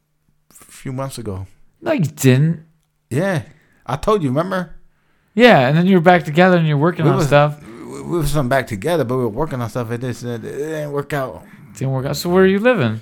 a 0.51 0.53
few 0.53 0.91
months 0.91 1.17
ago. 1.17 1.47
No, 1.81 1.93
you 1.93 2.03
didn't. 2.05 2.64
Yeah, 3.09 3.43
I 3.85 3.95
told 3.97 4.23
you. 4.23 4.29
Remember, 4.29 4.75
Yeah, 5.33 5.67
and 5.67 5.77
then 5.77 5.85
you're 5.85 6.01
back 6.01 6.23
together 6.25 6.57
and 6.57 6.67
you're 6.67 6.77
working 6.77 7.05
We 7.05 7.11
on 7.11 7.17
was- 7.17 7.27
stuff. 7.27 7.61
we, 7.63 8.01
we 8.01 8.17
were 8.19 8.25
some 8.25 8.49
back 8.49 8.67
together, 8.67 9.03
but 9.03 9.17
we 9.17 9.23
were 9.23 9.29
working 9.29 9.61
on 9.61 9.69
stuff. 9.69 9.91
It 9.91 10.01
just 10.01 10.23
it 10.23 10.41
didn't 10.41 10.91
work 10.91 11.13
out. 11.13 11.43
It 11.71 11.77
Didn't 11.79 11.93
work 11.93 12.05
out. 12.05 12.17
So 12.17 12.29
where 12.29 12.43
are 12.43 12.47
you 12.47 12.59
living? 12.59 13.01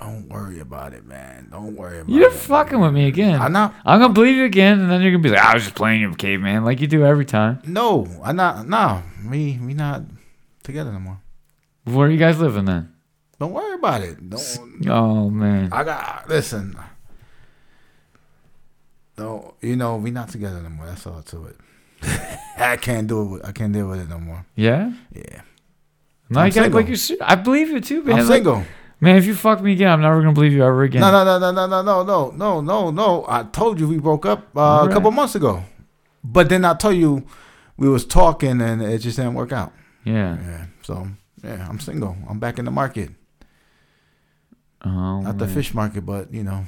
Don't 0.00 0.28
worry 0.28 0.58
about 0.58 0.94
it, 0.94 1.04
man. 1.06 1.48
Don't 1.52 1.76
worry 1.76 2.00
about 2.00 2.10
it. 2.10 2.14
You're 2.16 2.28
it. 2.30 2.32
fucking 2.34 2.80
with 2.80 2.92
me 2.92 3.06
again. 3.06 3.40
I'm 3.40 3.52
not. 3.52 3.74
I'm 3.84 4.00
gonna 4.00 4.12
believe 4.12 4.36
you 4.36 4.44
again, 4.44 4.80
and 4.80 4.90
then 4.90 5.00
you're 5.00 5.12
gonna 5.12 5.22
be 5.22 5.28
like, 5.30 5.38
"I 5.38 5.54
was 5.54 5.62
just 5.64 5.76
playing 5.76 6.00
you 6.00 6.12
caveman," 6.14 6.64
like 6.64 6.80
you 6.80 6.88
do 6.88 7.04
every 7.04 7.24
time. 7.24 7.60
No, 7.66 8.06
I'm 8.24 8.34
not. 8.36 8.66
No, 8.66 9.02
me, 9.22 9.60
we 9.62 9.74
not 9.74 10.02
together 10.64 10.90
no 10.92 10.98
more. 10.98 11.20
Where 11.84 12.08
are 12.08 12.10
you 12.10 12.16
guys 12.18 12.40
living 12.40 12.64
then? 12.64 12.92
Don't 13.38 13.52
worry 13.52 13.74
about 13.74 14.00
it. 14.02 14.28
Don't. 14.28 14.88
Oh 14.88 15.30
man. 15.30 15.68
I 15.72 15.84
got 15.84 16.28
listen. 16.28 16.76
No, 19.18 19.54
you 19.60 19.76
know 19.76 19.96
we 19.96 20.10
not 20.10 20.28
together 20.30 20.60
no 20.62 20.68
more. 20.70 20.86
That's 20.86 21.06
all 21.06 21.22
to 21.22 21.46
it. 21.46 21.56
I 22.58 22.76
can't 22.76 23.06
do 23.06 23.20
it. 23.22 23.26
With, 23.30 23.44
I 23.46 23.52
can't 23.52 23.72
deal 23.72 23.88
with 23.88 24.00
it 24.00 24.08
no 24.08 24.18
more. 24.18 24.44
Yeah. 24.56 24.92
Yeah, 25.14 25.42
No, 26.30 26.40
I'm 26.40 26.46
you 26.48 26.52
got 26.54 26.72
like 26.72 26.88
you. 26.88 26.96
I 27.20 27.34
believe 27.36 27.68
you 27.70 27.80
too, 27.80 28.02
man. 28.02 28.20
I'm 28.20 28.26
Like, 28.26 28.36
single. 28.36 28.64
man, 29.00 29.16
if 29.16 29.26
you 29.26 29.34
fuck 29.34 29.60
me 29.62 29.72
again, 29.72 29.90
I'm 29.90 30.00
never 30.00 30.20
gonna 30.20 30.32
believe 30.32 30.52
you 30.52 30.64
ever 30.64 30.82
again. 30.82 31.00
No, 31.02 31.10
no, 31.10 31.24
no, 31.24 31.38
no, 31.38 31.66
no, 31.66 31.82
no, 31.82 31.82
no, 31.82 32.02
no, 32.02 32.30
no, 32.30 32.60
no, 32.60 32.90
no. 32.90 33.24
I 33.28 33.44
told 33.44 33.78
you 33.78 33.86
we 33.88 33.98
broke 33.98 34.26
up 34.26 34.48
uh, 34.56 34.60
All 34.60 34.88
a 34.88 34.92
couple 34.92 35.10
months 35.10 35.34
ago, 35.34 35.62
but 36.24 36.48
then 36.48 36.64
I 36.64 36.74
told 36.74 36.96
you 36.96 37.24
we 37.76 37.88
was 37.88 38.04
talking 38.06 38.60
and 38.60 38.82
it 38.82 38.98
just 38.98 39.16
didn't 39.18 39.34
work 39.34 39.52
out. 39.52 39.72
Yeah. 40.04 40.38
Yeah, 40.42 40.64
so 40.82 41.06
yeah, 41.44 41.66
I'm 41.68 41.78
single. 41.80 42.16
I'm 42.28 42.38
back 42.40 42.58
in 42.58 42.64
the 42.64 42.70
market, 42.70 43.10
Oh. 44.84 45.20
not 45.20 45.38
the 45.38 45.46
fish 45.46 45.74
market, 45.74 46.04
but 46.04 46.32
you 46.34 46.42
know, 46.42 46.64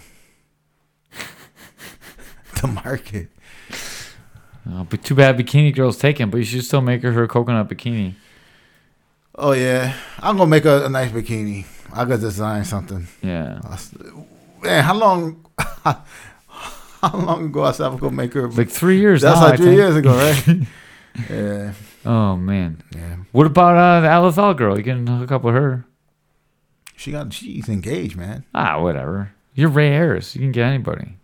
the 2.67 2.81
market. 2.85 3.29
Oh, 4.71 4.87
but 4.89 5.05
too 5.05 5.15
bad 5.15 5.37
bikini 5.39 5.75
girl's 5.75 5.99
taken, 5.99 6.31
but 6.31 6.39
you 6.39 6.45
should 6.45 6.65
still 6.65 6.81
make 6.81 7.03
her 7.03 7.13
her 7.13 7.27
coconut 7.29 7.69
bikini. 7.69 8.15
Oh 9.37 9.53
yeah, 9.53 9.95
I'm 10.21 10.37
gonna 10.37 10.49
make 10.49 10.65
a, 10.65 10.87
a 10.87 10.89
nice 10.89 11.11
bikini. 11.11 11.67
I 11.93 12.05
gotta 12.05 12.19
design 12.19 12.65
something. 12.65 13.07
Yeah. 13.23 13.61
Man, 14.63 14.83
how 14.85 14.95
long? 14.95 15.45
How 17.05 17.19
long 17.19 17.45
ago 17.45 17.65
I 17.65 17.73
said 17.73 17.85
I 17.85 17.89
was 17.91 18.01
gonna 18.01 18.17
make 18.17 18.33
her? 18.33 18.49
Like 18.49 18.71
three 18.71 18.99
years. 18.99 19.21
That's 19.21 19.39
now, 19.39 19.49
like 19.49 19.59
three 19.61 19.75
years 19.75 19.95
ago, 19.95 20.15
right? 20.17 20.59
yeah, 21.31 21.75
Oh 22.07 22.35
man. 22.37 22.83
yeah. 22.97 23.17
What 23.33 23.47
about 23.47 23.77
uh, 23.77 24.01
the 24.01 24.09
Alethal 24.09 24.57
girl? 24.57 24.79
You 24.79 24.85
can 24.85 25.07
hook 25.07 25.31
up 25.31 25.43
with 25.45 25.55
her. 25.55 25.85
She 26.97 27.13
got 27.13 27.31
she's 27.35 27.69
engaged, 27.69 28.17
man. 28.17 28.45
Ah, 28.55 28.81
whatever. 28.81 29.33
You're 29.55 29.69
Ray 29.69 29.89
Harris. 29.91 30.35
You 30.35 30.41
can 30.41 30.53
get 30.53 30.65
anybody. 30.65 31.19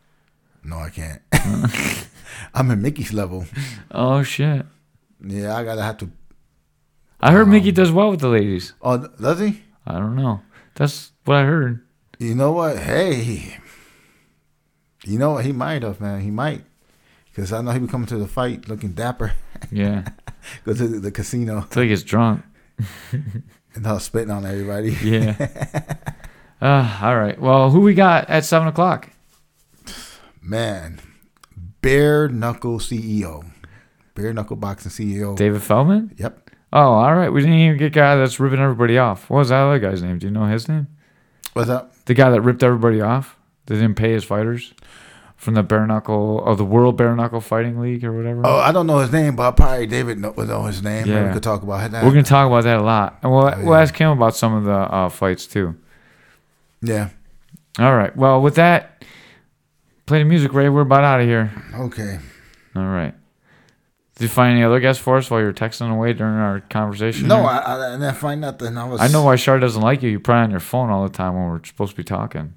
No, 0.64 0.76
I 0.78 0.90
can't. 0.90 1.22
I'm 2.54 2.70
at 2.70 2.78
Mickey's 2.78 3.12
level. 3.12 3.46
Oh 3.90 4.22
shit. 4.22 4.66
Yeah, 5.24 5.56
I 5.56 5.64
gotta 5.64 5.82
have 5.82 5.98
to. 5.98 6.10
I 7.20 7.32
heard 7.32 7.42
Um, 7.44 7.50
Mickey 7.50 7.72
does 7.72 7.92
well 7.92 8.10
with 8.10 8.20
the 8.20 8.28
ladies. 8.28 8.72
Oh, 8.82 8.96
does 9.20 9.40
he? 9.40 9.62
I 9.86 9.94
don't 9.98 10.16
know. 10.16 10.40
That's 10.74 11.12
what 11.24 11.36
I 11.38 11.44
heard. 11.44 11.80
You 12.18 12.34
know 12.34 12.52
what? 12.52 12.78
Hey, 12.78 13.56
you 15.04 15.18
know 15.18 15.32
what? 15.32 15.44
He 15.44 15.52
might 15.52 15.82
have, 15.82 16.00
man. 16.00 16.20
He 16.20 16.30
might, 16.30 16.62
because 17.26 17.52
I 17.52 17.60
know 17.62 17.70
he 17.72 17.78
be 17.78 17.86
coming 17.86 18.06
to 18.08 18.16
the 18.18 18.26
fight 18.28 18.68
looking 18.68 18.92
dapper. 18.92 19.32
Yeah. 19.70 20.04
Go 20.64 20.74
to 20.74 20.88
the, 20.88 20.98
the 21.00 21.10
casino 21.10 21.58
Until 21.58 21.82
he 21.82 21.88
gets 21.88 22.02
drunk. 22.02 22.42
and 23.12 23.86
I 23.86 23.98
spitting 23.98 24.30
on 24.30 24.46
everybody. 24.46 24.92
Yeah. 25.02 25.34
uh, 26.62 26.98
all 27.02 27.16
right. 27.18 27.38
Well, 27.38 27.70
who 27.70 27.80
we 27.80 27.94
got 27.94 28.28
at 28.30 28.44
seven 28.44 28.68
o'clock? 28.68 29.10
Man, 30.42 31.00
bare 31.82 32.28
knuckle 32.28 32.78
CEO, 32.78 33.44
bare 34.14 34.32
knuckle 34.32 34.56
boxing 34.56 34.90
CEO. 34.90 35.36
David 35.36 35.62
Feldman. 35.62 36.14
Yep. 36.16 36.50
Oh, 36.72 36.78
all 36.92 37.14
right. 37.14 37.30
We 37.30 37.40
didn't 37.40 37.56
even 37.56 37.76
get 37.78 37.92
guy 37.92 38.16
that's 38.16 38.38
ripping 38.40 38.60
everybody 38.60 38.96
off. 38.96 39.28
What 39.28 39.38
was 39.38 39.48
that 39.48 39.56
other 39.60 39.78
guy's 39.78 40.02
name? 40.02 40.18
Do 40.18 40.26
you 40.26 40.32
know 40.32 40.46
his 40.46 40.68
name? 40.68 40.86
What's 41.52 41.68
up? 41.68 41.92
The 42.04 42.14
guy 42.14 42.30
that 42.30 42.40
ripped 42.42 42.62
everybody 42.62 43.00
off. 43.00 43.36
They 43.66 43.74
didn't 43.74 43.96
pay 43.96 44.12
his 44.12 44.24
fighters 44.24 44.72
from 45.36 45.54
the 45.54 45.62
bare 45.62 45.86
knuckle 45.86 46.44
of 46.44 46.58
the 46.58 46.64
World 46.64 46.96
Bare 46.96 47.14
Knuckle 47.16 47.40
Fighting 47.40 47.80
League 47.80 48.04
or 48.04 48.12
whatever. 48.12 48.42
Oh, 48.44 48.58
I 48.58 48.72
don't 48.72 48.86
know 48.86 48.98
his 48.98 49.10
name, 49.10 49.36
but 49.36 49.48
I 49.48 49.50
probably 49.52 49.86
David 49.86 50.22
would 50.36 50.48
know 50.48 50.64
his 50.64 50.82
name. 50.82 51.06
Yeah. 51.06 51.14
Yeah. 51.14 51.26
We 51.28 51.32
could 51.34 51.42
talk 51.42 51.62
about 51.62 51.90
that. 51.90 52.04
We're 52.04 52.10
gonna 52.10 52.22
talk 52.22 52.46
about 52.46 52.64
that 52.64 52.78
a 52.78 52.82
lot, 52.82 53.18
and 53.22 53.32
we'll 53.32 53.46
Oh, 53.46 53.54
we'll 53.64 53.74
ask 53.74 53.96
him 53.96 54.10
about 54.10 54.36
some 54.36 54.54
of 54.54 54.64
the 54.64 54.72
uh, 54.72 55.08
fights 55.08 55.46
too. 55.46 55.76
yeah. 56.82 57.08
All 57.78 57.96
right. 57.96 58.14
Well, 58.16 58.42
with 58.42 58.56
that, 58.56 59.02
play 60.10 60.18
the 60.18 60.24
music, 60.24 60.52
Ray. 60.52 60.68
We're 60.68 60.80
about 60.80 61.04
out 61.04 61.20
of 61.20 61.26
here. 61.26 61.52
Okay. 61.72 62.18
All 62.74 62.82
right. 62.82 63.14
Did 64.16 64.24
you 64.24 64.28
find 64.28 64.56
any 64.56 64.64
other 64.64 64.80
guests 64.80 65.00
for 65.00 65.16
us 65.16 65.30
while 65.30 65.38
you 65.38 65.46
were 65.46 65.52
texting 65.52 65.88
away 65.88 66.14
during 66.14 66.34
our 66.34 66.58
conversation? 66.60 67.28
No? 67.28 67.42
I, 67.44 67.58
I, 67.58 67.88
I 67.88 67.92
didn't 67.92 68.14
find 68.16 68.40
nothing. 68.40 68.76
I 68.76 68.84
was. 68.88 69.00
I 69.00 69.06
know 69.06 69.22
why 69.22 69.36
Shar 69.36 69.60
doesn't 69.60 69.80
like 69.80 70.02
you. 70.02 70.10
You're 70.10 70.18
probably 70.18 70.42
on 70.42 70.50
your 70.50 70.58
phone 70.58 70.90
all 70.90 71.04
the 71.04 71.14
time 71.14 71.34
when 71.34 71.48
we're 71.48 71.64
supposed 71.64 71.92
to 71.92 71.96
be 71.96 72.04
talking. 72.04 72.54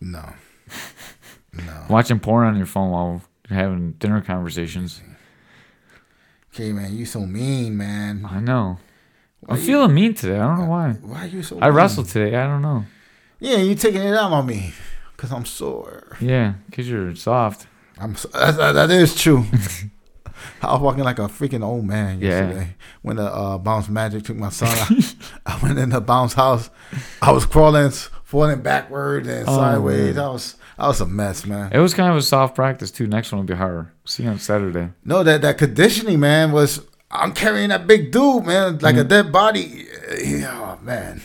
No. 0.00 0.32
No. 1.50 1.86
Watching 1.88 2.20
porn 2.20 2.46
on 2.46 2.56
your 2.56 2.66
phone 2.66 2.90
while 2.90 3.22
having 3.48 3.92
dinner 3.92 4.20
conversations. 4.20 5.00
Okay, 6.54 6.72
man, 6.72 6.94
you 6.94 7.04
so 7.04 7.20
mean, 7.20 7.76
man. 7.76 8.24
I 8.30 8.38
know. 8.38 8.78
Why 9.40 9.54
I'm 9.54 9.60
you- 9.60 9.66
feeling 9.66 9.94
mean 9.94 10.14
today. 10.14 10.38
I 10.38 10.46
don't 10.46 10.58
know 10.60 10.66
why. 10.70 10.90
Why 10.92 11.24
are 11.24 11.26
you 11.26 11.42
so? 11.42 11.58
I 11.58 11.66
mean? 11.68 11.74
wrestled 11.74 12.08
today. 12.10 12.36
I 12.36 12.46
don't 12.46 12.62
know. 12.62 12.84
Yeah, 13.40 13.56
you 13.56 13.74
taking 13.74 14.02
it 14.02 14.14
out 14.14 14.30
on 14.30 14.46
me 14.46 14.72
because 15.18 15.32
I'm 15.32 15.44
sore. 15.44 16.16
Yeah, 16.20 16.54
because 16.70 16.88
you're 16.88 17.14
soft. 17.16 17.66
I'm. 17.98 18.14
So, 18.16 18.28
that, 18.28 18.56
that- 18.56 18.72
that 18.72 18.90
is 18.90 19.14
true. 19.14 19.44
I 20.62 20.72
was 20.72 20.80
walking 20.80 21.02
like 21.02 21.18
a 21.18 21.22
freaking 21.22 21.64
old 21.64 21.84
man 21.84 22.20
yesterday. 22.20 22.60
Yeah. 22.60 22.84
when 23.02 23.16
the 23.16 23.24
uh, 23.24 23.58
bounce 23.58 23.88
magic 23.88 24.22
took 24.22 24.36
my 24.36 24.50
son. 24.50 24.68
I, 24.70 25.14
I 25.54 25.58
went 25.62 25.78
in 25.80 25.90
the 25.90 26.00
bounce 26.00 26.34
house. 26.34 26.70
I 27.20 27.32
was 27.32 27.44
crawling, 27.44 27.90
falling 28.22 28.60
backward 28.62 29.26
and 29.26 29.48
Oh, 29.48 29.56
sideways. 29.56 30.14
man. 30.14 30.24
I 30.24 30.28
was. 30.30 30.54
I 30.80 30.86
was 30.86 31.00
a 31.00 31.06
mess, 31.06 31.44
man. 31.44 31.72
It 31.72 31.80
was 31.80 31.92
kind 31.92 32.08
of 32.08 32.16
a 32.16 32.22
soft 32.22 32.54
practice, 32.54 32.92
too. 32.92 33.08
Next 33.08 33.32
one 33.32 33.40
will 33.40 33.46
be 33.46 33.54
harder. 33.54 33.92
See 34.04 34.22
you 34.22 34.28
on 34.28 34.38
Saturday. 34.38 34.90
No, 35.04 35.24
that 35.24 35.42
that 35.42 35.58
conditioning, 35.58 36.20
man, 36.20 36.52
was. 36.52 36.82
I'm 37.10 37.32
carrying 37.32 37.70
that 37.70 37.86
big 37.88 38.12
dude, 38.12 38.44
man, 38.44 38.78
like 38.78 38.96
a 38.96 39.04
Mm. 39.04 39.08
dead 39.08 39.32
body. 39.32 39.86
Yeah, 40.22 40.76
oh, 40.78 40.84
man. 40.84 41.20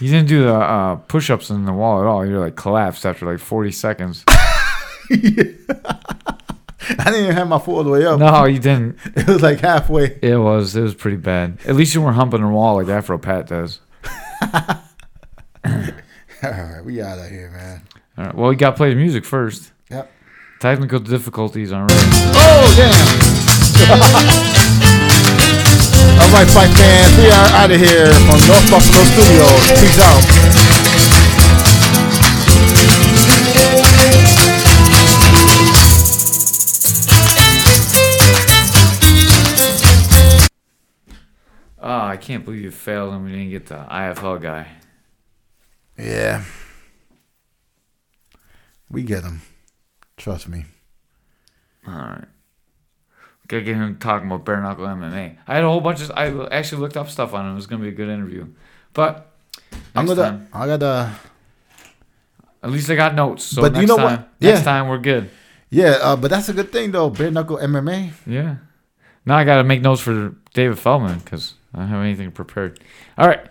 You 0.00 0.08
didn't 0.08 0.28
do 0.28 0.44
the 0.44 0.54
uh, 0.54 0.96
push-ups 0.96 1.50
in 1.50 1.66
the 1.66 1.72
wall 1.72 2.00
at 2.00 2.06
all. 2.06 2.24
You 2.26 2.38
like 2.38 2.56
collapsed 2.56 3.04
after 3.04 3.26
like 3.30 3.38
40 3.38 3.70
seconds. 3.70 4.24
I 6.98 7.04
didn't 7.04 7.24
even 7.24 7.34
have 7.36 7.48
my 7.48 7.58
foot 7.58 7.76
all 7.76 7.84
the 7.84 7.90
way 7.90 8.06
up. 8.06 8.18
No, 8.18 8.44
you 8.46 8.58
didn't. 8.58 8.96
It 9.16 9.26
was 9.26 9.42
like 9.42 9.60
halfway. 9.60 10.18
It 10.22 10.36
was. 10.38 10.74
It 10.74 10.82
was 10.82 10.94
pretty 10.94 11.18
bad. 11.18 11.58
At 11.66 11.76
least 11.76 11.94
you 11.94 12.00
weren't 12.00 12.16
humping 12.16 12.40
the 12.40 12.48
wall 12.48 12.76
like 12.76 12.88
Afro 12.88 13.18
Pat 13.18 13.46
does. 13.48 13.80
All 16.42 16.50
right, 16.50 16.82
we 16.82 17.02
out 17.02 17.18
of 17.18 17.28
here, 17.28 17.50
man. 17.50 17.82
All 18.16 18.24
right. 18.24 18.34
Well, 18.34 18.48
we 18.48 18.56
got 18.56 18.70
to 18.70 18.76
play 18.76 18.88
the 18.90 18.96
music 18.96 19.26
first. 19.26 19.72
Yep. 19.90 20.10
Technical 20.60 21.00
difficulties 21.00 21.70
on 21.72 21.86
ready. 21.86 22.00
Oh, 22.34 22.74
damn. 22.76 24.59
All 26.30 26.36
right, 26.36 26.48
fight 26.48 26.70
fans, 26.70 27.18
we 27.18 27.26
are 27.26 27.48
out 27.58 27.72
of 27.72 27.80
here 27.80 28.06
from 28.06 28.38
North 28.46 28.70
Buffalo 28.70 29.02
Studios. 29.02 29.66
Peace 29.80 29.98
out. 29.98 30.22
Oh, 41.82 42.06
I 42.06 42.16
can't 42.16 42.44
believe 42.44 42.62
you 42.62 42.70
failed 42.70 43.12
and 43.12 43.24
we 43.24 43.32
didn't 43.32 43.50
get 43.50 43.66
the 43.66 43.84
IFL 43.90 44.40
guy. 44.40 44.68
Yeah. 45.98 46.44
We 48.88 49.02
get 49.02 49.24
him. 49.24 49.42
Trust 50.16 50.48
me. 50.48 50.66
All 51.88 51.92
right. 51.92 52.28
Gotta 53.50 53.64
get 53.64 53.74
him 53.74 53.98
talking 53.98 54.28
about 54.28 54.44
bare 54.44 54.60
knuckle 54.60 54.86
MMA. 54.86 55.36
I 55.48 55.54
had 55.56 55.64
a 55.64 55.66
whole 55.66 55.80
bunch 55.80 56.02
of. 56.02 56.12
I 56.12 56.28
actually 56.54 56.82
looked 56.82 56.96
up 56.96 57.10
stuff 57.10 57.34
on 57.34 57.46
him. 57.46 57.50
It 57.50 57.56
was 57.56 57.66
gonna 57.66 57.82
be 57.82 57.88
a 57.88 57.92
good 57.92 58.08
interview, 58.08 58.46
but 58.92 59.28
I'm 59.92 60.06
gonna. 60.06 60.22
time, 60.22 60.48
I 60.52 60.68
gotta. 60.68 61.10
at 62.62 62.70
least 62.70 62.88
I 62.90 62.94
got 62.94 63.16
notes. 63.16 63.42
So 63.42 63.62
But 63.62 63.72
next 63.72 63.80
you 63.80 63.88
know 63.88 63.96
what? 63.96 64.08
time, 64.08 64.24
next 64.40 64.62
time 64.62 64.86
we're 64.86 64.98
good. 64.98 65.30
Yeah, 65.68 65.98
uh, 66.00 66.14
but 66.14 66.30
that's 66.30 66.48
a 66.48 66.52
good 66.52 66.70
thing 66.70 66.92
though. 66.92 67.10
Bare 67.10 67.32
knuckle 67.32 67.56
MMA. 67.56 68.12
Yeah. 68.24 68.58
Now 69.26 69.36
I 69.36 69.42
gotta 69.42 69.64
make 69.64 69.82
notes 69.82 70.00
for 70.00 70.36
David 70.54 70.78
Feldman 70.78 71.18
because 71.18 71.54
I 71.74 71.80
don't 71.80 71.88
have 71.88 72.04
anything 72.04 72.30
prepared. 72.30 72.78
All 73.18 73.26
right, 73.26 73.48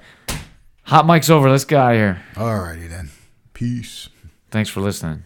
hot 0.83 1.07
mic's 1.07 1.29
over. 1.29 1.49
Let's 1.51 1.65
get 1.65 1.77
out 1.77 1.91
of 1.91 1.97
here. 1.97 2.23
All 2.37 2.57
righty 2.57 2.87
then. 2.87 3.09
Peace. 3.53 4.07
Thanks 4.49 4.69
for 4.69 4.79
listening. 4.79 5.23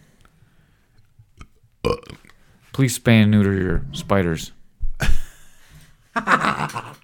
Please 2.72 2.98
spay 2.98 3.22
and 3.22 3.30
neuter 3.30 3.54
your 3.54 3.84
spiders. 3.92 4.50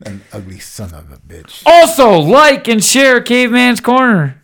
An 0.00 0.22
ugly 0.32 0.58
son 0.60 0.94
of 0.94 1.10
a 1.12 1.16
bitch. 1.16 1.62
Also, 1.66 2.18
like 2.18 2.68
and 2.68 2.82
share 2.82 3.20
Caveman's 3.20 3.80
Corner. 3.80 4.37